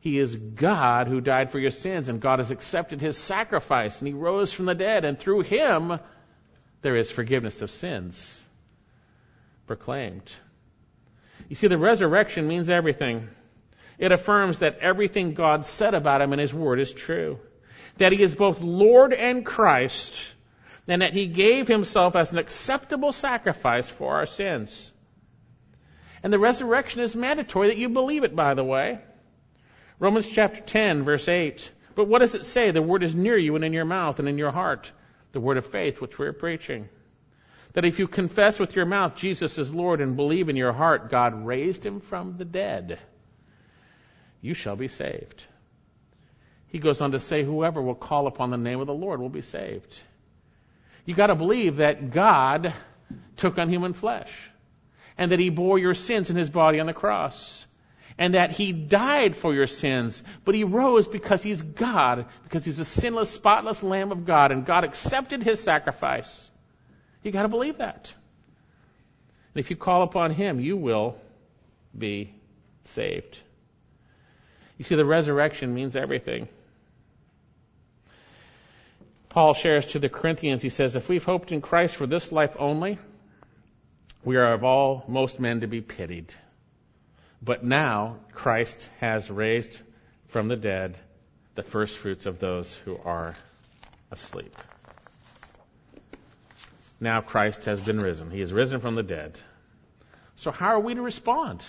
He 0.00 0.18
is 0.18 0.36
God 0.36 1.08
who 1.08 1.22
died 1.22 1.50
for 1.50 1.58
your 1.58 1.70
sins, 1.70 2.10
and 2.10 2.20
God 2.20 2.38
has 2.38 2.50
accepted 2.50 3.00
his 3.00 3.16
sacrifice, 3.16 4.00
and 4.00 4.08
he 4.08 4.14
rose 4.14 4.52
from 4.52 4.66
the 4.66 4.74
dead, 4.74 5.06
and 5.06 5.18
through 5.18 5.40
him 5.40 5.98
there 6.82 6.96
is 6.96 7.10
forgiveness 7.10 7.62
of 7.62 7.70
sins 7.70 8.44
proclaimed. 9.68 10.32
You 11.48 11.54
see, 11.54 11.68
the 11.68 11.78
resurrection 11.78 12.48
means 12.48 12.68
everything. 12.68 13.28
It 13.98 14.10
affirms 14.10 14.58
that 14.58 14.78
everything 14.80 15.34
God 15.34 15.64
said 15.64 15.94
about 15.94 16.20
him 16.20 16.32
in 16.32 16.40
his 16.40 16.52
word 16.52 16.80
is 16.80 16.92
true. 16.92 17.38
That 17.98 18.12
he 18.12 18.22
is 18.22 18.34
both 18.34 18.60
Lord 18.60 19.12
and 19.12 19.46
Christ, 19.46 20.12
and 20.88 21.02
that 21.02 21.14
he 21.14 21.26
gave 21.26 21.68
himself 21.68 22.16
as 22.16 22.32
an 22.32 22.38
acceptable 22.38 23.12
sacrifice 23.12 23.88
for 23.88 24.16
our 24.16 24.26
sins. 24.26 24.92
And 26.22 26.32
the 26.32 26.38
resurrection 26.38 27.00
is 27.00 27.14
mandatory 27.14 27.68
that 27.68 27.76
you 27.76 27.88
believe 27.88 28.24
it, 28.24 28.34
by 28.34 28.54
the 28.54 28.64
way. 28.64 29.00
Romans 30.00 30.28
chapter 30.28 30.60
10, 30.60 31.04
verse 31.04 31.28
8. 31.28 31.70
But 31.94 32.08
what 32.08 32.20
does 32.20 32.34
it 32.34 32.46
say? 32.46 32.70
The 32.70 32.82
word 32.82 33.02
is 33.02 33.14
near 33.14 33.36
you 33.36 33.56
and 33.56 33.64
in 33.64 33.72
your 33.72 33.84
mouth 33.84 34.18
and 34.18 34.28
in 34.28 34.38
your 34.38 34.52
heart. 34.52 34.90
The 35.32 35.40
word 35.40 35.56
of 35.56 35.66
faith, 35.66 36.00
which 36.00 36.18
we're 36.18 36.32
preaching. 36.32 36.88
That 37.74 37.84
if 37.84 37.98
you 37.98 38.08
confess 38.08 38.58
with 38.58 38.74
your 38.74 38.86
mouth 38.86 39.16
Jesus 39.16 39.58
is 39.58 39.72
Lord 39.72 40.00
and 40.00 40.16
believe 40.16 40.48
in 40.48 40.56
your 40.56 40.72
heart 40.72 41.10
God 41.10 41.46
raised 41.46 41.84
him 41.84 42.00
from 42.00 42.36
the 42.36 42.44
dead, 42.44 42.98
you 44.40 44.54
shall 44.54 44.76
be 44.76 44.88
saved. 44.88 45.44
He 46.68 46.78
goes 46.78 47.00
on 47.00 47.12
to 47.12 47.20
say, 47.20 47.42
whoever 47.42 47.80
will 47.80 47.94
call 47.94 48.26
upon 48.26 48.50
the 48.50 48.56
name 48.56 48.80
of 48.80 48.86
the 48.86 48.94
Lord 48.94 49.20
will 49.20 49.28
be 49.30 49.42
saved. 49.42 50.00
You 51.04 51.14
gotta 51.14 51.34
believe 51.34 51.76
that 51.76 52.10
God 52.10 52.72
took 53.36 53.58
on 53.58 53.70
human 53.70 53.94
flesh 53.94 54.30
and 55.16 55.32
that 55.32 55.38
he 55.38 55.50
bore 55.50 55.78
your 55.78 55.94
sins 55.94 56.30
in 56.30 56.36
his 56.36 56.50
body 56.50 56.80
on 56.80 56.86
the 56.86 56.92
cross 56.92 57.66
and 58.18 58.34
that 58.34 58.50
he 58.50 58.72
died 58.72 59.36
for 59.36 59.54
your 59.54 59.68
sins, 59.68 60.22
but 60.44 60.54
he 60.54 60.64
rose 60.64 61.06
because 61.06 61.42
he's 61.42 61.62
God, 61.62 62.26
because 62.42 62.64
he's 62.64 62.80
a 62.80 62.84
sinless, 62.84 63.30
spotless 63.30 63.82
Lamb 63.82 64.10
of 64.10 64.26
God, 64.26 64.50
and 64.50 64.66
God 64.66 64.82
accepted 64.82 65.42
his 65.42 65.62
sacrifice. 65.62 66.50
You 67.22 67.32
gotta 67.32 67.48
believe 67.48 67.78
that. 67.78 68.14
And 69.54 69.60
if 69.60 69.70
you 69.70 69.76
call 69.76 70.02
upon 70.02 70.32
him, 70.32 70.60
you 70.60 70.76
will 70.76 71.18
be 71.96 72.34
saved. 72.84 73.38
You 74.76 74.84
see, 74.84 74.94
the 74.94 75.04
resurrection 75.04 75.74
means 75.74 75.96
everything. 75.96 76.48
Paul 79.28 79.54
shares 79.54 79.86
to 79.88 79.98
the 79.98 80.08
Corinthians, 80.08 80.62
he 80.62 80.68
says, 80.68 80.96
if 80.96 81.08
we've 81.08 81.24
hoped 81.24 81.52
in 81.52 81.60
Christ 81.60 81.96
for 81.96 82.06
this 82.06 82.32
life 82.32 82.56
only, 82.58 82.98
we 84.24 84.36
are 84.36 84.52
of 84.52 84.64
all 84.64 85.04
most 85.08 85.38
men 85.38 85.60
to 85.60 85.66
be 85.66 85.80
pitied. 85.80 86.32
But 87.42 87.64
now 87.64 88.16
Christ 88.32 88.88
has 89.00 89.30
raised 89.30 89.78
from 90.28 90.48
the 90.48 90.56
dead 90.56 90.98
the 91.54 91.62
first 91.62 91.98
fruits 91.98 92.26
of 92.26 92.38
those 92.38 92.74
who 92.74 92.98
are 93.04 93.34
asleep. 94.10 94.56
Now 97.00 97.20
Christ 97.20 97.64
has 97.66 97.80
been 97.80 97.98
risen. 97.98 98.30
He 98.30 98.40
is 98.40 98.52
risen 98.52 98.80
from 98.80 98.94
the 98.94 99.02
dead. 99.02 99.38
So 100.36 100.50
how 100.50 100.68
are 100.68 100.80
we 100.80 100.94
to 100.94 101.02
respond? 101.02 101.64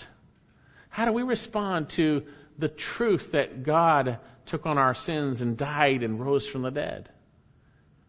How 0.88 1.04
do 1.04 1.12
we 1.12 1.22
respond 1.22 1.90
to 1.90 2.24
the 2.58 2.68
truth 2.68 3.32
that 3.32 3.62
God 3.62 4.18
took 4.46 4.66
on 4.66 4.78
our 4.78 4.94
sins 4.94 5.40
and 5.40 5.56
died 5.56 6.02
and 6.02 6.20
rose 6.20 6.46
from 6.46 6.62
the 6.62 6.70
dead? 6.70 7.08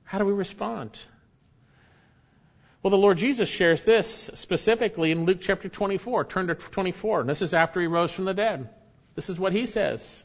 How 0.03 0.17
do 0.17 0.25
we 0.25 0.33
respond? 0.33 0.99
Well, 2.83 2.91
the 2.91 2.97
Lord 2.97 3.19
Jesus 3.19 3.47
shares 3.47 3.83
this 3.83 4.31
specifically 4.33 5.11
in 5.11 5.25
Luke 5.25 5.37
chapter 5.41 5.69
24. 5.69 6.25
Turn 6.25 6.47
to 6.47 6.55
24. 6.55 7.21
And 7.21 7.29
this 7.29 7.43
is 7.43 7.53
after 7.53 7.79
he 7.79 7.85
rose 7.85 8.11
from 8.11 8.25
the 8.25 8.33
dead. 8.33 8.69
This 9.13 9.29
is 9.29 9.39
what 9.39 9.53
he 9.53 9.67
says. 9.67 10.23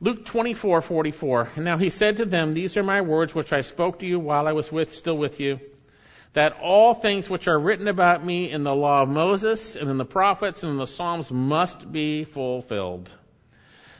Luke 0.00 0.24
24:44. 0.24 1.56
And 1.56 1.64
now 1.64 1.76
he 1.76 1.90
said 1.90 2.18
to 2.18 2.24
them, 2.24 2.54
These 2.54 2.76
are 2.76 2.84
my 2.84 3.00
words 3.00 3.34
which 3.34 3.52
I 3.52 3.62
spoke 3.62 3.98
to 3.98 4.06
you 4.06 4.20
while 4.20 4.46
I 4.46 4.52
was 4.52 4.70
with, 4.70 4.94
still 4.94 5.16
with 5.16 5.40
you, 5.40 5.58
that 6.34 6.58
all 6.62 6.94
things 6.94 7.28
which 7.28 7.48
are 7.48 7.58
written 7.58 7.88
about 7.88 8.24
me 8.24 8.50
in 8.50 8.62
the 8.62 8.74
law 8.74 9.02
of 9.02 9.08
Moses 9.08 9.74
and 9.74 9.90
in 9.90 9.96
the 9.96 10.04
prophets 10.04 10.62
and 10.62 10.70
in 10.70 10.78
the 10.78 10.86
Psalms 10.86 11.32
must 11.32 11.90
be 11.90 12.22
fulfilled. 12.22 13.10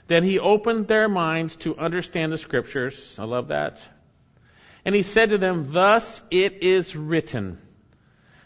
Then 0.07 0.23
he 0.23 0.39
opened 0.39 0.87
their 0.87 1.09
minds 1.09 1.57
to 1.57 1.77
understand 1.77 2.33
the 2.33 2.39
scriptures. 2.39 3.19
I 3.19 3.25
love 3.25 3.49
that. 3.49 3.81
And 4.85 4.95
he 4.95 5.03
said 5.03 5.31
to 5.31 5.39
them, 5.39 5.73
Thus 5.73 6.23
it 6.31 6.63
is 6.63 6.95
written 6.95 7.59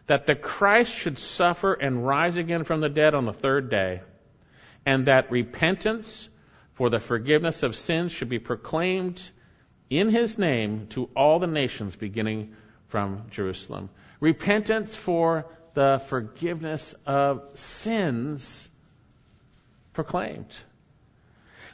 that 0.07 0.25
the 0.25 0.35
Christ 0.35 0.97
should 0.97 1.19
suffer 1.19 1.75
and 1.75 2.05
rise 2.07 2.39
again 2.39 2.65
from 2.65 2.81
the 2.81 2.89
dead 2.89 3.15
on 3.15 3.27
the 3.27 3.33
third 3.33 3.71
day, 3.71 4.01
and 4.87 5.07
that 5.07 5.31
repentance 5.31 6.29
for 6.75 6.91
the 6.91 7.01
forgiveness 7.01 7.63
of 7.63 7.77
sins 7.77 8.13
should 8.13 8.29
be 8.29 8.39
proclaimed 8.39 9.23
in 9.91 10.09
his 10.09 10.39
name 10.39 10.87
to 10.89 11.11
all 11.15 11.39
the 11.39 11.47
nations 11.47 11.97
beginning 11.97 12.55
from 12.89 13.25
Jerusalem. 13.31 13.91
Repentance 14.21 14.97
for 14.97 15.47
the 15.75 16.03
forgiveness 16.07 16.95
of 17.07 17.43
sins 17.55 18.69
proclaimed. 19.93 20.55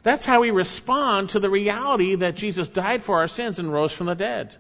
That's 0.03 0.25
how 0.25 0.41
we 0.41 0.51
respond 0.51 1.31
to 1.31 1.41
the 1.41 1.51
reality 1.51 2.17
that 2.17 2.37
Jesus 2.37 2.69
died 2.69 3.03
for 3.03 3.19
our 3.19 3.29
sins 3.29 3.59
and 3.59 3.73
rose 3.73 3.93
from 3.93 4.07
the 4.07 4.15
dead. 4.15 4.55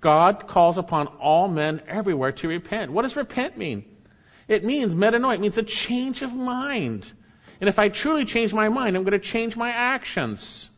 God 0.00 0.48
calls 0.48 0.78
upon 0.78 1.06
all 1.06 1.46
men 1.48 1.82
everywhere 1.86 2.32
to 2.32 2.48
repent. 2.48 2.90
What 2.90 3.02
does 3.02 3.16
repent 3.16 3.58
mean? 3.58 3.84
It 4.48 4.64
means 4.64 4.94
metanoia. 4.94 5.34
It 5.34 5.40
means 5.40 5.58
a 5.58 5.62
change 5.62 6.22
of 6.22 6.34
mind. 6.34 7.12
And 7.60 7.68
if 7.68 7.78
I 7.78 7.88
truly 7.88 8.24
change 8.24 8.54
my 8.54 8.68
mind, 8.68 8.96
I'm 8.96 9.04
going 9.04 9.12
to 9.12 9.18
change 9.18 9.56
my 9.56 9.70
actions. 9.70 10.68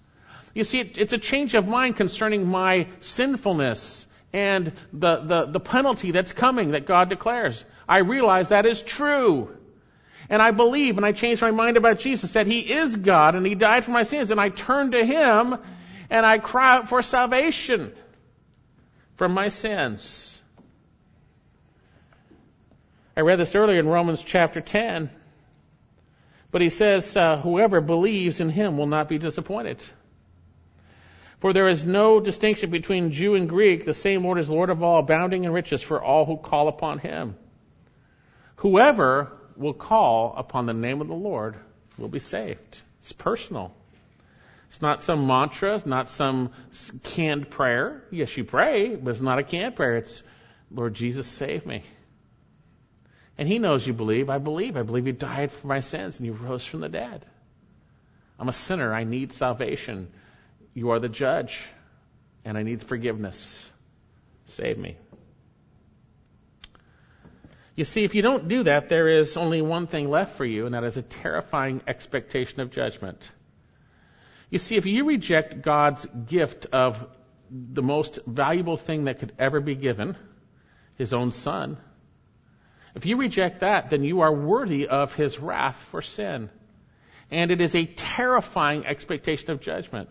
You 0.55 0.65
see, 0.65 0.81
it's 0.81 1.13
a 1.13 1.19
change 1.19 1.55
of 1.55 1.67
mind 1.67 1.97
concerning 1.97 2.47
my 2.47 2.89
sinfulness 3.01 4.07
and 4.33 4.73
the, 4.93 5.17
the, 5.19 5.47
the 5.47 5.61
penalty 5.61 6.11
that's 6.11 6.33
coming 6.33 6.73
that 6.73 6.87
God 6.87 7.09
declares. 7.09 7.65
I 7.89 8.01
realize 8.01 8.49
that 8.49 8.67
is 8.67 8.83
true. 8.83 9.57
And 10.29 10.41
I 10.41 10.51
believe 10.51 10.97
and 10.97 11.07
I 11.07 11.13
change 11.13 11.41
my 11.41 11.51
mind 11.51 11.77
about 11.77 11.99
Jesus 11.99 12.33
that 12.35 12.47
He 12.47 12.61
is 12.61 12.97
God 12.97 13.35
and 13.35 13.47
He 13.47 13.55
died 13.55 13.85
for 13.85 13.91
my 13.93 14.03
sins. 14.03 14.31
And 14.31 14.41
I 14.41 14.49
turn 14.49 14.93
to 14.93 15.05
Him 15.05 15.57
and 16.11 16.27
I 16.27 16.39
cry 16.39 16.77
out 16.77 16.89
for 16.89 17.03
salvation 17.03 17.93
from 19.17 19.33
my 19.33 19.49
sins. 19.49 20.39
I 23.17 23.21
read 23.21 23.37
this 23.37 23.55
earlier 23.55 23.79
in 23.79 23.87
Romans 23.87 24.23
chapter 24.23 24.61
10. 24.61 25.11
But 26.53 26.61
he 26.61 26.69
says, 26.69 27.17
uh, 27.17 27.39
whoever 27.39 27.81
believes 27.81 28.41
in 28.41 28.51
him 28.51 28.77
will 28.77 28.87
not 28.87 29.09
be 29.09 29.19
disappointed. 29.19 29.83
For 31.41 31.53
there 31.53 31.69
is 31.69 31.85
no 31.85 32.21
distinction 32.21 32.71
between 32.71 33.11
Jew 33.11 33.35
and 33.35 33.49
Greek. 33.49 33.85
The 33.85 33.95
same 33.95 34.23
Lord 34.23 34.39
is 34.39 34.49
Lord 34.49 34.71
of 34.71 34.83
all, 34.83 35.01
abounding 35.01 35.43
in 35.43 35.53
riches 35.53 35.83
for 35.83 36.01
all 36.01 36.25
who 36.25 36.37
call 36.37 36.69
upon 36.69 37.01
him. 37.01 37.35
Whoever 38.57 39.33
will 39.57 39.73
call 39.73 40.35
upon 40.37 40.67
the 40.67 40.75
name 40.75 41.01
of 41.01 41.09
the 41.09 41.15
Lord 41.15 41.57
will 41.99 42.09
be 42.09 42.21
saved. 42.21 42.81
It's 43.01 43.13
personal. 43.13 43.75
It's 44.69 44.81
not 44.81 45.03
some 45.03 45.27
mantra, 45.27 45.75
it's 45.75 45.87
not 45.87 46.09
some 46.09 46.53
canned 47.03 47.51
prayer. 47.51 48.05
Yes, 48.11 48.37
you 48.37 48.45
pray, 48.45 48.95
but 48.95 49.11
it's 49.11 49.21
not 49.21 49.39
a 49.39 49.43
canned 49.43 49.75
prayer. 49.75 49.97
It's, 49.97 50.23
Lord 50.71 50.95
Jesus, 50.95 51.27
save 51.27 51.67
me. 51.67 51.83
And 53.39 53.49
He 53.49 53.59
knows 53.59 53.87
you 53.87 53.93
believe. 53.93 54.31
I 54.31 54.39
believe. 54.39 54.77
I 54.77 54.83
believe 54.83 55.07
you 55.07 55.13
died 55.13 55.53
for 55.53 55.67
my 55.67 55.81
sins 55.81 56.19
and 56.19 56.27
you 56.27 56.33
rose 56.33 56.65
from 56.65 56.81
the 56.81 56.89
dead. 56.89 57.25
I'm 58.39 58.49
a 58.49 58.53
sinner. 58.53 58.93
I 58.93 59.05
need 59.05 59.33
salvation. 59.33 60.09
You 60.75 60.91
are 60.91 60.99
the 60.99 61.09
judge, 61.09 61.63
and 62.45 62.57
I 62.57 62.63
need 62.63 62.83
forgiveness. 62.83 63.69
Save 64.47 64.79
me. 64.79 64.97
You 67.75 67.85
see, 67.85 68.05
if 68.05 68.15
you 68.15 68.23
don't 68.23 68.49
do 68.49 68.65
that, 68.65 68.89
there 68.89 69.09
is 69.09 69.37
only 69.37 69.63
one 69.63 69.87
thing 69.87 70.11
left 70.11 70.37
for 70.37 70.45
you, 70.45 70.67
and 70.67 70.75
that 70.75 70.85
is 70.85 70.97
a 70.97 71.03
terrifying 71.03 71.81
expectation 71.87 72.61
of 72.61 72.71
judgment. 72.71 73.31
You 74.51 74.59
see, 74.59 74.77
if 74.77 74.85
you 74.85 75.07
reject 75.07 75.63
God's 75.63 76.07
gift 76.27 76.67
of 76.67 77.07
the 77.51 77.83
most 77.83 78.19
valuable 78.27 78.77
thing 78.77 79.05
that 79.05 79.21
could 79.21 79.33
ever 79.39 79.61
be 79.61 79.75
given, 79.75 80.17
His 80.97 81.15
own 81.15 81.33
Son, 81.33 81.79
if 82.95 83.07
you 83.07 83.17
reject 83.17 83.61
that, 83.61 83.91
then 83.91 84.05
you 84.05 84.21
are 84.21 84.33
worthy 84.33 84.89
of 84.89 85.15
His 85.15 85.39
wrath 85.39 85.77
for 85.91 86.03
sin. 86.03 86.51
And 87.31 87.51
it 87.51 87.61
is 87.61 87.75
a 87.75 87.87
terrifying 87.87 88.87
expectation 88.87 89.51
of 89.51 89.61
judgment. 89.61 90.11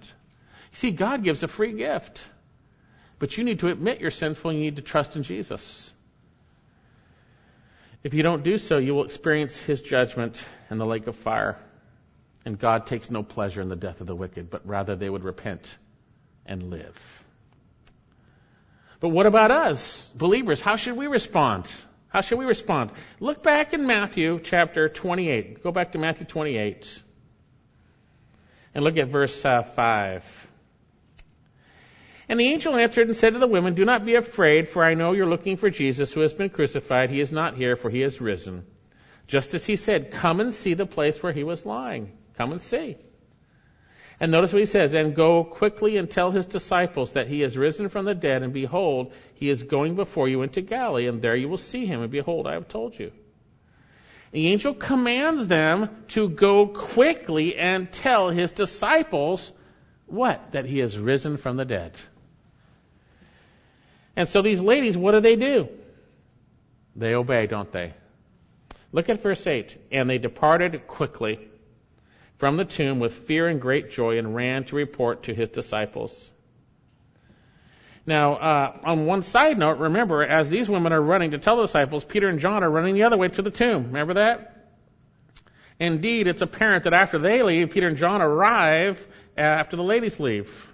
You 0.71 0.77
see, 0.77 0.91
God 0.91 1.23
gives 1.23 1.43
a 1.43 1.47
free 1.47 1.73
gift. 1.73 2.25
But 3.19 3.37
you 3.37 3.43
need 3.43 3.59
to 3.59 3.67
admit 3.67 4.01
you're 4.01 4.09
sinful 4.09 4.49
and 4.49 4.59
you 4.59 4.65
need 4.65 4.77
to 4.77 4.81
trust 4.81 5.15
in 5.15 5.21
Jesus. 5.21 5.93
If 8.03 8.15
you 8.15 8.23
don't 8.23 8.43
do 8.43 8.57
so, 8.57 8.79
you 8.79 8.95
will 8.95 9.05
experience 9.05 9.61
his 9.61 9.79
judgment 9.79 10.43
in 10.71 10.79
the 10.79 10.87
lake 10.87 11.05
of 11.05 11.15
fire. 11.15 11.59
And 12.45 12.57
God 12.57 12.87
takes 12.87 13.11
no 13.11 13.21
pleasure 13.21 13.61
in 13.61 13.69
the 13.69 13.75
death 13.75 14.01
of 14.01 14.07
the 14.07 14.15
wicked, 14.15 14.49
but 14.49 14.65
rather 14.65 14.95
they 14.95 15.07
would 15.07 15.23
repent 15.23 15.77
and 16.47 16.71
live. 16.71 17.23
But 18.99 19.09
what 19.09 19.27
about 19.27 19.51
us, 19.51 20.09
believers? 20.15 20.59
How 20.59 20.77
should 20.77 20.97
we 20.97 21.05
respond? 21.05 21.71
How 22.11 22.21
should 22.21 22.39
we 22.39 22.45
respond? 22.45 22.91
Look 23.21 23.41
back 23.41 23.73
in 23.73 23.87
Matthew 23.87 24.41
chapter 24.43 24.89
28. 24.89 25.63
Go 25.63 25.71
back 25.71 25.93
to 25.93 25.97
Matthew 25.97 26.25
28 26.25 27.01
and 28.73 28.83
look 28.83 28.97
at 28.97 29.07
verse 29.07 29.45
uh, 29.45 29.63
5. 29.63 30.47
And 32.27 32.39
the 32.39 32.47
angel 32.47 32.75
answered 32.75 33.07
and 33.07 33.15
said 33.15 33.33
to 33.33 33.39
the 33.39 33.47
women, 33.47 33.75
Do 33.75 33.85
not 33.85 34.05
be 34.05 34.15
afraid, 34.15 34.67
for 34.67 34.83
I 34.83 34.93
know 34.93 35.13
you're 35.13 35.25
looking 35.25 35.55
for 35.55 35.69
Jesus 35.69 36.11
who 36.11 36.21
has 36.21 36.33
been 36.33 36.49
crucified. 36.49 37.09
He 37.09 37.21
is 37.21 37.31
not 37.31 37.55
here, 37.55 37.75
for 37.75 37.89
he 37.89 38.01
has 38.01 38.21
risen. 38.21 38.65
Just 39.27 39.53
as 39.53 39.65
he 39.65 39.77
said, 39.77 40.11
Come 40.11 40.41
and 40.41 40.53
see 40.53 40.73
the 40.73 40.85
place 40.85 41.23
where 41.23 41.33
he 41.33 41.43
was 41.43 41.65
lying. 41.65 42.11
Come 42.37 42.51
and 42.51 42.61
see. 42.61 42.97
And 44.21 44.31
notice 44.31 44.53
what 44.53 44.59
he 44.59 44.67
says, 44.67 44.93
and 44.93 45.15
go 45.15 45.43
quickly 45.43 45.97
and 45.97 46.07
tell 46.07 46.29
his 46.29 46.45
disciples 46.45 47.13
that 47.13 47.27
he 47.27 47.41
has 47.41 47.57
risen 47.57 47.89
from 47.89 48.05
the 48.05 48.13
dead, 48.13 48.43
and 48.43 48.53
behold, 48.53 49.13
he 49.33 49.49
is 49.49 49.63
going 49.63 49.95
before 49.95 50.29
you 50.29 50.43
into 50.43 50.61
Galilee, 50.61 51.07
and 51.07 51.23
there 51.23 51.35
you 51.35 51.49
will 51.49 51.57
see 51.57 51.87
him, 51.87 52.03
and 52.03 52.11
behold, 52.11 52.45
I 52.45 52.53
have 52.53 52.67
told 52.67 52.97
you. 52.99 53.11
The 54.31 54.49
angel 54.49 54.75
commands 54.75 55.47
them 55.47 55.89
to 56.09 56.29
go 56.29 56.67
quickly 56.67 57.55
and 57.55 57.91
tell 57.91 58.29
his 58.29 58.51
disciples 58.51 59.51
what? 60.05 60.51
That 60.51 60.65
he 60.65 60.77
has 60.79 60.95
risen 60.95 61.37
from 61.37 61.57
the 61.57 61.65
dead. 61.65 61.99
And 64.15 64.29
so 64.29 64.43
these 64.43 64.61
ladies, 64.61 64.95
what 64.95 65.13
do 65.13 65.21
they 65.21 65.35
do? 65.35 65.67
They 66.95 67.15
obey, 67.15 67.47
don't 67.47 67.71
they? 67.71 67.95
Look 68.91 69.09
at 69.09 69.23
verse 69.23 69.47
8. 69.47 69.75
And 69.91 70.07
they 70.07 70.19
departed 70.19 70.85
quickly 70.85 71.39
from 72.41 72.57
the 72.57 72.65
tomb 72.65 72.97
with 72.97 73.13
fear 73.13 73.47
and 73.47 73.61
great 73.61 73.91
joy 73.91 74.17
and 74.17 74.33
ran 74.33 74.63
to 74.63 74.75
report 74.75 75.21
to 75.23 75.35
his 75.35 75.49
disciples. 75.49 76.31
Now, 78.03 78.33
uh, 78.33 78.79
on 78.83 79.05
one 79.05 79.21
side 79.21 79.59
note, 79.59 79.77
remember, 79.77 80.23
as 80.23 80.49
these 80.49 80.67
women 80.67 80.91
are 80.91 80.99
running 80.99 81.31
to 81.31 81.37
tell 81.37 81.57
the 81.57 81.61
disciples, 81.61 82.03
Peter 82.03 82.27
and 82.27 82.39
John 82.39 82.63
are 82.63 82.71
running 82.71 82.95
the 82.95 83.03
other 83.03 83.15
way 83.15 83.27
to 83.27 83.43
the 83.43 83.51
tomb. 83.51 83.85
Remember 83.85 84.15
that? 84.15 84.69
Indeed, 85.79 86.25
it's 86.25 86.41
apparent 86.41 86.85
that 86.85 86.95
after 86.95 87.19
they 87.19 87.43
leave, 87.43 87.69
Peter 87.69 87.87
and 87.87 87.97
John 87.97 88.23
arrive 88.23 89.07
after 89.37 89.77
the 89.77 89.83
ladies 89.83 90.19
leave. 90.19 90.67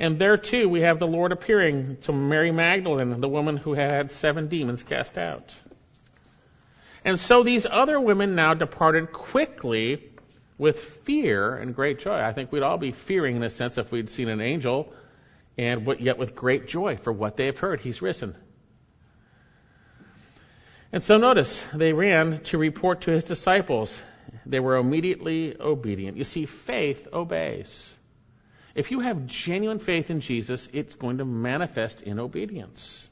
And 0.00 0.18
there 0.18 0.38
too, 0.38 0.68
we 0.68 0.80
have 0.80 0.98
the 0.98 1.06
Lord 1.06 1.30
appearing 1.30 1.98
to 1.98 2.12
Mary 2.12 2.50
Magdalene, 2.50 3.20
the 3.20 3.28
woman 3.28 3.56
who 3.56 3.74
had 3.74 4.10
seven 4.10 4.48
demons 4.48 4.82
cast 4.82 5.18
out. 5.18 5.54
And 7.04 7.16
so 7.16 7.44
these 7.44 7.64
other 7.70 8.00
women 8.00 8.34
now 8.34 8.54
departed 8.54 9.12
quickly 9.12 10.14
with 10.58 10.78
fear 10.78 11.56
and 11.56 11.74
great 11.74 12.00
joy. 12.00 12.18
I 12.18 12.32
think 12.32 12.50
we'd 12.50 12.62
all 12.62 12.78
be 12.78 12.92
fearing 12.92 13.36
in 13.36 13.42
a 13.42 13.50
sense 13.50 13.78
if 13.78 13.90
we'd 13.90 14.10
seen 14.10 14.28
an 14.28 14.40
angel, 14.40 14.92
and 15.58 15.86
yet 16.00 16.18
with 16.18 16.34
great 16.34 16.68
joy 16.68 16.96
for 16.96 17.12
what 17.12 17.36
they 17.36 17.46
have 17.46 17.58
heard. 17.58 17.80
He's 17.80 18.00
risen. 18.00 18.34
And 20.92 21.02
so 21.02 21.16
notice, 21.16 21.64
they 21.74 21.92
ran 21.92 22.40
to 22.44 22.58
report 22.58 23.02
to 23.02 23.10
his 23.10 23.24
disciples. 23.24 24.00
They 24.46 24.60
were 24.60 24.76
immediately 24.76 25.56
obedient. 25.60 26.16
You 26.16 26.24
see, 26.24 26.46
faith 26.46 27.08
obeys. 27.12 27.94
If 28.74 28.90
you 28.90 29.00
have 29.00 29.26
genuine 29.26 29.78
faith 29.78 30.10
in 30.10 30.20
Jesus, 30.20 30.68
it's 30.72 30.94
going 30.94 31.18
to 31.18 31.24
manifest 31.24 32.02
in 32.02 32.20
obedience. 32.20 33.08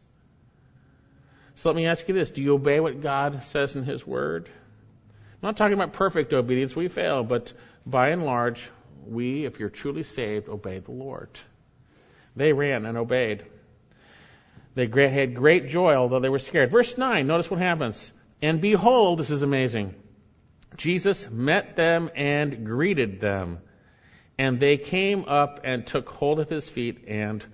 So 1.56 1.70
let 1.70 1.76
me 1.76 1.86
ask 1.86 2.06
you 2.08 2.14
this 2.14 2.30
do 2.30 2.42
you 2.42 2.54
obey 2.54 2.80
what 2.80 3.00
God 3.00 3.44
says 3.44 3.76
in 3.76 3.84
His 3.84 4.06
Word? 4.06 4.48
I'm 5.44 5.48
not 5.48 5.58
talking 5.58 5.74
about 5.74 5.92
perfect 5.92 6.32
obedience, 6.32 6.74
we 6.74 6.88
fail, 6.88 7.22
but 7.22 7.52
by 7.84 8.08
and 8.08 8.24
large, 8.24 8.70
we, 9.04 9.44
if 9.44 9.60
you're 9.60 9.68
truly 9.68 10.02
saved, 10.02 10.48
obey 10.48 10.78
the 10.78 10.92
Lord. 10.92 11.28
They 12.34 12.54
ran 12.54 12.86
and 12.86 12.96
obeyed. 12.96 13.44
They 14.74 14.86
had 14.86 15.34
great 15.34 15.68
joy, 15.68 15.96
although 15.96 16.20
they 16.20 16.30
were 16.30 16.38
scared. 16.38 16.70
Verse 16.70 16.96
9, 16.96 17.26
notice 17.26 17.50
what 17.50 17.60
happens. 17.60 18.10
And 18.40 18.62
behold, 18.62 19.18
this 19.18 19.30
is 19.30 19.42
amazing. 19.42 19.94
Jesus 20.78 21.28
met 21.28 21.76
them 21.76 22.08
and 22.16 22.64
greeted 22.64 23.20
them. 23.20 23.58
And 24.38 24.58
they 24.58 24.78
came 24.78 25.26
up 25.28 25.60
and 25.64 25.86
took 25.86 26.08
hold 26.08 26.40
of 26.40 26.48
his 26.48 26.70
feet 26.70 27.04
and 27.06 27.44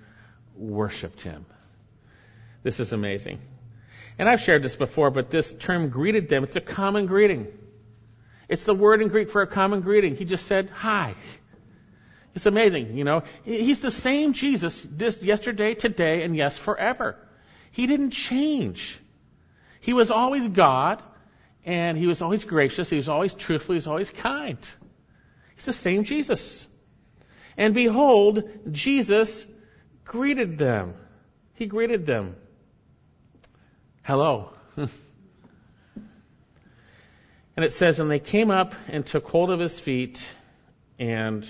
worshiped 0.55 1.23
him. 1.23 1.45
This 2.63 2.79
is 2.79 2.93
amazing. 2.93 3.41
And 4.17 4.29
I've 4.29 4.43
shared 4.43 4.63
this 4.63 4.77
before, 4.77 5.11
but 5.11 5.29
this 5.29 5.51
term 5.51 5.89
greeted 5.89 6.29
them, 6.29 6.45
it's 6.45 6.55
a 6.55 6.61
common 6.61 7.07
greeting. 7.07 7.49
It's 8.51 8.65
the 8.65 8.75
word 8.75 9.01
in 9.01 9.09
Greek 9.09 9.31
for 9.31 9.43
a 9.43 9.47
common 9.47 9.81
greeting. 9.81 10.17
He 10.17 10.25
just 10.25 10.45
said, 10.45 10.71
hi. 10.71 11.15
It's 12.35 12.47
amazing, 12.47 12.99
you 12.99 13.05
know. 13.05 13.23
He's 13.45 13.81
the 13.81 13.93
same 13.93 14.33
Jesus 14.33 14.85
this 14.91 15.23
yesterday, 15.23 15.75
today, 15.75 16.25
and 16.25 16.37
yes, 16.37 16.59
forever. 16.59 17.17
He 17.71 17.87
didn't 17.87 18.11
change. 18.11 18.99
He 19.81 19.93
was 19.93 20.11
always 20.11 20.49
God, 20.49 21.01
and 21.65 21.97
he 21.97 22.09
was 22.09 22.23
always 22.23 22.43
gracious, 22.43 22.91
he 22.91 22.97
was 22.97 23.09
always 23.09 23.35
truthful, 23.35 23.75
he 23.75 23.77
was 23.77 23.87
always 23.87 24.11
kind. 24.11 24.59
He's 25.55 25.67
the 25.67 25.73
same 25.73 26.03
Jesus. 26.03 26.67
And 27.57 27.73
behold, 27.73 28.49
Jesus 28.73 29.47
greeted 30.05 30.59
them. 30.59 30.95
He 31.55 31.67
greeted 31.67 32.05
them. 32.05 32.35
Hello. 34.03 34.51
and 37.57 37.65
it 37.65 37.73
says, 37.73 38.01
And 38.01 38.11
they 38.11 38.19
came 38.19 38.51
up 38.51 38.75
and 38.89 39.05
took 39.05 39.29
hold 39.29 39.51
of 39.51 39.61
his 39.61 39.79
feet 39.79 40.27
and 40.99 41.49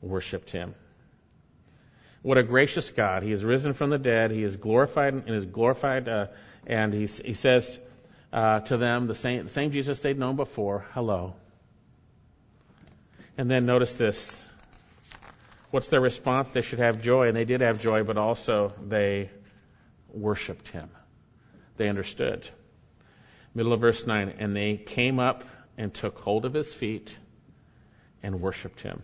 worshiped 0.00 0.50
him. 0.50 0.74
What 2.22 2.38
a 2.38 2.42
gracious 2.42 2.90
God. 2.90 3.22
He 3.22 3.30
is 3.30 3.44
risen 3.44 3.72
from 3.72 3.90
the 3.90 3.98
dead. 3.98 4.30
He 4.30 4.42
is 4.42 4.56
glorified 4.56 5.14
and 5.14 5.28
is 5.28 5.44
glorified. 5.44 6.08
Uh, 6.08 6.26
and 6.66 6.92
he, 6.92 7.06
he 7.06 7.34
says 7.34 7.78
uh, 8.32 8.60
to 8.60 8.76
them, 8.76 9.06
the 9.06 9.14
same, 9.14 9.44
the 9.44 9.48
same 9.48 9.70
Jesus 9.70 10.00
they'd 10.00 10.18
known 10.18 10.36
before, 10.36 10.86
hello. 10.92 11.34
And 13.38 13.50
then 13.50 13.66
notice 13.66 13.94
this. 13.94 14.46
What's 15.70 15.88
their 15.88 16.00
response? 16.00 16.50
They 16.50 16.62
should 16.62 16.78
have 16.78 17.02
joy, 17.02 17.28
and 17.28 17.36
they 17.36 17.44
did 17.44 17.60
have 17.60 17.80
joy, 17.80 18.02
but 18.02 18.16
also 18.16 18.72
they 18.86 19.30
worshiped 20.08 20.68
him. 20.68 20.88
They 21.76 21.88
understood. 21.88 22.48
Middle 23.56 23.72
of 23.72 23.80
verse 23.80 24.06
9. 24.06 24.34
And 24.38 24.54
they 24.54 24.76
came 24.76 25.18
up 25.18 25.42
and 25.78 25.92
took 25.92 26.18
hold 26.18 26.44
of 26.44 26.52
his 26.52 26.72
feet 26.72 27.16
and 28.22 28.42
worshiped 28.42 28.82
him. 28.82 29.02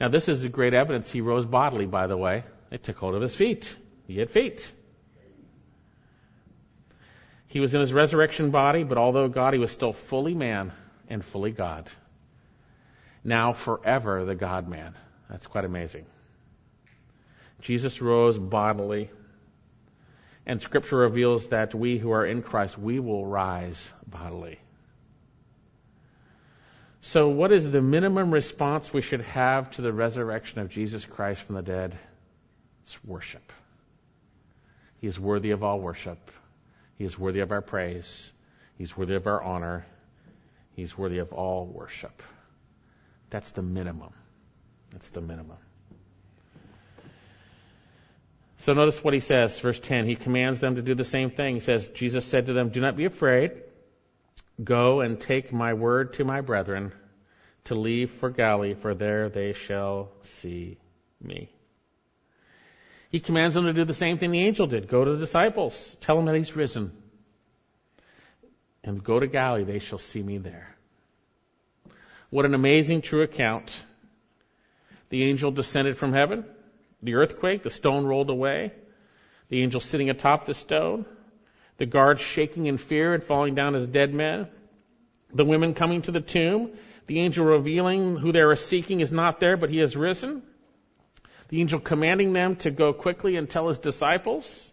Now, 0.00 0.08
this 0.08 0.28
is 0.28 0.46
great 0.46 0.74
evidence 0.74 1.10
he 1.10 1.20
rose 1.20 1.44
bodily, 1.44 1.86
by 1.86 2.06
the 2.06 2.16
way. 2.16 2.44
They 2.70 2.78
took 2.78 2.96
hold 2.96 3.16
of 3.16 3.20
his 3.20 3.34
feet. 3.34 3.76
He 4.06 4.18
had 4.18 4.30
feet. 4.30 4.72
He 7.48 7.58
was 7.58 7.74
in 7.74 7.80
his 7.80 7.92
resurrection 7.92 8.50
body, 8.50 8.84
but 8.84 8.96
although 8.96 9.28
God, 9.28 9.54
he 9.54 9.58
was 9.58 9.72
still 9.72 9.92
fully 9.92 10.34
man 10.34 10.72
and 11.08 11.24
fully 11.24 11.50
God. 11.50 11.90
Now, 13.24 13.54
forever, 13.54 14.24
the 14.24 14.36
God 14.36 14.68
man. 14.68 14.94
That's 15.28 15.48
quite 15.48 15.64
amazing. 15.64 16.06
Jesus 17.60 18.00
rose 18.00 18.38
bodily, 18.38 19.10
and 20.46 20.60
Scripture 20.60 20.96
reveals 20.96 21.48
that 21.48 21.74
we 21.74 21.98
who 21.98 22.12
are 22.12 22.26
in 22.26 22.42
Christ, 22.42 22.78
we 22.78 22.98
will 22.98 23.26
rise 23.26 23.90
bodily. 24.06 24.58
So, 27.02 27.28
what 27.28 27.52
is 27.52 27.70
the 27.70 27.80
minimum 27.80 28.30
response 28.30 28.92
we 28.92 29.00
should 29.00 29.22
have 29.22 29.70
to 29.72 29.82
the 29.82 29.92
resurrection 29.92 30.60
of 30.60 30.68
Jesus 30.70 31.04
Christ 31.04 31.42
from 31.42 31.56
the 31.56 31.62
dead? 31.62 31.98
It's 32.82 33.02
worship. 33.04 33.52
He 34.98 35.06
is 35.06 35.18
worthy 35.18 35.52
of 35.52 35.64
all 35.64 35.80
worship. 35.80 36.30
He 36.96 37.04
is 37.04 37.18
worthy 37.18 37.40
of 37.40 37.52
our 37.52 37.62
praise. 37.62 38.32
He's 38.76 38.96
worthy 38.96 39.14
of 39.14 39.26
our 39.26 39.42
honor. 39.42 39.86
He's 40.74 40.96
worthy 40.96 41.18
of 41.18 41.32
all 41.32 41.64
worship. 41.66 42.22
That's 43.30 43.52
the 43.52 43.62
minimum. 43.62 44.12
That's 44.90 45.10
the 45.10 45.20
minimum. 45.20 45.56
So 48.60 48.74
notice 48.74 49.02
what 49.02 49.14
he 49.14 49.20
says, 49.20 49.58
verse 49.58 49.80
10. 49.80 50.06
He 50.06 50.16
commands 50.16 50.60
them 50.60 50.74
to 50.74 50.82
do 50.82 50.94
the 50.94 51.02
same 51.02 51.30
thing. 51.30 51.54
He 51.54 51.60
says, 51.60 51.88
Jesus 51.88 52.26
said 52.26 52.46
to 52.46 52.52
them, 52.52 52.68
Do 52.68 52.82
not 52.82 52.94
be 52.94 53.06
afraid. 53.06 53.52
Go 54.62 55.00
and 55.00 55.18
take 55.18 55.50
my 55.50 55.72
word 55.72 56.12
to 56.14 56.24
my 56.24 56.42
brethren 56.42 56.92
to 57.64 57.74
leave 57.74 58.10
for 58.10 58.28
Galilee, 58.28 58.74
for 58.74 58.94
there 58.94 59.30
they 59.30 59.54
shall 59.54 60.10
see 60.20 60.76
me. 61.22 61.50
He 63.08 63.18
commands 63.18 63.54
them 63.54 63.64
to 63.64 63.72
do 63.72 63.86
the 63.86 63.94
same 63.94 64.18
thing 64.18 64.30
the 64.30 64.46
angel 64.46 64.66
did. 64.66 64.88
Go 64.88 65.06
to 65.06 65.12
the 65.12 65.18
disciples. 65.18 65.96
Tell 66.02 66.16
them 66.16 66.26
that 66.26 66.34
he's 66.34 66.54
risen. 66.54 66.92
And 68.84 69.02
go 69.02 69.18
to 69.18 69.26
Galilee. 69.26 69.64
They 69.64 69.78
shall 69.78 69.98
see 69.98 70.22
me 70.22 70.36
there. 70.36 70.76
What 72.28 72.44
an 72.44 72.52
amazing 72.52 73.00
true 73.00 73.22
account. 73.22 73.74
The 75.08 75.24
angel 75.24 75.50
descended 75.50 75.96
from 75.96 76.12
heaven. 76.12 76.44
The 77.02 77.14
earthquake, 77.14 77.62
the 77.62 77.70
stone 77.70 78.04
rolled 78.06 78.30
away. 78.30 78.72
The 79.48 79.62
angel 79.62 79.80
sitting 79.80 80.10
atop 80.10 80.46
the 80.46 80.54
stone. 80.54 81.06
The 81.78 81.86
guards 81.86 82.20
shaking 82.20 82.66
in 82.66 82.78
fear 82.78 83.14
and 83.14 83.22
falling 83.22 83.54
down 83.54 83.74
as 83.74 83.86
dead 83.86 84.12
men. 84.12 84.48
The 85.32 85.44
women 85.44 85.74
coming 85.74 86.02
to 86.02 86.10
the 86.10 86.20
tomb. 86.20 86.72
The 87.06 87.20
angel 87.20 87.46
revealing 87.46 88.16
who 88.16 88.32
they 88.32 88.44
were 88.44 88.56
seeking 88.56 89.00
is 89.00 89.10
not 89.10 89.40
there, 89.40 89.56
but 89.56 89.70
he 89.70 89.78
has 89.78 89.96
risen. 89.96 90.42
The 91.48 91.60
angel 91.60 91.80
commanding 91.80 92.32
them 92.32 92.56
to 92.56 92.70
go 92.70 92.92
quickly 92.92 93.36
and 93.36 93.48
tell 93.48 93.68
his 93.68 93.78
disciples. 93.78 94.72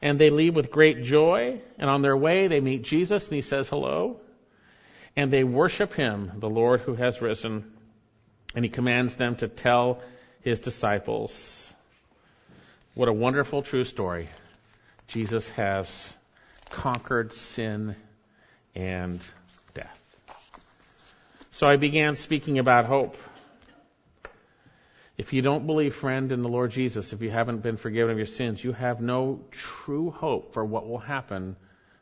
And 0.00 0.18
they 0.18 0.30
leave 0.30 0.54
with 0.54 0.70
great 0.70 1.02
joy. 1.02 1.60
And 1.78 1.90
on 1.90 2.00
their 2.00 2.16
way, 2.16 2.46
they 2.46 2.60
meet 2.60 2.84
Jesus 2.84 3.28
and 3.28 3.34
he 3.34 3.42
says 3.42 3.68
hello. 3.68 4.20
And 5.16 5.32
they 5.32 5.44
worship 5.44 5.92
him, 5.94 6.32
the 6.36 6.48
Lord 6.48 6.80
who 6.80 6.94
has 6.94 7.20
risen. 7.20 7.72
And 8.54 8.64
he 8.64 8.70
commands 8.70 9.16
them 9.16 9.36
to 9.36 9.48
tell 9.48 10.00
his 10.44 10.60
disciples. 10.60 11.72
What 12.92 13.08
a 13.08 13.12
wonderful 13.12 13.62
true 13.62 13.84
story. 13.84 14.28
Jesus 15.08 15.48
has 15.50 16.14
conquered 16.68 17.32
sin 17.32 17.96
and 18.74 19.20
death. 19.72 20.00
So 21.50 21.66
I 21.66 21.76
began 21.76 22.14
speaking 22.14 22.58
about 22.58 22.84
hope. 22.84 23.16
If 25.16 25.32
you 25.32 25.40
don't 25.40 25.66
believe, 25.66 25.94
friend, 25.94 26.30
in 26.30 26.42
the 26.42 26.48
Lord 26.48 26.72
Jesus, 26.72 27.12
if 27.12 27.22
you 27.22 27.30
haven't 27.30 27.62
been 27.62 27.78
forgiven 27.78 28.10
of 28.10 28.18
your 28.18 28.26
sins, 28.26 28.62
you 28.62 28.72
have 28.72 29.00
no 29.00 29.40
true 29.50 30.10
hope 30.10 30.52
for 30.52 30.64
what 30.64 30.86
will 30.86 30.98
happen 30.98 31.56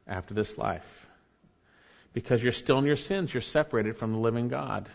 after 0.08 0.34
this 0.34 0.58
life. 0.58 1.06
Because 2.12 2.42
you're 2.42 2.52
still 2.52 2.78
in 2.78 2.86
your 2.86 2.96
sins, 2.96 3.32
you're 3.32 3.40
separated 3.40 3.98
from 3.98 4.12
the 4.12 4.18
living 4.18 4.48
God. 4.48 4.88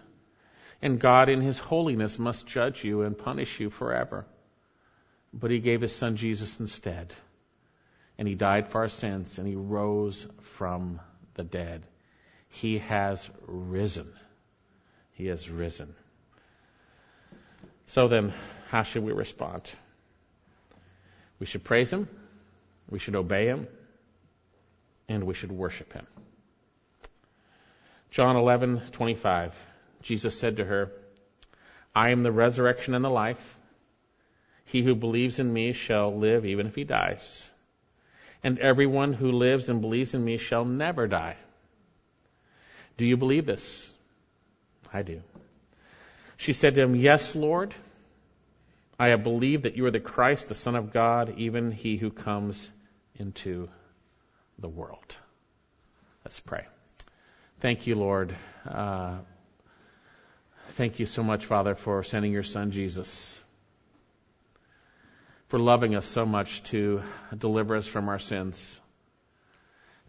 And 0.82 0.99
God, 0.99 1.30
in 1.30 1.41
His 1.41 1.59
holiness, 1.59 2.19
must 2.19 2.47
judge 2.47 2.84
you 2.84 3.01
and 3.01 3.17
punish 3.17 3.59
you 3.59 3.69
forever. 3.69 4.25
But 5.34 5.51
He 5.51 5.59
gave 5.59 5.82
His 5.82 5.95
Son 5.95 6.15
Jesus 6.15 6.59
instead 6.59 7.13
and 8.17 8.28
he 8.28 8.36
died 8.36 8.69
for 8.69 8.82
our 8.82 8.89
sins, 8.89 9.38
and 9.38 9.47
he 9.47 9.55
rose 9.55 10.28
from 10.41 10.99
the 11.36 11.43
dead. 11.43 11.84
He 12.49 12.80
has 12.80 13.30
risen. 13.45 14.11
He 15.13 15.28
has 15.28 15.49
risen. 15.49 15.93
So 17.86 18.07
then, 18.07 18.34
how 18.69 18.84
should 18.84 19.03
we 19.03 19.11
respond? 19.11 19.71
We 21.39 21.45
should 21.45 21.63
praise 21.63 21.91
him, 21.91 22.07
we 22.89 22.97
should 22.99 23.15
obey 23.15 23.45
him, 23.45 23.67
and 25.07 25.23
we 25.25 25.36
should 25.36 25.51
worship 25.51 25.93
him. 25.93 26.07
John 28.09 28.36
11:25 28.36 29.53
Jesus 30.08 30.38
said 30.38 30.58
to 30.58 30.66
her, 30.66 30.91
I 31.95 32.10
am 32.10 32.24
the 32.24 32.32
resurrection 32.32 32.93
and 32.93 33.03
the 33.03 33.10
life. 33.10 33.58
He 34.66 34.82
who 34.82 34.95
believes 34.95 35.39
in 35.39 35.51
me 35.51 35.74
shall 35.74 36.18
live 36.18 36.45
even 36.45 36.68
if 36.68 36.76
he 36.76 36.84
dies 36.84 37.49
and 38.43 38.60
everyone 38.60 39.14
who 39.14 39.32
lives 39.32 39.70
and 39.70 39.82
believes 39.82 40.14
in 40.14 40.24
me 40.24 40.38
shall 40.38 40.66
never 40.66 41.08
die. 41.08 41.36
Do 42.97 43.05
you 43.05 43.18
believe 43.18 43.45
this? 43.45 43.91
I 44.93 45.01
do. 45.01 45.22
She 46.38 46.53
said 46.53 46.76
to 46.76 46.82
him, 46.82 46.95
Yes, 46.95 47.36
Lord. 47.36 47.74
I 48.99 49.10
have 49.10 49.24
believed 49.24 49.64
that 49.64 49.78
you 49.78 49.86
are 49.86 49.91
the 49.91 49.99
Christ, 49.99 50.49
the 50.49 50.55
Son 50.55 50.76
of 50.76 50.91
God, 50.91 51.36
even 51.38 51.72
he 51.72 51.97
who 51.97 52.10
comes 52.10 52.70
into 53.16 53.70
the 54.58 54.68
world. 54.68 55.16
Let's 56.26 56.39
pray. 56.39 56.66
Thank 57.60 57.86
you, 57.86 57.93
Lord. 57.93 58.36
Uh, 58.68 59.18
thank 60.72 60.99
you 60.99 61.05
so 61.05 61.24
much, 61.24 61.45
Father, 61.45 61.76
for 61.76 62.03
sending 62.03 62.32
your 62.32 62.43
Son, 62.43 62.72
Jesus 62.72 63.41
for 65.47 65.59
loving 65.59 65.95
us 65.95 66.05
so 66.05 66.26
much 66.26 66.61
to 66.63 67.01
deliver 67.38 67.76
us 67.76 67.88
from 67.88 68.09
our 68.09 68.20
sins. 68.20 68.80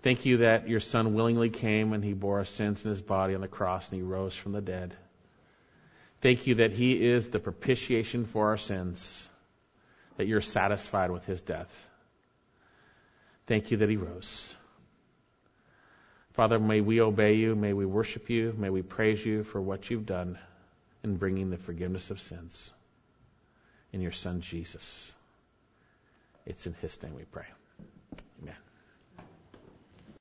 Thank 0.03 0.27
you 0.27 0.39
that 0.39 0.69
your 0.69 0.81
Son 0.81 1.15
willingly 1.15 1.51
came 1.51 1.93
and 1.93 2.05
he 2.05 2.13
bore 2.13 2.39
our 2.39 2.45
sins 2.45 2.85
in 2.85 2.91
his 2.91 3.03
body 3.03 3.35
on 3.35 3.41
the 3.41 3.49
cross 3.49 3.89
and 3.89 3.97
he 3.97 4.03
rose 4.03 4.35
from 4.35 4.53
the 4.53 4.61
dead. 4.61 4.95
Thank 6.21 6.47
you 6.49 6.57
that 6.57 6.73
he 6.73 6.93
is 6.93 7.29
the 7.29 7.39
propitiation 7.39 8.25
for 8.25 8.49
our 8.49 8.57
sins. 8.57 9.29
that 10.17 10.27
you're 10.27 10.41
satisfied 10.41 11.13
with 11.13 11.25
his 11.27 11.41
death. 11.41 11.71
Thank 13.47 13.71
you 13.71 13.77
that 13.77 13.89
he 13.89 13.97
rose. 13.97 14.53
Father, 16.33 16.59
may 16.59 16.81
we 16.81 17.01
obey 17.01 17.35
you. 17.35 17.55
May 17.55 17.73
we 17.73 17.87
worship 17.87 18.29
you. 18.29 18.53
May 18.59 18.69
we 18.69 18.83
praise 18.83 19.25
you 19.25 19.45
for 19.45 19.61
what 19.61 19.89
you've 19.91 20.07
done 20.07 20.37
in 21.03 21.17
bringing 21.17 21.51
the 21.51 21.57
forgiveness 21.57 22.11
of 22.11 22.21
sins 22.21 22.73
in 23.93 24.01
your 24.01 24.13
Son, 24.13 24.41
Jesus. 24.41 25.15
It's 26.47 26.67
in 26.67 26.75
his 26.75 27.03
name 27.03 27.15
we 27.15 27.25
pray. 27.25 27.47